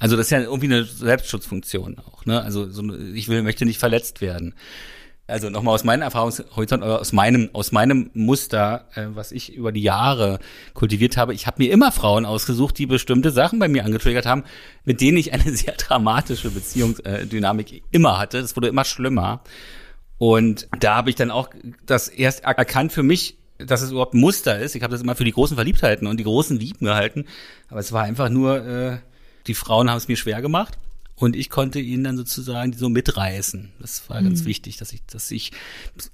Also 0.00 0.16
das 0.16 0.26
ist 0.26 0.30
ja 0.30 0.40
irgendwie 0.40 0.66
eine 0.66 0.84
Selbstschutzfunktion 0.84 1.98
auch. 1.98 2.24
Ne? 2.26 2.42
Also 2.42 2.68
so, 2.68 2.82
ich 3.14 3.28
will, 3.28 3.42
möchte 3.42 3.66
nicht 3.66 3.78
verletzt 3.78 4.20
werden. 4.20 4.54
Also 5.26 5.48
nochmal 5.48 5.74
aus 5.74 5.84
meinem 5.84 6.02
Erfahrungshorizont 6.02 6.82
oder 6.82 7.00
aus 7.00 7.12
meinem 7.12 7.50
aus 7.52 7.70
meinem 7.70 8.10
Muster, 8.14 8.88
äh, 8.94 9.06
was 9.10 9.30
ich 9.30 9.54
über 9.54 9.72
die 9.72 9.82
Jahre 9.82 10.40
kultiviert 10.74 11.16
habe. 11.16 11.34
Ich 11.34 11.46
habe 11.46 11.62
mir 11.62 11.70
immer 11.70 11.92
Frauen 11.92 12.26
ausgesucht, 12.26 12.78
die 12.78 12.86
bestimmte 12.86 13.30
Sachen 13.30 13.60
bei 13.60 13.68
mir 13.68 13.84
angetriggert 13.84 14.26
haben, 14.26 14.42
mit 14.84 15.00
denen 15.00 15.18
ich 15.18 15.32
eine 15.32 15.52
sehr 15.54 15.74
dramatische 15.74 16.50
Beziehungsdynamik 16.50 17.84
immer 17.92 18.18
hatte. 18.18 18.40
Das 18.40 18.56
wurde 18.56 18.68
immer 18.68 18.84
schlimmer. 18.84 19.42
Und 20.18 20.66
da 20.80 20.96
habe 20.96 21.10
ich 21.10 21.16
dann 21.16 21.30
auch 21.30 21.50
das 21.86 22.08
erst 22.08 22.44
erkannt 22.44 22.92
für 22.92 23.02
mich, 23.02 23.36
dass 23.58 23.82
es 23.82 23.90
überhaupt 23.90 24.14
ein 24.14 24.20
Muster 24.20 24.58
ist. 24.58 24.74
Ich 24.74 24.82
habe 24.82 24.92
das 24.92 25.02
immer 25.02 25.14
für 25.14 25.24
die 25.24 25.32
großen 25.32 25.56
Verliebtheiten 25.56 26.06
und 26.06 26.18
die 26.18 26.24
großen 26.24 26.58
Lieben 26.58 26.86
gehalten, 26.86 27.26
aber 27.68 27.80
es 27.80 27.92
war 27.92 28.02
einfach 28.02 28.30
nur 28.30 28.66
äh, 28.66 28.98
die 29.46 29.54
Frauen 29.54 29.90
haben 29.90 29.98
es 29.98 30.08
mir 30.08 30.16
schwer 30.16 30.42
gemacht. 30.42 30.78
Und 31.16 31.36
ich 31.36 31.50
konnte 31.50 31.80
ihnen 31.80 32.02
dann 32.02 32.16
sozusagen 32.16 32.72
so 32.72 32.88
mitreißen. 32.88 33.72
Das 33.78 34.08
war 34.08 34.20
mhm. 34.20 34.26
ganz 34.26 34.46
wichtig, 34.46 34.78
dass 34.78 34.90
ich, 34.92 35.04
dass 35.04 35.30
ich 35.30 35.52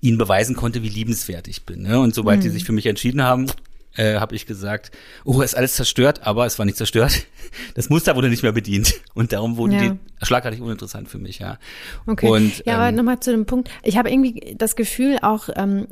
ihnen 0.01 0.19
beweisen 0.19 0.57
konnte, 0.57 0.83
wie 0.83 0.89
liebenswert 0.89 1.47
ich 1.47 1.65
bin. 1.65 1.83
Ne? 1.83 2.01
Und 2.01 2.13
sobald 2.13 2.41
mhm. 2.41 2.43
die 2.43 2.49
sich 2.49 2.65
für 2.65 2.73
mich 2.73 2.87
entschieden 2.87 3.23
haben, 3.23 3.47
äh, 3.97 4.17
habe 4.17 4.35
ich 4.35 4.47
gesagt, 4.47 4.91
oh, 5.25 5.41
ist 5.43 5.57
alles 5.57 5.75
zerstört, 5.75 6.27
aber 6.27 6.45
es 6.45 6.59
war 6.59 6.67
nicht 6.67 6.79
zerstört. 6.79 7.13
Das 7.75 7.89
Muster 7.89 8.17
wurde 8.17 8.29
nicht 8.29 8.43
mehr 8.43 8.53
bedient. 8.53 8.95
Und 9.15 9.33
darum 9.33 9.57
wurde 9.57 9.75
ja. 9.75 9.81
die 9.89 9.99
schlagartig 10.21 10.61
uninteressant 10.61 11.09
für 11.09 11.19
mich, 11.19 11.39
ja. 11.39 11.59
Okay. 12.07 12.29
Und, 12.29 12.59
ja, 12.67 12.75
ähm, 12.75 12.81
aber 12.81 12.93
nochmal 12.93 13.21
zu 13.21 13.31
dem 13.31 13.47
Punkt. 13.47 13.71
Ich 13.83 13.97
habe 13.97 14.11
irgendwie 14.11 14.57
das 14.59 14.75
Gefühl 14.77 15.19
auch, 15.23 15.49
ähm, 15.55 15.87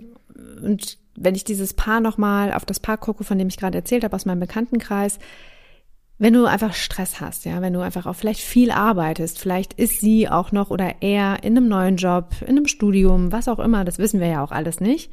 und 0.60 0.98
wenn 1.14 1.34
ich 1.34 1.44
dieses 1.44 1.72
Paar 1.72 2.00
nochmal 2.00 2.52
auf 2.52 2.64
das 2.64 2.80
Paar 2.80 2.98
gucke, 2.98 3.22
von 3.22 3.38
dem 3.38 3.48
ich 3.48 3.56
gerade 3.56 3.78
erzählt 3.78 4.04
habe, 4.04 4.16
aus 4.16 4.26
meinem 4.26 4.40
Bekanntenkreis, 4.40 5.18
wenn 6.18 6.32
du 6.32 6.46
einfach 6.46 6.74
Stress 6.74 7.20
hast, 7.20 7.44
ja, 7.44 7.60
wenn 7.60 7.72
du 7.72 7.80
einfach 7.80 8.06
auch 8.06 8.14
vielleicht 8.14 8.40
viel 8.40 8.70
arbeitest, 8.70 9.38
vielleicht 9.38 9.74
ist 9.74 10.00
sie 10.00 10.28
auch 10.28 10.52
noch 10.52 10.70
oder 10.70 10.96
er 11.00 11.42
in 11.42 11.56
einem 11.56 11.68
neuen 11.68 11.96
Job, 11.96 12.34
in 12.42 12.50
einem 12.50 12.66
Studium, 12.66 13.32
was 13.32 13.48
auch 13.48 13.58
immer, 13.58 13.84
das 13.84 13.98
wissen 13.98 14.20
wir 14.20 14.28
ja 14.28 14.44
auch 14.44 14.52
alles 14.52 14.80
nicht. 14.80 15.10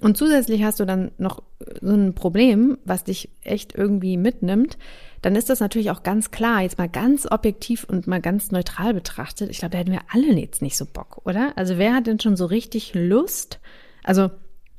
Und 0.00 0.16
zusätzlich 0.16 0.62
hast 0.62 0.78
du 0.78 0.84
dann 0.84 1.10
noch 1.18 1.42
so 1.80 1.92
ein 1.92 2.14
Problem, 2.14 2.78
was 2.84 3.02
dich 3.02 3.30
echt 3.42 3.74
irgendwie 3.74 4.16
mitnimmt, 4.16 4.78
dann 5.22 5.34
ist 5.34 5.50
das 5.50 5.58
natürlich 5.58 5.90
auch 5.90 6.04
ganz 6.04 6.30
klar, 6.30 6.62
jetzt 6.62 6.78
mal 6.78 6.88
ganz 6.88 7.26
objektiv 7.28 7.82
und 7.82 8.06
mal 8.06 8.20
ganz 8.20 8.52
neutral 8.52 8.94
betrachtet. 8.94 9.50
Ich 9.50 9.58
glaube, 9.58 9.72
da 9.72 9.78
hätten 9.78 9.90
wir 9.90 10.02
alle 10.12 10.38
jetzt 10.38 10.62
nicht 10.62 10.76
so 10.76 10.86
Bock, 10.86 11.22
oder? 11.24 11.52
Also 11.56 11.78
wer 11.78 11.94
hat 11.94 12.06
denn 12.06 12.20
schon 12.20 12.36
so 12.36 12.46
richtig 12.46 12.92
Lust? 12.94 13.58
Also 14.04 14.30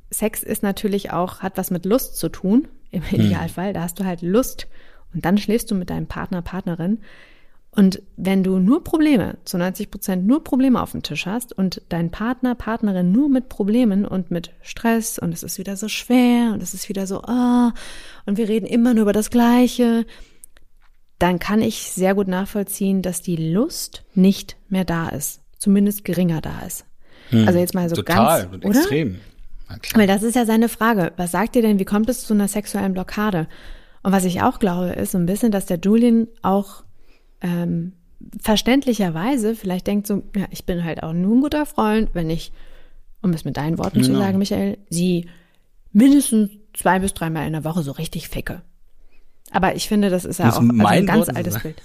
Sex 0.10 0.42
ist 0.42 0.64
natürlich 0.64 1.12
auch, 1.12 1.42
hat 1.42 1.58
was 1.58 1.70
mit 1.70 1.86
Lust 1.86 2.18
zu 2.18 2.30
tun, 2.30 2.70
im 2.92 3.04
hm. 3.04 3.20
Idealfall. 3.20 3.74
Da 3.74 3.82
hast 3.82 4.00
du 4.00 4.06
halt 4.06 4.22
Lust 4.22 4.68
und 5.14 5.26
dann 5.26 5.38
schläfst 5.38 5.70
du 5.72 5.76
mit 5.76 5.90
deinem 5.90 6.08
Partner, 6.08 6.42
Partnerin. 6.42 7.00
Und 7.72 8.02
wenn 8.18 8.44
du 8.44 8.58
nur 8.58 8.84
Probleme, 8.84 9.38
zu 9.46 9.58
90 9.58 9.92
Prozent 9.92 10.26
nur 10.26 10.44
Probleme 10.44 10.82
auf 10.82 10.92
dem 10.92 11.04
Tisch 11.04 11.28
hast 11.28 11.54
und 11.54 11.84
dein 11.90 12.10
Partner, 12.10 12.56
Partnerin 12.56 13.12
nur 13.12 13.30
mit 13.30 13.48
Problemen 13.48 14.06
und 14.06 14.32
mit 14.32 14.52
Stress 14.62 15.20
und 15.20 15.34
es 15.34 15.44
ist 15.44 15.60
wieder 15.60 15.78
so 15.78 15.88
schwer 15.88 16.52
und 16.54 16.64
es 16.64 16.74
ist 16.74 16.90
wieder 16.90 17.06
so, 17.06 17.22
ah, 17.22 17.74
und 18.26 18.38
wir 18.38 18.50
reden 18.50 18.66
immer 18.66 18.94
nur 18.94 19.04
über 19.04 19.14
das 19.14 19.30
Gleiche, 19.30 20.06
dann 21.20 21.38
kann 21.38 21.62
ich 21.62 21.92
sehr 21.92 22.16
gut 22.16 22.28
nachvollziehen, 22.28 23.02
dass 23.02 23.22
die 23.22 23.36
Lust 23.36 24.04
nicht 24.16 24.58
mehr 24.70 24.86
da 24.86 25.10
ist. 25.10 25.42
Zumindest 25.60 26.06
geringer 26.06 26.42
da 26.42 26.62
ist. 26.66 26.86
Hm, 27.30 27.48
also 27.48 27.60
jetzt 27.60 27.76
mal 27.76 27.90
so 27.90 27.98
total, 27.98 28.48
ganz, 28.48 28.66
oder? 28.66 28.80
extrem. 28.80 29.20
Weil 29.94 30.08
das 30.08 30.24
ist 30.24 30.36
ja 30.36 30.46
seine 30.46 30.70
Frage. 30.70 31.12
Was 31.18 31.32
sagt 31.32 31.56
ihr 31.56 31.62
denn, 31.62 31.78
wie 31.78 31.86
kommt 31.86 32.10
es 32.10 32.26
zu 32.26 32.34
einer 32.34 32.48
sexuellen 32.48 32.94
Blockade? 32.94 33.48
Und 34.04 34.12
was 34.12 34.24
ich 34.26 34.42
auch 34.42 34.60
glaube, 34.60 34.90
ist 34.90 35.12
so 35.12 35.18
ein 35.18 35.26
bisschen, 35.26 35.52
dass 35.52 35.66
der 35.66 35.80
Julian 35.80 36.28
auch 36.42 36.84
ähm, 37.42 37.94
verständlicherweise 38.42 39.56
vielleicht 39.56 39.88
denkt 39.88 40.08
so, 40.08 40.24
ja, 40.36 40.46
ich 40.52 40.66
bin 40.66 40.84
halt 40.84 41.04
auch 41.04 41.14
nur 41.14 41.36
ein 41.38 41.42
guter 41.42 41.66
Freund, 41.66 42.10
wenn 42.14 42.30
ich, 42.30 42.52
um 43.22 43.32
es 43.32 43.46
mit 43.46 43.58
deinen 43.58 43.78
Worten 43.78 44.02
genau. 44.02 44.14
zu 44.14 44.20
sagen, 44.20 44.38
Michael, 44.38 44.78
sie 44.90 45.28
mindestens 45.92 46.52
zwei 46.74 47.00
bis 47.00 47.14
dreimal 47.14 47.46
in 47.48 47.54
der 47.54 47.64
Woche 47.64 47.84
so 47.84 47.92
richtig 47.92 48.30
ficke. 48.30 48.62
Aber 49.52 49.76
ich 49.76 49.88
finde, 49.88 50.10
das 50.10 50.26
ist 50.26 50.40
ja 50.40 50.46
das 50.46 50.56
auch 50.58 50.62
also 50.62 50.72
ein 50.86 51.06
ganz 51.06 51.28
Worten 51.28 51.38
altes 51.38 51.54
sein. 51.54 51.64
Bild. 51.64 51.82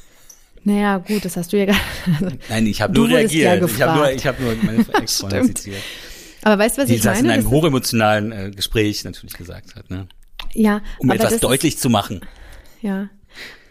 Naja, 0.65 0.99
gut, 0.99 1.25
das 1.25 1.37
hast 1.37 1.53
du 1.53 1.59
ja 1.59 1.67
gerade. 1.67 1.81
Also, 2.21 2.37
Nein, 2.49 2.67
ich 2.67 2.81
habe 2.81 2.95
nur 2.95 3.09
reagiert. 3.09 3.61
Ja 3.61 3.67
ich 3.67 3.83
habe 3.83 3.99
nur, 3.99 4.11
ich 4.11 4.27
hab 4.27 4.41
nur 4.41 4.55
meine 4.63 4.85
Ex-Freundin 5.01 5.47
zitiert. 5.57 5.83
Aber 6.43 6.59
weißt 6.63 6.77
du, 6.77 6.83
was 6.83 6.89
Die 6.89 6.97
ich 6.97 7.01
das 7.03 7.17
meine? 7.17 7.29
in 7.29 7.31
einem 7.35 7.43
Das- 7.45 7.53
hochemotionalen 7.53 8.33
äh, 8.33 8.51
Gespräch 8.51 9.05
natürlich 9.05 9.35
gesagt 9.35 9.75
hat, 9.77 9.91
ne? 9.91 10.07
Ja, 10.55 10.81
Um 10.99 11.11
etwas 11.11 11.41
deutlich 11.41 11.79
zu 11.79 11.91
machen. 11.91 12.19
Ist, 12.19 12.83
ja. 12.83 13.09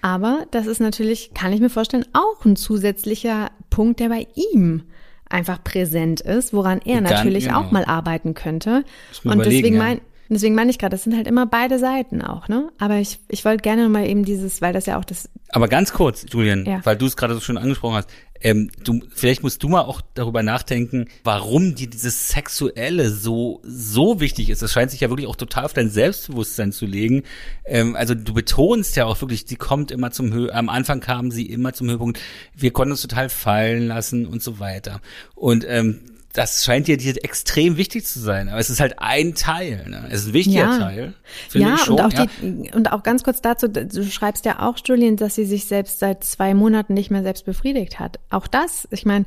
Aber 0.02 0.46
das 0.52 0.68
ist 0.68 0.82
natürlich, 0.82 1.34
kann 1.34 1.54
ich 1.54 1.62
mir 1.62 1.70
vorstellen, 1.70 2.06
auch 2.12 2.44
ein 2.44 2.58
zusätzlicher 2.58 3.52
Punkt, 3.70 4.02
der 4.02 4.10
bei 4.10 4.28
ihm 4.36 4.84
einfach 5.30 5.64
präsent 5.64 6.20
ist, 6.22 6.54
woran 6.54 6.80
er 6.84 7.02
Ganz 7.02 7.10
natürlich 7.10 7.46
genau. 7.46 7.62
auch 7.62 7.72
mal 7.72 7.86
arbeiten 7.86 8.34
könnte. 8.34 8.84
Und 9.24 9.40
deswegen 9.40 9.76
ja. 9.76 9.84
mein, 9.84 10.02
deswegen 10.30 10.56
meine 10.56 10.72
ich 10.72 10.80
gerade, 10.80 10.92
das 10.92 11.04
sind 11.04 11.16
halt 11.16 11.28
immer 11.28 11.46
beide 11.46 11.80
Seiten 11.80 12.22
auch, 12.22 12.48
ne? 12.48 12.70
Aber 12.80 12.98
ich, 12.98 13.20
ich 13.30 13.46
wollte 13.46 13.62
gerne 13.62 13.90
mal 13.90 14.08
eben 14.08 14.26
dieses, 14.26 14.62
weil 14.62 14.74
das 14.74 14.86
ja 14.86 14.98
auch 15.00 15.06
das, 15.06 15.30
Aber 15.50 15.68
ganz 15.68 15.94
kurz, 15.94 16.26
Julian, 16.32 16.66
Ja. 16.66 16.82
weil 16.84 16.96
du 16.98 17.06
es 17.06 17.16
gerade 17.18 17.34
so 17.34 17.40
schön 17.40 17.58
angesprochen 17.58 17.96
hast, 17.96 18.10
ähm, 18.46 18.70
du, 18.84 19.00
vielleicht 19.16 19.42
musst 19.42 19.64
du 19.64 19.70
mal 19.70 19.82
auch 19.82 20.02
darüber 20.16 20.44
nachdenken, 20.44 21.06
warum 21.24 21.76
dir 21.76 21.90
dieses 21.90 22.28
Sexuelle 22.28 23.10
so, 23.10 23.62
so 23.64 24.20
wichtig 24.20 24.50
ist. 24.50 24.62
Das 24.62 24.74
scheint 24.74 24.92
sich 24.92 25.00
ja 25.00 25.10
wirklich 25.10 25.28
auch 25.28 25.38
total 25.38 25.64
auf 25.64 25.72
dein 25.72 25.90
Selbstbewusstsein 25.90 26.74
zu 26.74 26.86
legen. 26.86 27.24
Ähm, 27.64 27.96
also 27.96 28.16
du 28.16 28.34
betonst 28.34 28.98
ja 28.98 29.06
auch 29.06 29.22
wirklich, 29.22 29.46
sie 29.48 29.56
kommt 29.56 29.92
immer 29.92 30.12
zum 30.12 30.34
Höhe, 30.34 30.54
am 30.54 30.68
Anfang 30.68 31.00
kam 31.00 31.32
sie 31.32 31.46
immer 31.46 31.72
zum 31.72 31.88
Höhepunkt, 31.90 32.20
wir 32.54 32.72
konnten 32.72 32.92
uns 32.92 33.02
total 33.02 33.30
fallen 33.30 33.88
lassen 33.88 34.26
und 34.26 34.44
so 34.44 34.60
weiter. 34.60 35.00
Und 35.36 35.66
ähm, 35.66 36.02
das 36.34 36.66
scheint 36.66 36.88
dir, 36.88 36.98
extrem 37.24 37.78
wichtig 37.78 38.06
zu 38.06 38.20
sein, 38.20 38.50
aber 38.50 38.60
es 38.60 38.72
ist 38.72 38.80
halt 38.80 38.96
ein 38.98 39.36
Teil. 39.36 39.88
Ne? 39.88 40.08
Es 40.10 40.22
ist 40.22 40.28
ein 40.30 40.34
wichtiger 40.34 40.66
Ja. 40.66 40.78
Teil. 40.80 41.14
ja, 41.54 41.78
schon, 41.78 41.94
und 41.94 42.02
auch 42.02 42.12
ja. 42.12 42.26
die, 42.42 42.72
und 42.74 42.92
auch 42.92 43.04
ganz 43.04 43.24
kurz 43.24 43.40
dazu, 43.42 43.68
du 43.68 44.04
schreibst 44.04 44.44
ja 44.46 44.60
auch, 44.60 44.78
Julian, 44.84 45.16
dass 45.16 45.36
sie 45.36 45.46
sich 45.46 45.66
selbst 45.66 46.00
seit 46.00 46.24
zwei 46.24 46.56
Monaten 46.56 46.96
nicht 46.96 47.12
mehr 47.12 47.22
selbst 47.22 47.46
befriedigt 47.46 48.00
hat. 48.00 48.20
Auch 48.32 48.48
das, 48.48 48.88
ich 48.90 49.06
meine, 49.06 49.26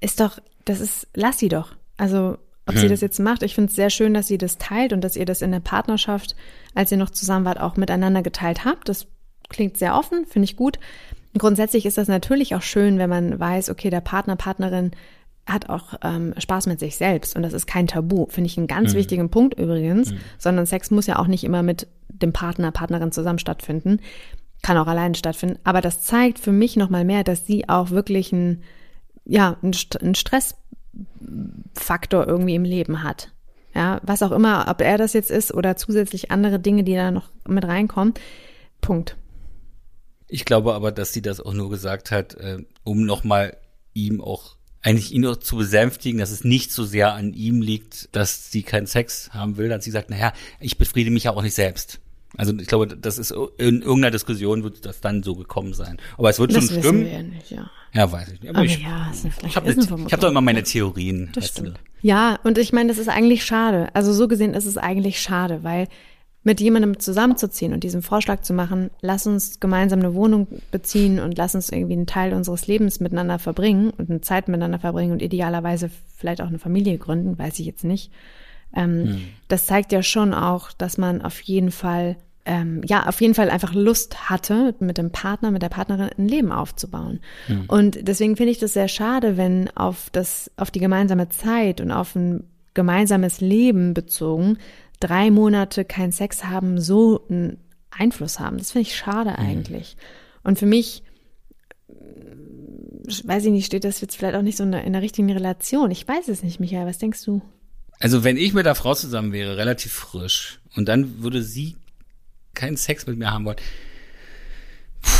ist 0.00 0.18
doch, 0.20 0.40
das 0.64 0.80
ist, 0.80 1.06
lass 1.14 1.38
sie 1.38 1.48
doch. 1.48 1.76
Also, 1.96 2.38
ob 2.66 2.74
Hm. 2.74 2.80
sie 2.80 2.88
das 2.88 3.00
jetzt 3.00 3.20
macht, 3.20 3.44
ich 3.44 3.54
finde 3.54 3.70
es 3.70 3.76
sehr 3.76 3.90
schön, 3.90 4.12
dass 4.12 4.26
sie 4.26 4.38
das 4.38 4.58
teilt 4.58 4.92
und 4.92 5.00
dass 5.02 5.16
ihr 5.16 5.26
das 5.26 5.42
in 5.42 5.52
der 5.52 5.60
Partnerschaft, 5.60 6.34
als 6.74 6.90
ihr 6.90 6.98
noch 6.98 7.10
zusammen 7.10 7.44
wart, 7.44 7.60
auch 7.60 7.76
miteinander 7.76 8.22
geteilt 8.22 8.64
habt. 8.64 8.88
Das 8.88 9.06
klingt 9.48 9.76
sehr 9.76 9.96
offen, 9.96 10.26
finde 10.26 10.44
ich 10.44 10.56
gut. 10.56 10.78
Grundsätzlich 11.38 11.86
ist 11.86 11.98
das 11.98 12.08
natürlich 12.08 12.54
auch 12.54 12.62
schön, 12.62 12.98
wenn 12.98 13.08
man 13.08 13.38
weiß, 13.38 13.70
okay, 13.70 13.90
der 13.90 14.00
Partner, 14.00 14.36
Partnerin 14.36 14.90
hat 15.46 15.68
auch 15.68 15.94
ähm, 16.02 16.34
Spaß 16.38 16.66
mit 16.66 16.78
sich 16.78 16.96
selbst 16.96 17.36
und 17.36 17.42
das 17.42 17.52
ist 17.52 17.66
kein 17.66 17.86
Tabu, 17.86 18.26
finde 18.28 18.48
ich 18.48 18.58
einen 18.58 18.68
ganz 18.68 18.94
wichtigen 18.94 19.28
Punkt 19.28 19.58
übrigens, 19.58 20.14
sondern 20.38 20.66
Sex 20.66 20.90
muss 20.90 21.06
ja 21.06 21.18
auch 21.18 21.26
nicht 21.26 21.44
immer 21.44 21.62
mit 21.62 21.88
dem 22.08 22.32
Partner, 22.32 22.70
Partnerin 22.70 23.12
zusammen 23.12 23.38
stattfinden, 23.38 24.00
kann 24.62 24.78
auch 24.78 24.86
alleine 24.86 25.16
stattfinden, 25.16 25.58
aber 25.64 25.80
das 25.80 26.02
zeigt 26.02 26.38
für 26.38 26.52
mich 26.52 26.76
nochmal 26.76 27.04
mehr, 27.04 27.24
dass 27.24 27.46
sie 27.46 27.68
auch 27.68 27.90
wirklich 27.90 28.32
ein, 28.32 28.62
ja, 29.24 29.56
ein, 29.62 29.72
St- 29.72 30.00
ein 30.00 30.14
Stressfaktor 30.14 32.26
irgendwie 32.26 32.54
im 32.54 32.64
Leben 32.64 33.02
hat. 33.02 33.32
Ja, 33.74 34.00
was 34.02 34.22
auch 34.22 34.32
immer, 34.32 34.66
ob 34.68 34.82
er 34.82 34.98
das 34.98 35.14
jetzt 35.14 35.30
ist 35.30 35.54
oder 35.54 35.76
zusätzlich 35.76 36.30
andere 36.30 36.60
Dinge, 36.60 36.84
die 36.84 36.94
da 36.94 37.10
noch 37.10 37.30
mit 37.48 37.64
reinkommen. 37.64 38.12
Punkt. 38.82 39.16
Ich 40.28 40.44
glaube 40.44 40.74
aber, 40.74 40.92
dass 40.92 41.14
sie 41.14 41.22
das 41.22 41.40
auch 41.40 41.54
nur 41.54 41.70
gesagt 41.70 42.10
hat, 42.10 42.34
äh, 42.34 42.58
um 42.84 43.06
nochmal 43.06 43.56
ihm 43.94 44.20
auch, 44.20 44.56
eigentlich 44.82 45.12
ihn 45.12 45.24
auch 45.26 45.36
zu 45.36 45.56
besänftigen, 45.56 46.18
dass 46.18 46.30
es 46.30 46.44
nicht 46.44 46.72
so 46.72 46.84
sehr 46.84 47.14
an 47.14 47.34
ihm 47.34 47.62
liegt, 47.62 48.08
dass 48.12 48.50
sie 48.50 48.62
keinen 48.62 48.86
Sex 48.86 49.30
haben 49.32 49.56
will. 49.56 49.68
Dann 49.68 49.76
hat 49.76 49.82
sie 49.84 49.90
gesagt, 49.90 50.10
naja, 50.10 50.32
ich 50.60 50.76
befriede 50.78 51.10
mich 51.10 51.24
ja 51.24 51.32
auch 51.32 51.42
nicht 51.42 51.54
selbst. 51.54 52.00
Also 52.36 52.54
ich 52.58 52.66
glaube, 52.66 52.86
das 52.86 53.18
ist 53.18 53.30
in 53.30 53.82
irgendeiner 53.82 54.10
Diskussion 54.10 54.62
wird 54.64 54.86
das 54.86 55.00
dann 55.00 55.22
so 55.22 55.34
gekommen 55.34 55.74
sein. 55.74 55.98
Aber 56.16 56.30
es 56.30 56.38
wird 56.38 56.54
Das 56.54 56.66
schon 56.68 56.78
stimmen. 56.78 57.04
wir 57.04 57.12
ja 57.12 57.22
nicht, 57.22 57.50
ja. 57.50 57.70
Ja, 57.92 58.10
weiß 58.10 58.28
ich 58.32 58.40
nicht. 58.40 58.48
Aber, 58.50 58.58
Aber 58.60 58.66
ich, 58.66 58.78
ja, 58.80 59.12
ich 59.46 59.54
habe 59.56 59.74
hab 59.74 60.20
doch 60.20 60.30
immer 60.30 60.40
meine 60.40 60.62
Theorien. 60.62 61.30
Das 61.34 61.52
du. 61.52 61.60
stimmt. 61.60 61.78
Ja, 62.00 62.40
und 62.42 62.56
ich 62.56 62.72
meine, 62.72 62.88
das 62.88 62.96
ist 62.98 63.08
eigentlich 63.08 63.44
schade. 63.44 63.94
Also 63.94 64.12
so 64.14 64.28
gesehen 64.28 64.54
ist 64.54 64.64
es 64.64 64.78
eigentlich 64.78 65.20
schade, 65.20 65.62
weil 65.62 65.88
mit 66.44 66.60
jemandem 66.60 66.98
zusammenzuziehen 66.98 67.72
und 67.72 67.84
diesen 67.84 68.02
Vorschlag 68.02 68.42
zu 68.42 68.52
machen, 68.52 68.90
lass 69.00 69.26
uns 69.26 69.60
gemeinsam 69.60 70.00
eine 70.00 70.14
Wohnung 70.14 70.48
beziehen 70.70 71.20
und 71.20 71.38
lass 71.38 71.54
uns 71.54 71.70
irgendwie 71.70 71.92
einen 71.92 72.06
Teil 72.06 72.34
unseres 72.34 72.66
Lebens 72.66 72.98
miteinander 72.98 73.38
verbringen 73.38 73.90
und 73.90 74.10
eine 74.10 74.20
Zeit 74.22 74.48
miteinander 74.48 74.80
verbringen 74.80 75.12
und 75.12 75.22
idealerweise 75.22 75.90
vielleicht 76.16 76.40
auch 76.40 76.48
eine 76.48 76.58
Familie 76.58 76.98
gründen, 76.98 77.38
weiß 77.38 77.58
ich 77.60 77.66
jetzt 77.66 77.84
nicht. 77.84 78.10
Ähm, 78.74 79.20
Das 79.48 79.66
zeigt 79.66 79.92
ja 79.92 80.02
schon 80.02 80.34
auch, 80.34 80.72
dass 80.72 80.98
man 80.98 81.22
auf 81.22 81.40
jeden 81.42 81.70
Fall, 81.70 82.16
ähm, 82.44 82.80
ja, 82.86 83.06
auf 83.06 83.20
jeden 83.20 83.34
Fall 83.34 83.48
einfach 83.48 83.72
Lust 83.74 84.28
hatte, 84.28 84.74
mit 84.80 84.98
dem 84.98 85.12
Partner, 85.12 85.52
mit 85.52 85.62
der 85.62 85.68
Partnerin 85.68 86.10
ein 86.18 86.26
Leben 86.26 86.50
aufzubauen. 86.50 87.20
Und 87.68 88.08
deswegen 88.08 88.36
finde 88.36 88.50
ich 88.50 88.58
das 88.58 88.72
sehr 88.72 88.88
schade, 88.88 89.36
wenn 89.36 89.68
auf 89.76 90.08
das, 90.10 90.50
auf 90.56 90.72
die 90.72 90.80
gemeinsame 90.80 91.28
Zeit 91.28 91.80
und 91.80 91.92
auf 91.92 92.16
ein 92.16 92.44
gemeinsames 92.74 93.40
Leben 93.40 93.92
bezogen 93.94 94.58
drei 95.02 95.30
Monate 95.30 95.84
kein 95.84 96.12
Sex 96.12 96.44
haben, 96.44 96.80
so 96.80 97.26
einen 97.28 97.58
Einfluss 97.90 98.38
haben. 98.40 98.58
Das 98.58 98.72
finde 98.72 98.88
ich 98.88 98.96
schade 98.96 99.38
eigentlich. 99.38 99.96
Und 100.44 100.58
für 100.58 100.66
mich, 100.66 101.02
äh, 101.88 101.92
weiß 103.24 103.44
ich 103.44 103.50
nicht, 103.50 103.66
steht 103.66 103.84
das 103.84 104.00
jetzt 104.00 104.16
vielleicht 104.16 104.36
auch 104.36 104.42
nicht 104.42 104.56
so 104.56 104.64
in 104.64 104.72
der, 104.72 104.84
in 104.84 104.92
der 104.92 105.02
richtigen 105.02 105.30
Relation. 105.30 105.90
Ich 105.90 106.06
weiß 106.06 106.28
es 106.28 106.42
nicht, 106.42 106.60
Michael. 106.60 106.86
Was 106.86 106.98
denkst 106.98 107.24
du? 107.24 107.42
Also 107.98 108.24
wenn 108.24 108.36
ich 108.36 108.52
mit 108.52 108.66
der 108.66 108.74
Frau 108.74 108.94
zusammen 108.94 109.32
wäre, 109.32 109.56
relativ 109.56 109.92
frisch, 109.92 110.60
und 110.74 110.88
dann 110.88 111.22
würde 111.22 111.42
sie 111.42 111.76
keinen 112.54 112.76
Sex 112.76 113.06
mit 113.06 113.18
mir 113.18 113.30
haben 113.30 113.44
wollen. 113.44 113.58
Puh. 115.02 115.10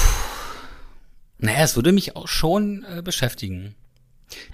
Naja, 1.39 1.65
es 1.65 1.77
würde 1.77 1.93
mich 1.93 2.17
auch 2.17 2.29
schon 2.29 2.85
äh, 2.85 3.03
beschäftigen. 3.03 3.75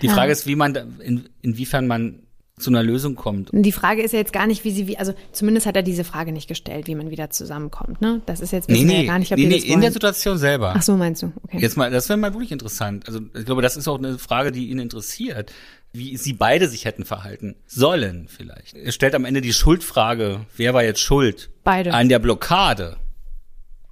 Die 0.03 0.07
Ja. 0.07 0.14
Frage 0.14 0.33
ist, 0.33 0.47
wie 0.47 0.57
man, 0.57 0.75
da, 0.75 0.85
in, 1.01 1.29
inwiefern 1.43 1.87
man 1.87 2.23
zu 2.59 2.71
einer 2.71 2.83
Lösung 2.83 3.14
kommt. 3.14 3.51
Die 3.53 3.73
Frage 3.73 4.03
ist 4.03 4.12
ja 4.12 4.18
jetzt 4.18 4.33
gar 4.33 4.47
nicht, 4.47 4.64
wie 4.64 4.71
sie, 4.71 4.87
wie, 4.87 4.99
also 4.99 5.14
zumindest 5.33 5.66
hat 5.66 5.77
er 5.77 5.83
diese 5.83 6.05
Frage 6.05 6.33
nicht 6.33 6.49
gestellt, 6.49 6.87
wie 6.87 6.94
man 6.94 7.11
wieder 7.11 7.31
zusammenkommt, 7.31 8.01
ne? 8.01 8.21
Das 8.27 8.40
ist 8.40 8.53
jetzt, 8.53 8.68
Nee, 8.68 8.85
nee, 8.85 9.03
ja 9.03 9.07
gar 9.07 9.18
nicht, 9.18 9.33
ob 9.33 9.38
nee, 9.38 9.47
nee 9.47 9.57
in 9.57 9.81
der. 9.81 9.92
Situation 9.92 10.38
selber. 10.38 10.75
Ach 10.77 10.83
so, 10.83 10.97
meinst 10.97 11.23
du? 11.23 11.33
Okay. 11.44 11.59
Jetzt 11.61 11.77
mal, 11.77 11.90
das 11.90 12.09
wäre 12.09 12.18
mal 12.18 12.33
wirklich 12.35 12.53
interessant. 12.53 13.07
Also 13.09 13.21
ich 13.35 13.44
glaube, 13.44 13.62
das 13.62 13.77
ist 13.77 13.88
auch 13.88 13.99
eine 13.99 14.18
Frage, 14.18 14.53
die 14.53 14.68
ihn 14.68 14.79
interessiert, 14.79 15.53
wie 15.92 16.16
sie 16.16 16.35
beide 16.35 16.68
sich 16.68 16.85
hätten 16.85 17.05
verhalten 17.05 17.57
sollen 17.66 18.29
vielleicht. 18.29 18.77
Er 18.77 18.92
stellt 18.92 19.14
am 19.14 19.25
Ende 19.25 19.40
die 19.40 19.53
Schuldfrage, 19.53 20.40
wer 20.57 20.75
war 20.75 20.85
jetzt 20.85 21.01
schuld? 21.01 21.51
Beide. 21.64 21.94
An 21.94 22.09
der 22.09 22.18
Blockade. 22.18 22.97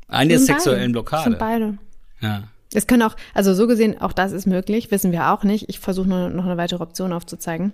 An 0.09 0.29
der 0.29 0.39
sexuellen 0.39 0.81
beide. 0.81 0.93
Blockade. 0.93 1.25
Sind 1.25 1.39
beide. 1.39 1.79
Ja. 2.21 2.45
Es 2.75 2.87
können 2.87 3.03
auch, 3.03 3.17
also 3.33 3.55
so 3.55 3.67
gesehen, 3.67 4.01
auch 4.01 4.13
das 4.13 4.33
ist 4.33 4.47
möglich, 4.47 4.91
wissen 4.91 5.13
wir 5.13 5.33
auch 5.33 5.45
nicht. 5.45 5.69
Ich 5.69 5.79
versuche 5.79 6.09
nur 6.09 6.29
noch 6.29 6.45
eine 6.45 6.57
weitere 6.57 6.83
Option 6.83 7.13
aufzuzeigen. 7.13 7.73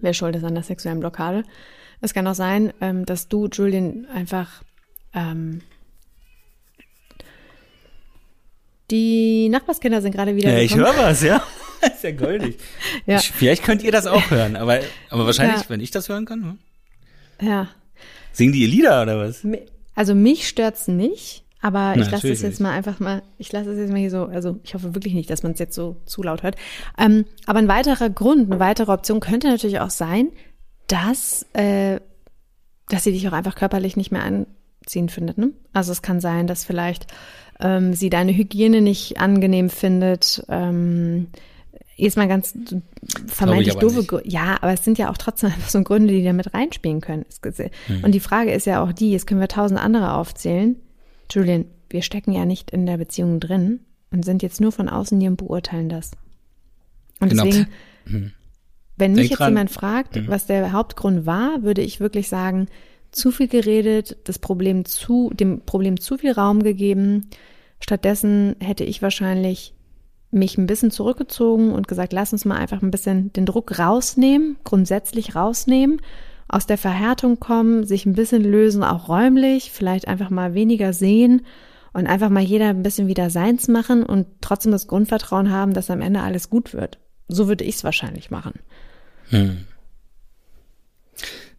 Wer 0.00 0.12
schuld 0.14 0.36
ist 0.36 0.44
an 0.44 0.54
der 0.54 0.62
sexuellen 0.62 1.00
Blockade. 1.00 1.44
Es 2.00 2.14
kann 2.14 2.26
auch 2.26 2.34
sein, 2.34 2.72
ähm, 2.80 3.04
dass 3.04 3.28
du, 3.28 3.48
Julian, 3.48 4.06
einfach 4.06 4.62
ähm, 5.14 5.60
die 8.90 9.48
Nachbarskinder 9.48 10.02
sind 10.02 10.12
gerade 10.14 10.34
wieder 10.36 10.50
Ja, 10.52 10.58
ich 10.58 10.74
höre 10.74 10.96
was, 10.96 11.22
ja. 11.22 11.42
ist 11.82 12.02
ja 12.02 12.10
goldig. 12.12 12.58
Ja. 13.06 13.18
Ich, 13.18 13.30
vielleicht 13.30 13.62
könnt 13.62 13.82
ihr 13.82 13.92
das 13.92 14.06
auch 14.06 14.30
hören, 14.30 14.56
aber, 14.56 14.80
aber 15.10 15.26
wahrscheinlich, 15.26 15.62
Ja. 15.62 15.68
wenn 15.68 15.80
ich 15.80 15.90
das 15.90 16.08
hören 16.08 16.26
kann, 16.26 16.58
hm? 17.40 17.48
Ja. 17.48 17.68
singen 18.32 18.52
die 18.52 18.62
ihr 18.62 18.68
Lieder 18.68 19.02
oder 19.02 19.18
was? 19.18 19.46
Also 19.94 20.14
mich 20.14 20.48
stört's 20.48 20.88
nicht, 20.88 21.44
aber 21.62 21.94
ich 21.96 22.10
lasse 22.10 22.28
es 22.32 22.40
jetzt 22.42 22.60
mal 22.60 22.72
einfach 22.72 23.00
mal, 23.00 23.22
ich 23.38 23.52
lasse 23.52 23.70
es 23.72 23.78
jetzt 23.78 23.90
mal 23.90 23.98
hier 23.98 24.10
so, 24.10 24.24
also 24.24 24.58
ich 24.62 24.74
hoffe 24.74 24.94
wirklich 24.94 25.14
nicht, 25.14 25.28
dass 25.30 25.42
man 25.42 25.52
es 25.52 25.58
jetzt 25.58 25.74
so 25.74 25.96
zu 26.06 26.22
laut 26.22 26.42
hört. 26.42 26.56
Ähm, 26.98 27.24
aber 27.46 27.58
ein 27.58 27.68
weiterer 27.68 28.08
Grund, 28.10 28.50
eine 28.50 28.60
weitere 28.60 28.90
Option 28.92 29.20
könnte 29.20 29.48
natürlich 29.48 29.80
auch 29.80 29.90
sein, 29.90 30.28
dass, 30.86 31.46
äh, 31.52 32.00
dass 32.88 33.04
sie 33.04 33.12
dich 33.12 33.28
auch 33.28 33.32
einfach 33.32 33.54
körperlich 33.54 33.96
nicht 33.96 34.10
mehr 34.10 34.22
anziehen 34.24 35.08
findet. 35.08 35.38
Ne? 35.38 35.50
Also 35.72 35.92
es 35.92 36.02
kann 36.02 36.20
sein, 36.20 36.46
dass 36.46 36.64
vielleicht 36.64 37.06
ähm, 37.60 37.92
sie 37.94 38.10
deine 38.10 38.32
Hygiene 38.34 38.80
nicht 38.80 39.20
angenehm 39.20 39.68
findet. 39.70 40.42
Ähm, 40.48 41.28
jetzt 41.96 42.16
mal 42.16 42.26
ganz 42.26 42.54
vermeintlich 43.26 43.74
doofe. 43.82 44.04
Gründe. 44.04 44.28
Ja, 44.28 44.56
aber 44.62 44.72
es 44.72 44.84
sind 44.84 44.96
ja 44.98 45.10
auch 45.10 45.18
trotzdem 45.18 45.50
einfach 45.54 45.68
so 45.68 45.82
Gründe, 45.82 46.12
die 46.14 46.24
da 46.24 46.32
mit 46.32 46.54
reinspielen 46.54 47.00
können. 47.02 47.26
Es- 47.28 47.40
Und 48.02 48.12
die 48.12 48.20
Frage 48.20 48.52
ist 48.52 48.66
ja 48.66 48.82
auch 48.82 48.92
die, 48.92 49.10
jetzt 49.12 49.26
können 49.26 49.40
wir 49.40 49.48
tausend 49.48 49.78
andere 49.78 50.14
aufzählen. 50.14 50.76
Julian, 51.30 51.66
wir 51.88 52.02
stecken 52.02 52.32
ja 52.32 52.44
nicht 52.44 52.70
in 52.70 52.86
der 52.86 52.96
Beziehung 52.96 53.40
drin 53.40 53.80
und 54.10 54.24
sind 54.24 54.42
jetzt 54.42 54.60
nur 54.60 54.72
von 54.72 54.88
außen 54.88 55.20
hier 55.20 55.30
und 55.30 55.36
beurteilen 55.36 55.88
das. 55.88 56.12
Und 57.20 57.30
Genau. 57.30 57.44
deswegen, 57.44 57.66
wenn 58.96 59.12
mich 59.12 59.16
Denk 59.16 59.30
jetzt 59.30 59.38
dran. 59.38 59.52
jemand 59.52 59.70
fragt, 59.70 60.28
was 60.28 60.46
der 60.46 60.72
Hauptgrund 60.72 61.26
war, 61.26 61.62
würde 61.62 61.82
ich 61.82 62.00
wirklich 62.00 62.28
sagen, 62.28 62.66
zu 63.12 63.30
viel 63.30 63.48
geredet, 63.48 64.16
das 64.24 64.38
Problem 64.38 64.84
zu, 64.84 65.30
dem 65.34 65.60
Problem 65.62 65.98
zu 65.98 66.16
viel 66.16 66.32
Raum 66.32 66.62
gegeben. 66.62 67.28
Stattdessen 67.80 68.56
hätte 68.60 68.84
ich 68.84 69.02
wahrscheinlich 69.02 69.74
mich 70.30 70.56
ein 70.58 70.66
bisschen 70.66 70.90
zurückgezogen 70.92 71.72
und 71.72 71.88
gesagt, 71.88 72.12
lass 72.12 72.32
uns 72.32 72.44
mal 72.44 72.56
einfach 72.56 72.82
ein 72.82 72.92
bisschen 72.92 73.32
den 73.32 73.46
Druck 73.46 73.78
rausnehmen, 73.78 74.56
grundsätzlich 74.62 75.34
rausnehmen, 75.34 76.00
aus 76.50 76.66
der 76.66 76.78
Verhärtung 76.78 77.38
kommen, 77.38 77.84
sich 77.86 78.06
ein 78.06 78.14
bisschen 78.14 78.42
lösen, 78.42 78.82
auch 78.82 79.08
räumlich, 79.08 79.70
vielleicht 79.70 80.08
einfach 80.08 80.30
mal 80.30 80.54
weniger 80.54 80.92
sehen 80.92 81.46
und 81.92 82.06
einfach 82.06 82.28
mal 82.28 82.42
jeder 82.42 82.68
ein 82.68 82.82
bisschen 82.82 83.06
wieder 83.06 83.30
seins 83.30 83.68
machen 83.68 84.04
und 84.04 84.26
trotzdem 84.40 84.72
das 84.72 84.88
Grundvertrauen 84.88 85.50
haben, 85.50 85.72
dass 85.74 85.90
am 85.90 86.00
Ende 86.00 86.20
alles 86.20 86.50
gut 86.50 86.74
wird. 86.74 86.98
So 87.28 87.46
würde 87.48 87.64
ich 87.64 87.76
es 87.76 87.84
wahrscheinlich 87.84 88.30
machen. 88.30 88.54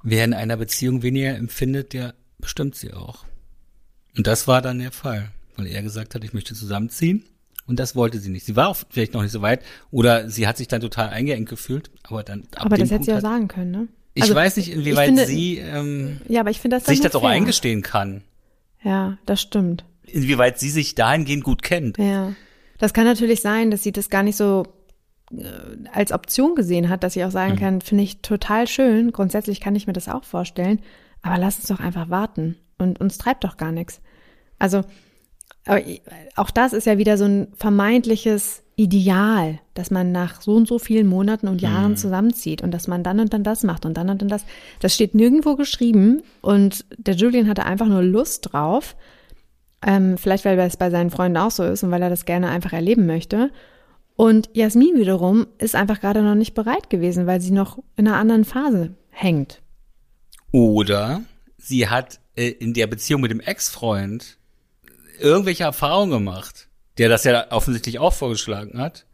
Wer 0.03 0.25
in 0.25 0.33
einer 0.33 0.57
Beziehung 0.57 1.03
weniger 1.03 1.35
empfindet, 1.35 1.93
der 1.93 2.13
bestimmt 2.39 2.75
sie 2.75 2.93
auch. 2.93 3.25
Und 4.17 4.27
das 4.27 4.47
war 4.47 4.61
dann 4.61 4.79
der 4.79 4.91
Fall, 4.91 5.31
weil 5.55 5.67
er 5.67 5.81
gesagt 5.81 6.15
hat, 6.15 6.23
ich 6.23 6.33
möchte 6.33 6.53
zusammenziehen. 6.53 7.23
Und 7.67 7.79
das 7.79 7.95
wollte 7.95 8.19
sie 8.19 8.29
nicht. 8.29 8.45
Sie 8.45 8.57
war 8.57 8.67
auch 8.67 8.77
vielleicht 8.89 9.13
noch 9.13 9.21
nicht 9.21 9.31
so 9.31 9.41
weit 9.41 9.63
oder 9.91 10.29
sie 10.29 10.47
hat 10.47 10.57
sich 10.57 10.67
dann 10.67 10.81
total 10.81 11.09
eingeengt 11.09 11.47
gefühlt, 11.47 11.91
aber 12.03 12.23
dann 12.23 12.43
ab 12.55 12.65
Aber 12.65 12.77
das 12.77 12.91
hätte 12.91 13.05
sie 13.05 13.13
auch 13.13 13.21
sagen 13.21 13.47
können, 13.47 13.71
ne? 13.71 13.87
Ich 14.14 14.24
also, 14.24 14.36
weiß 14.36 14.57
nicht, 14.57 14.72
inwieweit 14.72 15.07
finde, 15.07 15.26
sie 15.26 15.57
ähm, 15.57 16.20
ja, 16.28 16.41
aber 16.41 16.49
ich 16.49 16.59
finde 16.59 16.78
das 16.78 16.86
sich 16.86 16.99
das 16.99 17.16
auch 17.16 17.24
eingestehen 17.24 17.82
kann. 17.82 18.24
Ja, 18.84 19.18
das 19.26 19.41
stimmt. 19.41 19.86
Inwieweit 20.05 20.59
sie 20.59 20.70
sich 20.70 20.95
dahingehend 20.95 21.43
gut 21.43 21.62
kennt. 21.62 21.97
Ja. 21.97 22.34
Das 22.78 22.93
kann 22.93 23.05
natürlich 23.05 23.41
sein, 23.41 23.72
dass 23.72 23.84
sie 23.84 23.91
das 23.91 24.09
gar 24.09 24.24
nicht 24.24 24.36
so 24.36 24.66
äh, 25.32 25.43
als 25.93 26.12
Option 26.12 26.55
gesehen 26.55 26.89
hat, 26.89 27.03
dass 27.03 27.14
sie 27.14 27.24
auch 27.24 27.32
sagen 27.32 27.53
mhm. 27.53 27.59
kann, 27.59 27.82
finde 27.82 28.03
ich 28.03 28.22
total 28.22 28.68
schön. 28.68 29.12
Grundsätzlich 29.12 29.62
kann 29.62 29.76
ich 29.76 29.88
mir 29.88 29.93
das 29.93 30.09
auch 30.09 30.24
vorstellen, 30.24 30.82
aber 31.22 31.38
lass 31.38 31.57
uns 31.57 31.68
doch 31.68 31.80
einfach 31.80 32.09
warten 32.09 32.57
und 32.78 32.99
uns 32.99 33.18
treibt 33.18 33.43
doch 33.43 33.55
gar 33.55 33.72
nichts. 33.72 34.01
Also 34.59 34.84
aber 35.66 35.82
auch 36.36 36.51
das 36.51 36.74
ist 36.74 36.88
ja 36.88 36.97
wieder 36.97 37.18
so 37.18 37.26
ein 37.26 37.47
vermeintliches 37.55 38.64
Ideal, 38.76 39.59
dass 39.76 39.91
man 39.91 40.12
nach 40.12 40.41
so 40.41 40.55
und 40.55 40.68
so 40.68 40.80
vielen 40.80 41.07
Monaten 41.07 41.47
und 41.47 41.62
Jahren 41.62 41.91
mhm. 41.91 41.97
zusammenzieht 41.97 42.64
und 42.64 42.72
dass 42.72 42.88
man 42.88 43.03
dann 43.03 43.20
und 43.20 43.32
dann 43.34 43.43
das 43.43 43.64
macht 43.64 43.86
und 43.86 43.95
dann 43.95 44.09
und 44.09 44.22
dann 44.22 44.30
das. 44.30 44.43
Das 44.80 44.95
steht 44.95 45.14
nirgendwo 45.14 45.55
geschrieben 45.55 46.24
und 46.41 46.86
der 46.97 47.16
Julian 47.16 47.47
hatte 47.47 47.66
einfach 47.66 47.88
nur 47.88 48.01
Lust 48.01 48.51
drauf. 48.51 48.95
Ähm, 49.86 50.18
vielleicht, 50.18 50.45
weil 50.45 50.57
es 50.59 50.78
bei 50.78 50.89
seinen 50.89 51.09
Freunden 51.09 51.38
auch 51.38 51.51
so 51.51 51.64
ist 51.64 51.84
und 51.84 51.91
weil 51.91 52.01
er 52.01 52.09
das 52.09 52.26
gerne 52.26 52.49
einfach 52.49 52.74
erleben 52.74 53.05
möchte. 53.05 53.51
Und 54.16 54.49
Jasmin 54.53 54.97
wiederum 54.97 55.47
ist 55.57 55.76
einfach 55.76 55.99
gerade 55.99 56.22
noch 56.22 56.36
nicht 56.36 56.53
bereit 56.53 56.89
gewesen, 56.89 57.28
weil 57.28 57.41
sie 57.41 57.51
noch 57.51 57.80
in 57.97 58.07
einer 58.07 58.18
anderen 58.18 58.45
Phase 58.45 58.95
hängt. 59.09 59.62
Oder 60.51 61.22
sie 61.57 61.88
hat 61.88 62.20
äh, 62.36 62.49
in 62.49 62.74
der 62.74 62.88
Beziehung 62.88 63.22
mit 63.22 63.32
dem 63.32 63.39
Ex-Freund 63.39 64.38
irgendwelche 65.22 65.63
Erfahrungen 65.63 66.11
gemacht, 66.11 66.67
der 66.97 67.09
das 67.09 67.24
ja 67.24 67.51
offensichtlich 67.51 67.99
auch 67.99 68.13
vorgeschlagen 68.13 68.80
hat, 68.80 69.05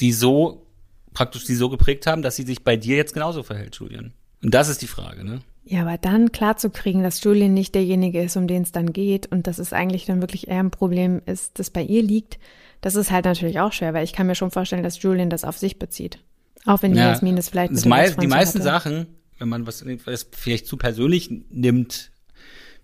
die 0.00 0.12
so 0.12 0.66
praktisch 1.14 1.44
die 1.44 1.54
so 1.54 1.68
geprägt 1.68 2.06
haben, 2.06 2.22
dass 2.22 2.36
sie 2.36 2.44
sich 2.44 2.64
bei 2.64 2.76
dir 2.76 2.96
jetzt 2.96 3.14
genauso 3.14 3.42
verhält, 3.42 3.76
Julian. 3.76 4.12
Und 4.42 4.54
das 4.54 4.68
ist 4.68 4.82
die 4.82 4.86
Frage, 4.86 5.24
ne? 5.24 5.42
Ja, 5.64 5.82
aber 5.82 5.96
dann 5.96 6.32
klar 6.32 6.56
zu 6.56 6.70
kriegen, 6.70 7.02
dass 7.02 7.22
Julian 7.22 7.54
nicht 7.54 7.74
derjenige 7.74 8.20
ist, 8.22 8.36
um 8.36 8.48
den 8.48 8.62
es 8.62 8.72
dann 8.72 8.92
geht 8.92 9.30
und 9.30 9.46
dass 9.46 9.58
es 9.58 9.72
eigentlich 9.72 10.06
dann 10.06 10.20
wirklich 10.20 10.48
eher 10.48 10.58
ein 10.58 10.72
Problem 10.72 11.22
ist, 11.24 11.58
das 11.58 11.70
bei 11.70 11.82
ihr 11.82 12.02
liegt, 12.02 12.38
das 12.80 12.96
ist 12.96 13.12
halt 13.12 13.26
natürlich 13.26 13.60
auch 13.60 13.72
schwer, 13.72 13.94
weil 13.94 14.04
ich 14.04 14.12
kann 14.12 14.26
mir 14.26 14.34
schon 14.34 14.50
vorstellen, 14.50 14.82
dass 14.82 15.00
Julian 15.00 15.30
das 15.30 15.44
auf 15.44 15.56
sich 15.56 15.78
bezieht. 15.78 16.18
Auch 16.64 16.82
wenn 16.82 16.94
ja, 16.94 17.10
Jasmin 17.10 17.38
es 17.38 17.48
vielleicht 17.48 17.72
das 17.72 17.84
mei 17.84 18.10
Die 18.10 18.26
meisten 18.26 18.58
hatte. 18.58 18.64
Sachen, 18.64 19.06
wenn 19.38 19.48
man 19.48 19.66
was, 19.66 19.84
was 20.04 20.26
vielleicht 20.32 20.66
zu 20.66 20.76
persönlich 20.76 21.30
nimmt, 21.50 22.10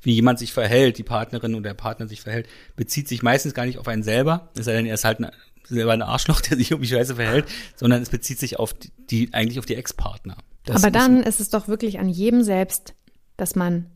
wie 0.02 0.12
jemand 0.12 0.38
sich 0.38 0.52
verhält, 0.52 0.98
die 0.98 1.02
Partnerin 1.02 1.54
oder 1.54 1.70
der 1.70 1.74
Partner 1.74 2.06
sich 2.06 2.20
verhält, 2.20 2.48
bezieht 2.76 3.08
sich 3.08 3.22
meistens 3.22 3.54
gar 3.54 3.66
nicht 3.66 3.78
auf 3.78 3.88
einen 3.88 4.02
selber, 4.02 4.50
es 4.56 4.66
sei 4.66 4.72
denn, 4.74 4.86
er 4.86 4.94
ist 4.94 5.04
halt 5.04 5.20
ein, 5.20 5.30
selber 5.64 5.92
ein 5.92 6.02
Arschloch, 6.02 6.40
der 6.42 6.56
sich 6.56 6.70
irgendwie 6.70 6.88
scheiße 6.88 7.16
verhält, 7.16 7.46
sondern 7.76 8.02
es 8.02 8.10
bezieht 8.10 8.38
sich 8.38 8.58
auf 8.58 8.74
die, 8.74 8.90
die 9.10 9.34
eigentlich 9.34 9.58
auf 9.58 9.66
die 9.66 9.74
Ex-Partner. 9.76 10.36
Aber 10.70 10.90
dann 10.90 11.22
ist 11.22 11.40
es 11.40 11.48
doch 11.48 11.66
wirklich 11.66 11.98
an 11.98 12.08
jedem 12.08 12.42
selbst, 12.42 12.94
dass 13.36 13.56
man 13.56 13.86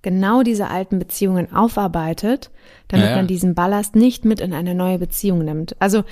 genau 0.00 0.42
diese 0.42 0.68
alten 0.68 0.98
Beziehungen 0.98 1.52
aufarbeitet, 1.52 2.50
damit 2.88 3.10
ja, 3.10 3.16
man 3.16 3.26
diesen 3.26 3.54
Ballast 3.54 3.94
nicht 3.94 4.24
mit 4.24 4.40
in 4.40 4.52
eine 4.52 4.74
neue 4.74 4.98
Beziehung 4.98 5.44
nimmt. 5.44 5.76
Also 5.80 6.04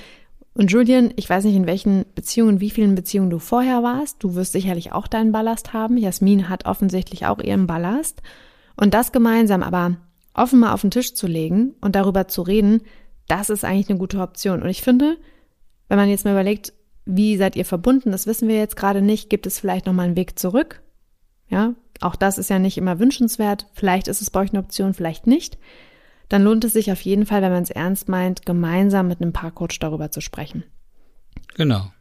und 0.53 0.69
Julian, 0.71 1.13
ich 1.15 1.29
weiß 1.29 1.45
nicht, 1.45 1.55
in 1.55 1.65
welchen 1.65 2.05
Beziehungen, 2.13 2.59
wie 2.59 2.71
vielen 2.71 2.93
Beziehungen 2.93 3.29
du 3.29 3.39
vorher 3.39 3.83
warst. 3.83 4.21
Du 4.21 4.35
wirst 4.35 4.51
sicherlich 4.51 4.91
auch 4.91 5.07
deinen 5.07 5.31
Ballast 5.31 5.71
haben. 5.71 5.97
Jasmin 5.97 6.49
hat 6.49 6.65
offensichtlich 6.65 7.25
auch 7.25 7.39
ihren 7.39 7.67
Ballast. 7.67 8.21
Und 8.81 8.95
das 8.95 9.11
gemeinsam 9.11 9.61
aber 9.61 9.97
offen 10.33 10.59
mal 10.59 10.73
auf 10.73 10.81
den 10.81 10.89
Tisch 10.89 11.13
zu 11.13 11.27
legen 11.27 11.75
und 11.81 11.95
darüber 11.95 12.27
zu 12.27 12.41
reden, 12.41 12.81
das 13.27 13.51
ist 13.51 13.63
eigentlich 13.63 13.91
eine 13.91 13.99
gute 13.99 14.19
Option. 14.19 14.63
Und 14.63 14.69
ich 14.69 14.81
finde, 14.81 15.17
wenn 15.87 15.99
man 15.99 16.09
jetzt 16.09 16.25
mal 16.25 16.31
überlegt, 16.31 16.73
wie 17.05 17.37
seid 17.37 17.55
ihr 17.55 17.63
verbunden, 17.63 18.11
das 18.11 18.25
wissen 18.25 18.47
wir 18.47 18.57
jetzt 18.57 18.75
gerade 18.75 19.03
nicht, 19.03 19.29
gibt 19.29 19.45
es 19.45 19.59
vielleicht 19.59 19.85
nochmal 19.85 20.07
einen 20.07 20.15
Weg 20.15 20.39
zurück? 20.39 20.81
Ja, 21.47 21.75
auch 21.99 22.15
das 22.15 22.39
ist 22.39 22.49
ja 22.49 22.57
nicht 22.57 22.79
immer 22.79 22.97
wünschenswert. 22.97 23.67
Vielleicht 23.73 24.07
ist 24.07 24.19
es 24.19 24.31
bei 24.31 24.39
euch 24.39 24.49
eine 24.49 24.63
Option, 24.63 24.95
vielleicht 24.95 25.27
nicht. 25.27 25.59
Dann 26.27 26.43
lohnt 26.43 26.63
es 26.65 26.73
sich 26.73 26.91
auf 26.91 27.01
jeden 27.01 27.27
Fall, 27.27 27.43
wenn 27.43 27.51
man 27.51 27.61
es 27.61 27.69
ernst 27.69 28.09
meint, 28.09 28.47
gemeinsam 28.47 29.07
mit 29.07 29.21
einem 29.21 29.31
Paarcoach 29.31 29.77
darüber 29.79 30.09
zu 30.09 30.21
sprechen. 30.21 30.63
Genau. 31.53 31.91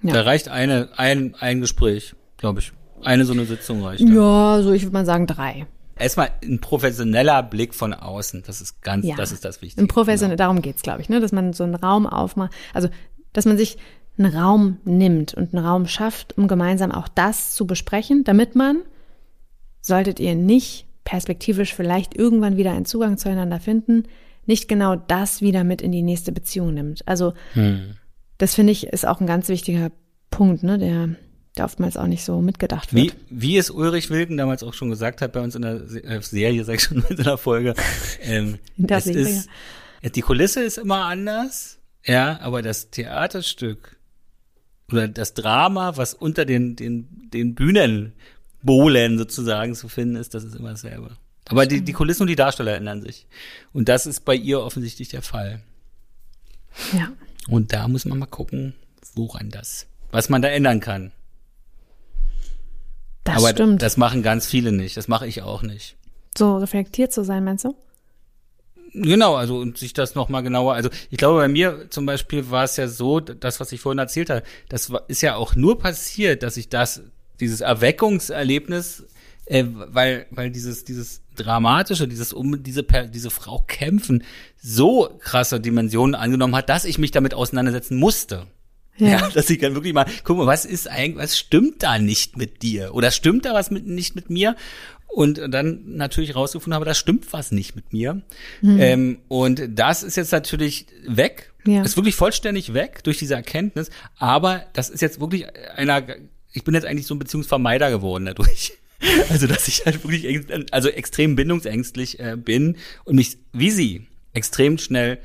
Ja. 0.00 0.12
Da 0.12 0.22
reicht 0.22 0.48
eine, 0.48 0.90
ein, 0.96 1.34
ein 1.40 1.60
Gespräch, 1.60 2.14
glaube 2.36 2.60
ich. 2.60 2.72
Eine 3.02 3.24
so 3.24 3.32
eine 3.32 3.46
Sitzung 3.46 3.82
reicht. 3.82 4.02
Dann. 4.02 4.14
Ja, 4.14 4.62
so 4.62 4.70
ich 4.70 4.82
würde 4.84 4.92
mal 4.92 5.06
sagen 5.06 5.26
drei 5.26 5.66
erstmal 6.00 6.30
ein 6.42 6.60
professioneller 6.60 7.42
Blick 7.42 7.74
von 7.74 7.94
außen. 7.94 8.42
Das 8.46 8.60
ist 8.60 8.82
ganz, 8.82 9.06
ja, 9.06 9.16
das 9.16 9.32
ist 9.32 9.44
das 9.44 9.62
Wichtige. 9.62 9.82
Ein 9.82 9.88
professionell, 9.88 10.36
genau. 10.36 10.46
darum 10.46 10.62
geht's, 10.62 10.82
glaube 10.82 11.00
ich, 11.00 11.08
ne, 11.08 11.20
dass 11.20 11.32
man 11.32 11.52
so 11.52 11.64
einen 11.64 11.74
Raum 11.74 12.06
aufmacht, 12.06 12.52
also 12.74 12.88
dass 13.32 13.44
man 13.44 13.56
sich 13.56 13.78
einen 14.18 14.34
Raum 14.34 14.78
nimmt 14.84 15.34
und 15.34 15.54
einen 15.54 15.64
Raum 15.64 15.86
schafft, 15.86 16.36
um 16.36 16.48
gemeinsam 16.48 16.92
auch 16.92 17.08
das 17.08 17.54
zu 17.54 17.66
besprechen, 17.66 18.24
damit 18.24 18.54
man, 18.54 18.82
solltet 19.80 20.20
ihr 20.20 20.34
nicht 20.34 20.86
perspektivisch 21.04 21.74
vielleicht 21.74 22.14
irgendwann 22.16 22.56
wieder 22.56 22.72
einen 22.72 22.84
Zugang 22.84 23.16
zueinander 23.16 23.60
finden, 23.60 24.04
nicht 24.46 24.68
genau 24.68 24.96
das 24.96 25.42
wieder 25.42 25.64
mit 25.64 25.80
in 25.82 25.92
die 25.92 26.02
nächste 26.02 26.32
Beziehung 26.32 26.74
nimmt. 26.74 27.06
Also 27.06 27.34
hm. 27.54 27.94
das 28.38 28.54
finde 28.54 28.72
ich 28.72 28.88
ist 28.88 29.06
auch 29.06 29.20
ein 29.20 29.26
ganz 29.26 29.48
wichtiger 29.48 29.90
Punkt, 30.30 30.62
ne, 30.62 30.78
der 30.78 31.10
der 31.60 31.66
oftmals 31.66 31.98
auch 31.98 32.06
nicht 32.06 32.24
so 32.24 32.40
mitgedacht 32.40 32.94
wird. 32.94 33.14
Wie, 33.28 33.52
wie 33.52 33.58
es 33.58 33.70
Ulrich 33.70 34.08
Wilken 34.08 34.38
damals 34.38 34.62
auch 34.62 34.72
schon 34.72 34.88
gesagt 34.88 35.20
hat 35.20 35.32
bei 35.32 35.40
uns 35.40 35.54
in 35.54 35.62
der 35.62 35.74
äh, 35.74 36.22
Serie, 36.22 36.64
sag 36.64 36.76
ich 36.76 36.82
schon, 36.82 37.04
in 37.08 37.16
der 37.16 37.36
Folge. 37.36 37.74
Ähm, 38.22 38.58
in 38.78 38.86
der 38.86 39.00
Serie. 39.02 39.44
Ist, 40.02 40.16
die 40.16 40.22
Kulisse 40.22 40.62
ist 40.62 40.78
immer 40.78 41.04
anders, 41.04 41.78
ja, 42.04 42.40
aber 42.40 42.62
das 42.62 42.90
Theaterstück 42.90 43.98
oder 44.90 45.06
das 45.06 45.34
Drama, 45.34 45.98
was 45.98 46.14
unter 46.14 46.46
den, 46.46 46.76
den, 46.76 47.28
den 47.30 47.54
Bühnenbohlen 47.54 49.18
sozusagen 49.18 49.74
zu 49.74 49.88
finden 49.88 50.16
ist, 50.16 50.32
das 50.32 50.44
ist 50.44 50.56
immer 50.56 50.70
dasselbe. 50.70 51.18
Aber 51.44 51.66
die, 51.66 51.82
die 51.82 51.92
Kulissen 51.92 52.22
und 52.22 52.28
die 52.28 52.36
Darsteller 52.36 52.74
ändern 52.74 53.02
sich. 53.02 53.26
Und 53.74 53.90
das 53.90 54.06
ist 54.06 54.24
bei 54.24 54.34
ihr 54.34 54.60
offensichtlich 54.60 55.10
der 55.10 55.22
Fall. 55.22 55.60
Ja. 56.96 57.12
Und 57.48 57.74
da 57.74 57.86
muss 57.86 58.06
man 58.06 58.18
mal 58.18 58.26
gucken, 58.26 58.74
woran 59.14 59.50
das, 59.50 59.86
was 60.10 60.30
man 60.30 60.40
da 60.40 60.48
ändern 60.48 60.80
kann. 60.80 61.12
Das 63.34 63.42
Aber 63.42 63.52
stimmt. 63.52 63.82
das 63.82 63.96
machen 63.96 64.22
ganz 64.22 64.46
viele 64.46 64.72
nicht. 64.72 64.96
Das 64.96 65.08
mache 65.08 65.26
ich 65.26 65.42
auch 65.42 65.62
nicht. 65.62 65.96
So 66.36 66.56
reflektiert 66.56 67.12
zu 67.12 67.24
sein, 67.24 67.44
meinst 67.44 67.64
du? 67.64 67.74
Genau, 68.92 69.36
also 69.36 69.58
und 69.58 69.78
sich 69.78 69.92
das 69.92 70.14
nochmal 70.14 70.42
genauer, 70.42 70.74
also 70.74 70.90
ich 71.10 71.18
glaube 71.18 71.38
bei 71.38 71.48
mir 71.48 71.90
zum 71.90 72.06
Beispiel 72.06 72.50
war 72.50 72.64
es 72.64 72.76
ja 72.76 72.88
so, 72.88 73.20
das, 73.20 73.60
was 73.60 73.70
ich 73.70 73.80
vorhin 73.80 74.00
erzählt 74.00 74.30
habe, 74.30 74.42
das 74.68 74.90
ist 75.06 75.20
ja 75.20 75.36
auch 75.36 75.54
nur 75.54 75.78
passiert, 75.78 76.42
dass 76.42 76.56
ich 76.56 76.68
das, 76.68 77.02
dieses 77.38 77.60
Erweckungserlebnis, 77.60 79.04
äh, 79.46 79.64
weil, 79.64 80.26
weil 80.30 80.50
dieses, 80.50 80.84
dieses 80.84 81.22
dramatische, 81.36 82.08
dieses 82.08 82.32
um 82.32 82.62
diese, 82.64 82.82
diese 82.82 83.30
Frau 83.30 83.64
kämpfen, 83.66 84.24
so 84.60 85.08
krasse 85.20 85.60
Dimensionen 85.60 86.16
angenommen 86.16 86.56
hat, 86.56 86.68
dass 86.68 86.84
ich 86.84 86.98
mich 86.98 87.12
damit 87.12 87.32
auseinandersetzen 87.32 87.96
musste. 87.96 88.46
Ja. 89.00 89.08
ja. 89.08 89.30
dass 89.30 89.50
ich 89.50 89.58
dann 89.58 89.74
wirklich 89.74 89.92
mal, 89.92 90.06
guck 90.24 90.36
mal, 90.36 90.46
was 90.46 90.64
ist 90.64 90.88
eigentlich, 90.88 91.22
was 91.22 91.38
stimmt 91.38 91.82
da 91.82 91.98
nicht 91.98 92.36
mit 92.36 92.62
dir? 92.62 92.94
Oder 92.94 93.10
stimmt 93.10 93.44
da 93.44 93.54
was 93.54 93.70
mit, 93.70 93.86
nicht 93.86 94.14
mit 94.14 94.30
mir? 94.30 94.56
Und 95.08 95.40
dann 95.48 95.96
natürlich 95.96 96.36
rausgefunden 96.36 96.74
habe, 96.74 96.84
da 96.84 96.94
stimmt 96.94 97.32
was 97.32 97.50
nicht 97.50 97.74
mit 97.74 97.92
mir. 97.92 98.22
Mhm. 98.60 98.80
Ähm, 98.80 99.18
und 99.26 99.62
das 99.70 100.04
ist 100.04 100.16
jetzt 100.16 100.30
natürlich 100.30 100.86
weg. 101.06 101.52
Ja. 101.66 101.82
Ist 101.82 101.96
wirklich 101.96 102.14
vollständig 102.14 102.74
weg 102.74 103.02
durch 103.02 103.18
diese 103.18 103.34
Erkenntnis. 103.34 103.90
Aber 104.18 104.64
das 104.72 104.88
ist 104.88 105.02
jetzt 105.02 105.20
wirklich 105.20 105.46
einer, 105.74 106.06
ich 106.52 106.62
bin 106.62 106.74
jetzt 106.74 106.86
eigentlich 106.86 107.06
so 107.06 107.14
ein 107.14 107.18
Beziehungsvermeider 107.18 107.90
geworden 107.90 108.26
dadurch. 108.26 108.72
Also, 109.30 109.46
dass 109.46 109.66
ich 109.66 109.86
halt 109.86 110.04
wirklich, 110.04 110.44
also 110.72 110.90
extrem 110.90 111.34
bindungsängstlich 111.34 112.20
äh, 112.20 112.36
bin 112.36 112.76
und 113.04 113.16
mich, 113.16 113.38
wie 113.50 113.70
sie, 113.70 114.06
extrem 114.34 114.76
schnell 114.76 115.18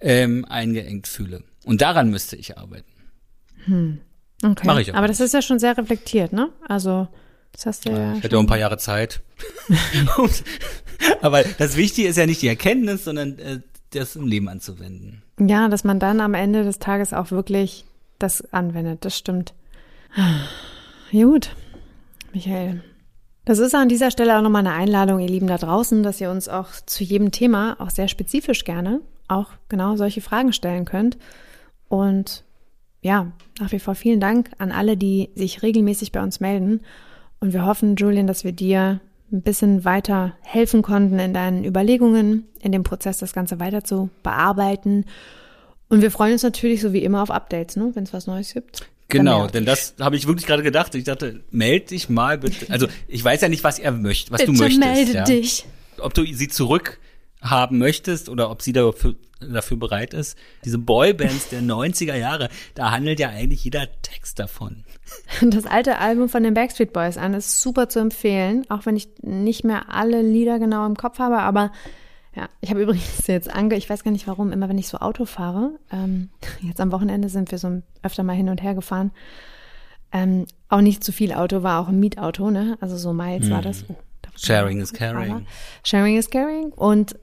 ähm, 0.00 0.44
eingeengt 0.44 1.08
fühle. 1.08 1.42
Und 1.64 1.80
daran 1.80 2.10
müsste 2.10 2.36
ich 2.36 2.56
arbeiten. 2.56 2.86
Hm. 3.66 4.00
Okay. 4.42 4.66
Mach 4.66 4.78
ich 4.78 4.92
auch. 4.92 4.96
Aber 4.96 5.08
das 5.08 5.20
ist 5.20 5.34
ja 5.34 5.42
schon 5.42 5.58
sehr 5.58 5.76
reflektiert, 5.76 6.32
ne? 6.32 6.50
Also, 6.68 7.08
das 7.52 7.66
hast 7.66 7.86
du 7.86 7.90
ja. 7.90 8.14
Ich 8.14 8.22
hätte 8.22 8.36
auch 8.36 8.40
ein 8.40 8.46
paar 8.46 8.58
Jahre 8.58 8.78
Zeit. 8.78 9.22
Aber 11.22 11.42
das 11.42 11.76
Wichtige 11.76 12.08
ist 12.08 12.16
ja 12.16 12.26
nicht 12.26 12.42
die 12.42 12.48
Erkenntnis, 12.48 13.04
sondern 13.04 13.38
äh, 13.38 13.60
das 13.90 14.16
im 14.16 14.26
Leben 14.26 14.48
anzuwenden. 14.48 15.22
Ja, 15.38 15.68
dass 15.68 15.84
man 15.84 15.98
dann 15.98 16.20
am 16.20 16.34
Ende 16.34 16.64
des 16.64 16.78
Tages 16.78 17.12
auch 17.12 17.30
wirklich 17.30 17.84
das 18.18 18.52
anwendet. 18.52 19.04
Das 19.04 19.16
stimmt. 19.16 19.54
Gut, 21.12 21.54
Michael. 22.32 22.82
Das 23.44 23.58
ist 23.58 23.74
an 23.74 23.88
dieser 23.88 24.10
Stelle 24.10 24.36
auch 24.36 24.42
nochmal 24.42 24.66
eine 24.66 24.74
Einladung, 24.74 25.20
ihr 25.20 25.28
Lieben 25.28 25.46
da 25.46 25.56
draußen, 25.56 26.02
dass 26.02 26.20
ihr 26.20 26.30
uns 26.30 26.48
auch 26.48 26.68
zu 26.84 27.04
jedem 27.04 27.30
Thema, 27.30 27.76
auch 27.78 27.90
sehr 27.90 28.08
spezifisch 28.08 28.64
gerne, 28.64 29.00
auch 29.28 29.50
genau 29.68 29.96
solche 29.96 30.20
Fragen 30.20 30.52
stellen 30.52 30.84
könnt. 30.84 31.16
Und 31.88 32.42
ja, 33.06 33.30
nach 33.60 33.70
wie 33.70 33.78
vor 33.78 33.94
vielen 33.94 34.18
Dank 34.18 34.50
an 34.58 34.72
alle, 34.72 34.96
die 34.96 35.30
sich 35.36 35.62
regelmäßig 35.62 36.10
bei 36.10 36.20
uns 36.20 36.40
melden 36.40 36.80
Und 37.38 37.52
wir 37.52 37.64
hoffen, 37.64 37.94
Julian, 37.94 38.26
dass 38.26 38.42
wir 38.42 38.50
dir 38.50 39.00
ein 39.30 39.42
bisschen 39.42 39.84
weiter 39.84 40.36
helfen 40.42 40.82
konnten 40.82 41.20
in 41.20 41.32
deinen 41.32 41.64
Überlegungen, 41.64 42.48
in 42.60 42.72
dem 42.72 42.82
Prozess 42.82 43.18
das 43.18 43.32
Ganze 43.32 43.60
weiter 43.60 43.84
zu 43.84 44.10
bearbeiten. 44.24 45.04
Und 45.88 46.02
wir 46.02 46.10
freuen 46.10 46.32
uns 46.32 46.42
natürlich 46.42 46.80
so 46.80 46.92
wie 46.92 47.04
immer 47.04 47.22
auf 47.22 47.30
Updates, 47.30 47.76
ne? 47.76 47.92
wenn 47.94 48.02
es 48.02 48.12
was 48.12 48.26
Neues 48.26 48.54
gibt. 48.54 48.80
Genau, 49.08 49.46
denn 49.46 49.64
das 49.64 49.94
habe 50.00 50.16
ich 50.16 50.26
wirklich 50.26 50.46
gerade 50.46 50.64
gedacht. 50.64 50.92
Ich 50.96 51.04
dachte, 51.04 51.44
meld 51.52 51.92
dich 51.92 52.08
mal 52.08 52.38
bitte. 52.38 52.66
Also 52.70 52.88
ich 53.06 53.22
weiß 53.22 53.40
ja 53.40 53.48
nicht, 53.48 53.62
was 53.62 53.78
er 53.78 53.92
möchte, 53.92 54.32
was 54.32 54.40
bitte 54.40 54.52
du 54.52 54.58
möchtest. 54.58 54.80
melde 54.80 55.12
ja. 55.12 55.24
dich. 55.24 55.64
Ob 55.98 56.12
du 56.12 56.24
sie 56.26 56.48
zurückhaben 56.48 57.78
möchtest 57.78 58.28
oder 58.28 58.50
ob 58.50 58.62
sie 58.62 58.72
dafür, 58.72 59.14
dafür 59.40 59.76
bereit 59.76 60.14
ist. 60.14 60.36
Diese 60.64 60.78
Boybands 60.78 61.48
der 61.50 61.60
90er 61.62 62.14
Jahre, 62.14 62.48
da 62.74 62.90
handelt 62.90 63.20
ja 63.20 63.28
eigentlich 63.28 63.64
jeder 63.64 63.86
Text 64.02 64.38
davon. 64.38 64.84
Das 65.42 65.66
alte 65.66 65.98
Album 65.98 66.28
von 66.28 66.42
den 66.42 66.54
Backstreet 66.54 66.92
Boys 66.92 67.16
an 67.16 67.34
ist 67.34 67.60
super 67.60 67.88
zu 67.88 68.00
empfehlen, 68.00 68.64
auch 68.68 68.86
wenn 68.86 68.96
ich 68.96 69.08
nicht 69.22 69.64
mehr 69.64 69.94
alle 69.94 70.22
Lieder 70.22 70.58
genau 70.58 70.86
im 70.86 70.96
Kopf 70.96 71.18
habe, 71.18 71.38
aber 71.38 71.70
ja, 72.34 72.48
ich 72.60 72.70
habe 72.70 72.82
übrigens 72.82 73.26
jetzt 73.26 73.52
ange, 73.52 73.76
ich 73.76 73.88
weiß 73.88 74.04
gar 74.04 74.10
nicht 74.10 74.26
warum, 74.26 74.52
immer 74.52 74.68
wenn 74.68 74.78
ich 74.78 74.88
so 74.88 74.98
Auto 74.98 75.24
fahre, 75.24 75.78
ähm, 75.92 76.30
jetzt 76.62 76.80
am 76.80 76.92
Wochenende 76.92 77.28
sind 77.28 77.50
wir 77.50 77.58
so 77.58 77.82
öfter 78.02 78.22
mal 78.22 78.36
hin 78.36 78.48
und 78.48 78.62
her 78.62 78.74
gefahren, 78.74 79.12
ähm, 80.12 80.46
auch 80.68 80.80
nicht 80.80 81.04
zu 81.04 81.12
viel 81.12 81.32
Auto, 81.32 81.62
war 81.62 81.80
auch 81.80 81.88
ein 81.88 82.00
Mietauto, 82.00 82.50
ne? 82.50 82.78
Also 82.80 82.96
so 82.96 83.12
Miles 83.12 83.50
war 83.50 83.60
das. 83.60 83.84
Oh, 83.88 83.96
Sharing 84.36 84.80
is 84.80 84.90
Aber 84.90 84.98
caring. 84.98 85.46
Sharing 85.82 86.16
is 86.16 86.30
caring. 86.30 86.72
Und 86.72 87.16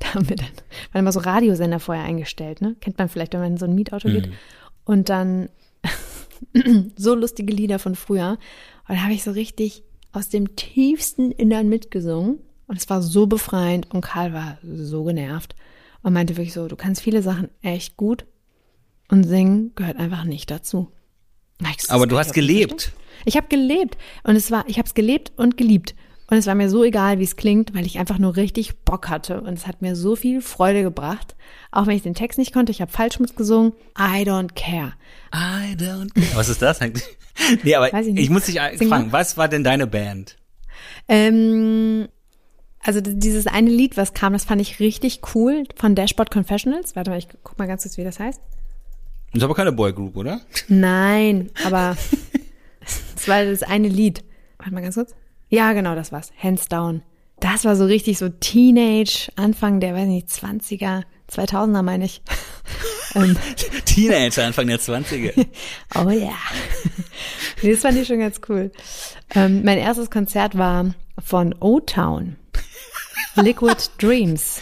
da 0.00 0.14
haben 0.14 0.28
wir 0.28 0.36
dann, 0.36 0.48
waren 0.92 1.00
immer 1.00 1.12
so 1.12 1.20
Radiosender 1.20 1.80
vorher 1.80 2.04
eingestellt, 2.04 2.60
ne? 2.60 2.76
Kennt 2.80 2.98
man 2.98 3.08
vielleicht, 3.08 3.32
wenn 3.32 3.40
man 3.40 3.52
in 3.52 3.58
so 3.58 3.66
ein 3.66 3.74
Mietauto 3.74 4.08
geht. 4.08 4.30
Und 4.84 5.08
dann 5.08 5.48
so 6.96 7.14
lustige 7.14 7.52
Lieder 7.52 7.78
von 7.78 7.94
früher. 7.94 8.38
Und 8.88 8.96
da 8.96 9.02
habe 9.02 9.12
ich 9.12 9.22
so 9.22 9.32
richtig 9.32 9.82
aus 10.12 10.28
dem 10.28 10.56
tiefsten 10.56 11.30
Innern 11.30 11.68
mitgesungen. 11.68 12.38
Und 12.66 12.76
es 12.76 12.88
war 12.90 13.02
so 13.02 13.26
befreiend 13.26 13.90
und 13.94 14.02
Karl 14.02 14.34
war 14.34 14.58
so 14.62 15.04
genervt 15.04 15.54
und 16.02 16.12
meinte 16.12 16.36
wirklich 16.36 16.52
so, 16.52 16.68
du 16.68 16.76
kannst 16.76 17.00
viele 17.00 17.22
Sachen 17.22 17.48
echt 17.62 17.96
gut 17.96 18.26
und 19.08 19.24
singen 19.24 19.72
gehört 19.74 19.96
einfach 19.96 20.24
nicht 20.24 20.50
dazu. 20.50 20.92
Aber 21.90 22.06
du 22.06 22.18
hast 22.18 22.34
gelebt. 22.34 22.92
Ich 23.24 23.36
habe 23.36 23.48
gelebt 23.48 23.96
und 24.22 24.36
es 24.36 24.50
war, 24.50 24.68
ich 24.68 24.78
habe 24.78 24.86
es 24.86 24.94
gelebt 24.94 25.32
und 25.36 25.56
geliebt. 25.56 25.94
Und 26.30 26.36
es 26.36 26.46
war 26.46 26.54
mir 26.54 26.68
so 26.68 26.84
egal, 26.84 27.18
wie 27.18 27.24
es 27.24 27.36
klingt, 27.36 27.74
weil 27.74 27.86
ich 27.86 27.98
einfach 27.98 28.18
nur 28.18 28.36
richtig 28.36 28.84
Bock 28.84 29.08
hatte. 29.08 29.40
Und 29.40 29.54
es 29.54 29.66
hat 29.66 29.80
mir 29.80 29.96
so 29.96 30.14
viel 30.14 30.42
Freude 30.42 30.82
gebracht. 30.82 31.36
Auch 31.72 31.86
wenn 31.86 31.96
ich 31.96 32.02
den 32.02 32.14
Text 32.14 32.38
nicht 32.38 32.52
konnte, 32.52 32.70
ich 32.70 32.82
habe 32.82 32.92
falsch 32.92 33.18
mitgesungen. 33.18 33.72
I 33.98 34.24
don't 34.28 34.54
care. 34.54 34.92
I 35.34 35.74
don't 35.74 36.12
care. 36.12 36.36
Was 36.36 36.48
ist 36.48 36.62
das 36.62 36.80
eigentlich? 36.80 37.04
Nee, 37.62 37.76
aber 37.76 37.92
Weiß 37.92 38.04
ich 38.04 38.16
ich, 38.16 38.30
muss 38.30 38.46
dich 38.46 38.58
Sing 38.74 38.88
fragen, 38.88 39.12
was 39.12 39.36
war 39.36 39.46
denn 39.46 39.62
deine 39.62 39.86
Band? 39.86 40.36
Ähm, 41.06 42.08
also 42.82 43.00
dieses 43.00 43.46
eine 43.46 43.70
Lied, 43.70 43.96
was 43.96 44.12
kam, 44.12 44.32
das 44.32 44.44
fand 44.44 44.60
ich 44.60 44.80
richtig 44.80 45.20
cool 45.36 45.62
von 45.76 45.94
Dashboard 45.94 46.32
Confessionals. 46.32 46.96
Warte 46.96 47.10
mal, 47.10 47.18
ich 47.18 47.28
guck 47.44 47.56
mal 47.56 47.68
ganz 47.68 47.84
kurz, 47.84 47.96
wie 47.96 48.02
das 48.02 48.18
heißt. 48.18 48.40
Das 48.40 49.38
ist 49.38 49.42
aber 49.44 49.54
keine 49.54 49.70
Boygroup, 49.70 50.16
oder? 50.16 50.40
Nein, 50.66 51.50
aber 51.64 51.96
es 53.16 53.28
war 53.28 53.44
das 53.44 53.62
eine 53.62 53.88
Lied. 53.88 54.24
Warte 54.58 54.74
mal 54.74 54.80
ganz 54.80 54.96
kurz. 54.96 55.14
Ja, 55.48 55.72
genau, 55.72 55.94
das 55.94 56.12
war's. 56.12 56.32
Hands 56.42 56.66
Down. 56.68 57.02
Das 57.40 57.64
war 57.64 57.76
so 57.76 57.84
richtig 57.84 58.18
so 58.18 58.28
Teenage, 58.28 59.30
Anfang 59.36 59.80
der, 59.80 59.94
weiß 59.94 60.06
nicht, 60.08 60.28
20er, 60.28 61.02
2000er 61.30 61.82
meine 61.82 62.04
ich. 62.04 62.20
ähm, 63.14 63.36
Teenager, 63.84 64.44
Anfang 64.44 64.66
der 64.66 64.80
20er. 64.80 65.46
oh 65.94 66.10
ja. 66.10 66.32
Nee, 67.62 67.72
das 67.72 67.80
fand 67.80 67.96
ich 67.96 68.08
schon 68.08 68.18
ganz 68.18 68.40
cool. 68.48 68.72
Ähm, 69.34 69.62
mein 69.64 69.78
erstes 69.78 70.10
Konzert 70.10 70.58
war 70.58 70.94
von 71.24 71.54
O-Town. 71.60 72.36
Liquid 73.36 73.76
Dreams. 73.98 74.60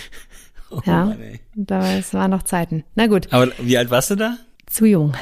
Oh 0.70 0.80
Ja, 0.84 1.06
Mann, 1.06 1.38
da, 1.54 1.96
es 1.96 2.12
waren 2.12 2.30
noch 2.30 2.42
Zeiten. 2.42 2.84
Na 2.94 3.06
gut, 3.06 3.32
Aber 3.32 3.50
wie 3.58 3.78
alt 3.78 3.90
warst 3.90 4.10
du 4.10 4.16
da? 4.16 4.36
zu 4.66 4.84
jung. 4.84 5.14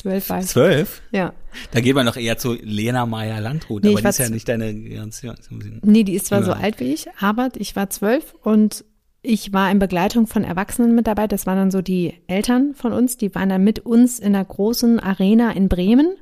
Zwölf 0.00 0.30
war 0.30 0.40
ich. 0.40 0.46
Zwölf? 0.46 1.02
Ja. 1.12 1.34
Da 1.72 1.80
geht 1.80 1.94
man 1.94 2.06
doch 2.06 2.16
eher 2.16 2.38
zu 2.38 2.54
Lena 2.54 3.04
Meyer 3.04 3.40
Landrut, 3.40 3.84
Nee, 3.84 3.90
aber 3.90 4.00
die 4.00 4.08
ist 4.08 4.18
ja 4.18 4.30
nicht 4.30 4.48
deine 4.48 4.72
Generation. 4.74 5.34
Nee, 5.82 6.04
die 6.04 6.14
ist 6.14 6.26
zwar 6.26 6.42
so 6.42 6.52
alt 6.52 6.80
wie 6.80 6.92
ich, 6.94 7.08
aber 7.20 7.50
ich 7.56 7.76
war 7.76 7.90
zwölf 7.90 8.34
und 8.42 8.84
ich 9.20 9.52
war 9.52 9.70
in 9.70 9.78
Begleitung 9.78 10.26
von 10.26 10.42
Erwachsenen 10.44 10.94
mit 10.94 11.06
dabei. 11.06 11.26
Das 11.26 11.44
waren 11.46 11.58
dann 11.58 11.70
so 11.70 11.82
die 11.82 12.14
Eltern 12.28 12.74
von 12.74 12.92
uns, 12.94 13.18
die 13.18 13.34
waren 13.34 13.50
dann 13.50 13.62
mit 13.62 13.80
uns 13.80 14.18
in 14.18 14.32
der 14.32 14.44
großen 14.44 14.98
Arena 15.00 15.50
in 15.52 15.68
Bremen. 15.68 16.16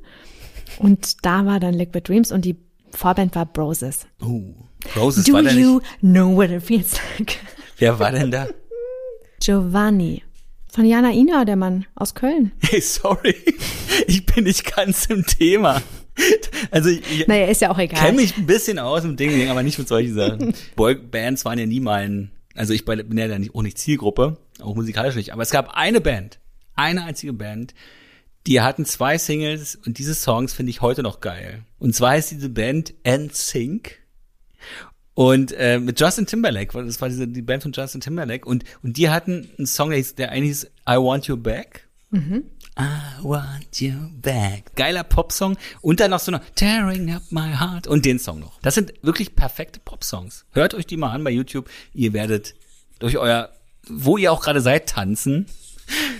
Und 0.77 1.25
da 1.25 1.45
war 1.45 1.61
dann 1.61 1.73
Liquid 1.73 2.01
Dreams 2.05 2.31
und 2.33 2.43
die 2.43 2.57
Vorband 2.91 3.33
war 3.35 3.45
Broses. 3.45 4.07
Oh, 4.21 4.41
Roses 4.97 5.23
Do 5.23 5.33
war 5.33 5.43
da 5.43 5.51
you 5.51 5.75
nicht. 5.75 5.99
know 6.01 6.35
what 6.35 6.49
it 6.49 6.63
feels 6.63 6.99
like? 7.17 7.37
Wer 7.77 7.97
war 7.99 8.11
denn 8.11 8.31
da? 8.31 8.47
Giovanni. 9.39 10.23
Von 10.79 10.87
Jana 10.87 11.11
Ina, 11.11 11.43
der 11.43 11.57
Mann 11.57 11.85
aus 11.93 12.15
Köln. 12.15 12.53
Hey, 12.61 12.79
sorry. 12.79 13.35
Ich 14.07 14.25
bin 14.25 14.45
nicht 14.45 14.73
ganz 14.73 15.07
im 15.07 15.25
Thema. 15.25 15.81
Also 16.71 16.87
ich, 16.87 17.27
Naja, 17.27 17.47
ist 17.47 17.59
ja 17.59 17.69
auch 17.69 17.77
egal. 17.77 17.99
kenne 17.99 18.15
mich 18.15 18.37
ein 18.37 18.45
bisschen 18.45 18.79
aus 18.79 19.03
im 19.03 19.17
Ding, 19.17 19.49
aber 19.49 19.61
nicht 19.61 19.77
mit 19.77 19.89
solchen 19.89 20.13
Sachen. 20.13 20.53
Boybands 20.77 21.43
waren 21.43 21.59
ja 21.59 21.65
nie 21.65 21.81
mein, 21.81 22.31
also 22.55 22.71
ich 22.71 22.85
bin 22.85 23.17
ja 23.17 23.37
nicht, 23.37 23.53
auch 23.53 23.61
nicht 23.61 23.77
Zielgruppe, 23.77 24.37
auch 24.61 24.73
musikalisch 24.73 25.15
nicht, 25.15 25.33
aber 25.33 25.41
es 25.41 25.49
gab 25.49 25.75
eine 25.75 25.99
Band, 25.99 26.39
eine 26.75 27.03
einzige 27.03 27.33
Band, 27.33 27.73
die 28.47 28.61
hatten 28.61 28.85
zwei 28.85 29.17
Singles 29.17 29.75
und 29.85 29.97
diese 29.97 30.15
Songs 30.15 30.53
finde 30.53 30.69
ich 30.69 30.79
heute 30.79 31.03
noch 31.03 31.19
geil. 31.19 31.65
Und 31.79 31.93
zwar 31.93 32.11
heißt 32.11 32.31
diese 32.31 32.47
Band 32.47 32.93
NSYNC 33.05 33.99
und 35.19 35.51
äh, 35.51 35.79
mit 35.79 35.99
Justin 35.99 36.25
Timberlake, 36.25 36.73
weil 36.73 36.85
das 36.85 37.01
war 37.01 37.09
diese, 37.09 37.27
die 37.27 37.41
Band 37.41 37.61
von 37.61 37.73
Justin 37.73 37.99
Timberlake 37.99 38.47
und, 38.47 38.63
und 38.83 38.95
die 38.95 39.09
hatten 39.09 39.49
einen 39.57 39.67
Song, 39.67 39.89
der, 39.89 39.97
hieß, 39.97 40.15
der 40.15 40.31
eigentlich 40.31 40.59
hieß 40.59 40.71
I 40.89 40.95
Want 40.95 41.27
You 41.27 41.35
Back. 41.35 41.89
I 42.13 43.21
want 43.21 43.81
you 43.81 43.91
back. 44.21 44.73
Geiler 44.77 45.03
Popsong. 45.03 45.57
Und 45.81 45.99
dann 45.99 46.11
noch 46.11 46.21
so 46.21 46.31
noch 46.31 46.39
Tearing 46.55 47.13
up 47.13 47.23
my 47.31 47.53
heart 47.53 47.85
und 47.85 48.05
den 48.05 48.17
Song 48.17 48.39
noch. 48.39 48.61
Das 48.61 48.75
sind 48.75 48.93
wirklich 49.01 49.35
perfekte 49.35 49.81
Popsongs. 49.81 50.45
Hört 50.53 50.73
euch 50.73 50.87
die 50.87 50.95
mal 50.95 51.11
an 51.11 51.25
bei 51.25 51.31
YouTube. 51.31 51.69
Ihr 51.93 52.13
werdet 52.13 52.55
durch 52.99 53.17
euer, 53.17 53.49
wo 53.89 54.15
ihr 54.15 54.31
auch 54.31 54.41
gerade 54.41 54.61
seid, 54.61 54.87
tanzen. 54.87 55.47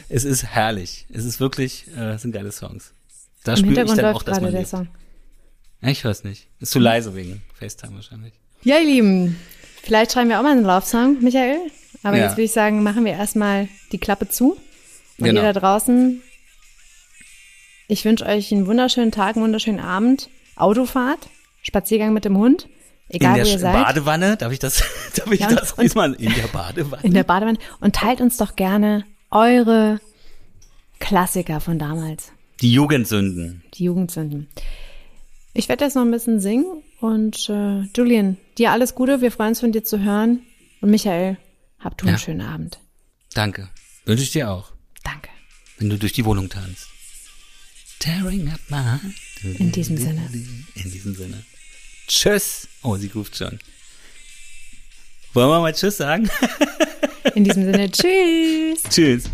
Es 0.09 0.25
ist 0.25 0.43
herrlich. 0.43 1.07
Es 1.09 1.23
ist 1.23 1.39
wirklich, 1.39 1.85
äh, 1.95 2.17
sind 2.17 2.33
geile 2.33 2.51
Songs. 2.51 2.91
Da 3.45 3.55
spüre 3.55 3.81
ich 3.81 3.93
dann 3.93 4.13
auch, 4.13 4.23
dass 4.23 4.41
man 4.41 4.51
der 4.51 4.59
lebt. 4.59 4.71
Song. 4.71 4.89
Ja, 5.81 5.87
ich 5.87 6.03
weiß 6.03 6.25
nicht. 6.25 6.47
Ist 6.59 6.71
zu 6.73 6.79
leise 6.79 7.15
wegen 7.15 7.41
FaceTime 7.53 7.95
wahrscheinlich. 7.95 8.33
Ja, 8.63 8.77
ihr 8.79 8.85
Lieben, 8.85 9.39
vielleicht 9.83 10.11
schreiben 10.11 10.29
wir 10.29 10.39
auch 10.39 10.43
mal 10.43 10.51
einen 10.51 10.63
Love-Song, 10.65 11.21
Michael. 11.21 11.59
Aber 12.03 12.17
Ja. 12.17 12.23
jetzt 12.25 12.33
würde 12.33 12.43
ich 12.43 12.51
sagen, 12.51 12.83
machen 12.83 13.05
wir 13.05 13.13
erstmal 13.13 13.67
die 13.91 13.97
Klappe 13.97 14.27
zu. 14.29 14.53
Und 15.17 15.25
Genau. 15.25 15.41
ihr 15.41 15.53
da 15.53 15.59
draußen, 15.59 16.21
ich 17.87 18.05
wünsche 18.05 18.25
euch 18.25 18.51
einen 18.51 18.67
wunderschönen 18.67 19.11
Tag, 19.11 19.35
einen 19.35 19.43
wunderschönen 19.43 19.79
Abend, 19.79 20.29
Autofahrt, 20.55 21.27
Spaziergang 21.61 22.13
mit 22.13 22.23
dem 22.25 22.37
Hund, 22.37 22.67
egal 23.09 23.35
in 23.37 23.41
wo 23.41 23.43
der 23.43 23.51
ihr 23.53 23.57
Sch- 23.57 23.61
seid, 23.61 23.73
Badewanne, 23.73 24.37
darf 24.37 24.51
ich 24.53 24.59
das, 24.59 24.83
darf 25.15 25.31
ich 25.31 25.39
Ja, 25.41 25.47
das 25.53 25.73
und- 25.73 25.83
diesmal 25.83 26.13
in 26.13 26.33
der 26.33 26.47
Badewanne? 26.47 27.03
in 27.03 27.13
der 27.13 27.23
Badewanne 27.23 27.57
und 27.81 27.95
teilt 27.95 28.21
uns 28.21 28.37
doch 28.37 28.55
gerne 28.55 29.05
eure 29.31 29.99
Klassiker 30.99 31.59
von 31.59 31.79
damals, 31.79 32.31
Die 32.61 32.71
Jugendsünden. 32.71 33.63
die 33.73 33.85
Jugendsünden. 33.85 34.47
Ich 35.53 35.67
werde 35.69 35.83
jetzt 35.85 35.95
noch 35.95 36.03
ein 36.03 36.11
bisschen 36.11 36.39
singen 36.39 36.83
und 37.01 37.49
äh, 37.49 37.81
Julian, 37.95 38.37
dir 38.57 38.71
alles 38.71 38.95
Gute, 38.95 39.21
wir 39.21 39.31
freuen 39.31 39.49
uns 39.49 39.59
von 39.61 39.71
dir 39.71 39.83
zu 39.83 39.99
hören 40.01 40.41
und 40.81 40.89
Michael, 40.89 41.37
habt 41.79 42.01
du 42.01 42.05
einen 42.05 42.15
Ja. 42.15 42.19
schönen 42.19 42.41
Abend. 42.41 42.79
Danke. 43.33 43.69
Wünsche 44.05 44.23
ich 44.23 44.31
dir 44.31 44.49
auch. 44.51 44.71
Danke. 45.03 45.29
wenn 45.77 45.89
du 45.89 45.97
durch 45.97 46.11
die 46.13 46.25
Wohnung 46.25 46.49
tanzt. 46.49 46.87
Tearing 47.99 48.49
up 48.49 48.59
my 48.69 48.77
heart. 48.77 49.59
In 49.59 49.71
diesem 49.71 49.97
Sinne. 49.97 50.29
In 50.75 50.91
diesem 50.91 51.15
Sinne. 51.15 51.43
Tschüss. 52.07 52.67
Oh, 52.81 52.95
sie 52.97 53.07
ruft 53.07 53.37
schon. 53.37 53.59
Wollen 55.33 55.49
wir 55.49 55.59
mal 55.61 55.73
Tschüss 55.73 55.97
sagen? 55.97 56.29
In 57.35 57.43
diesem 57.43 57.63
Sinne, 57.65 57.91
tschüss. 57.91 58.83
Tschüss. 58.89 59.29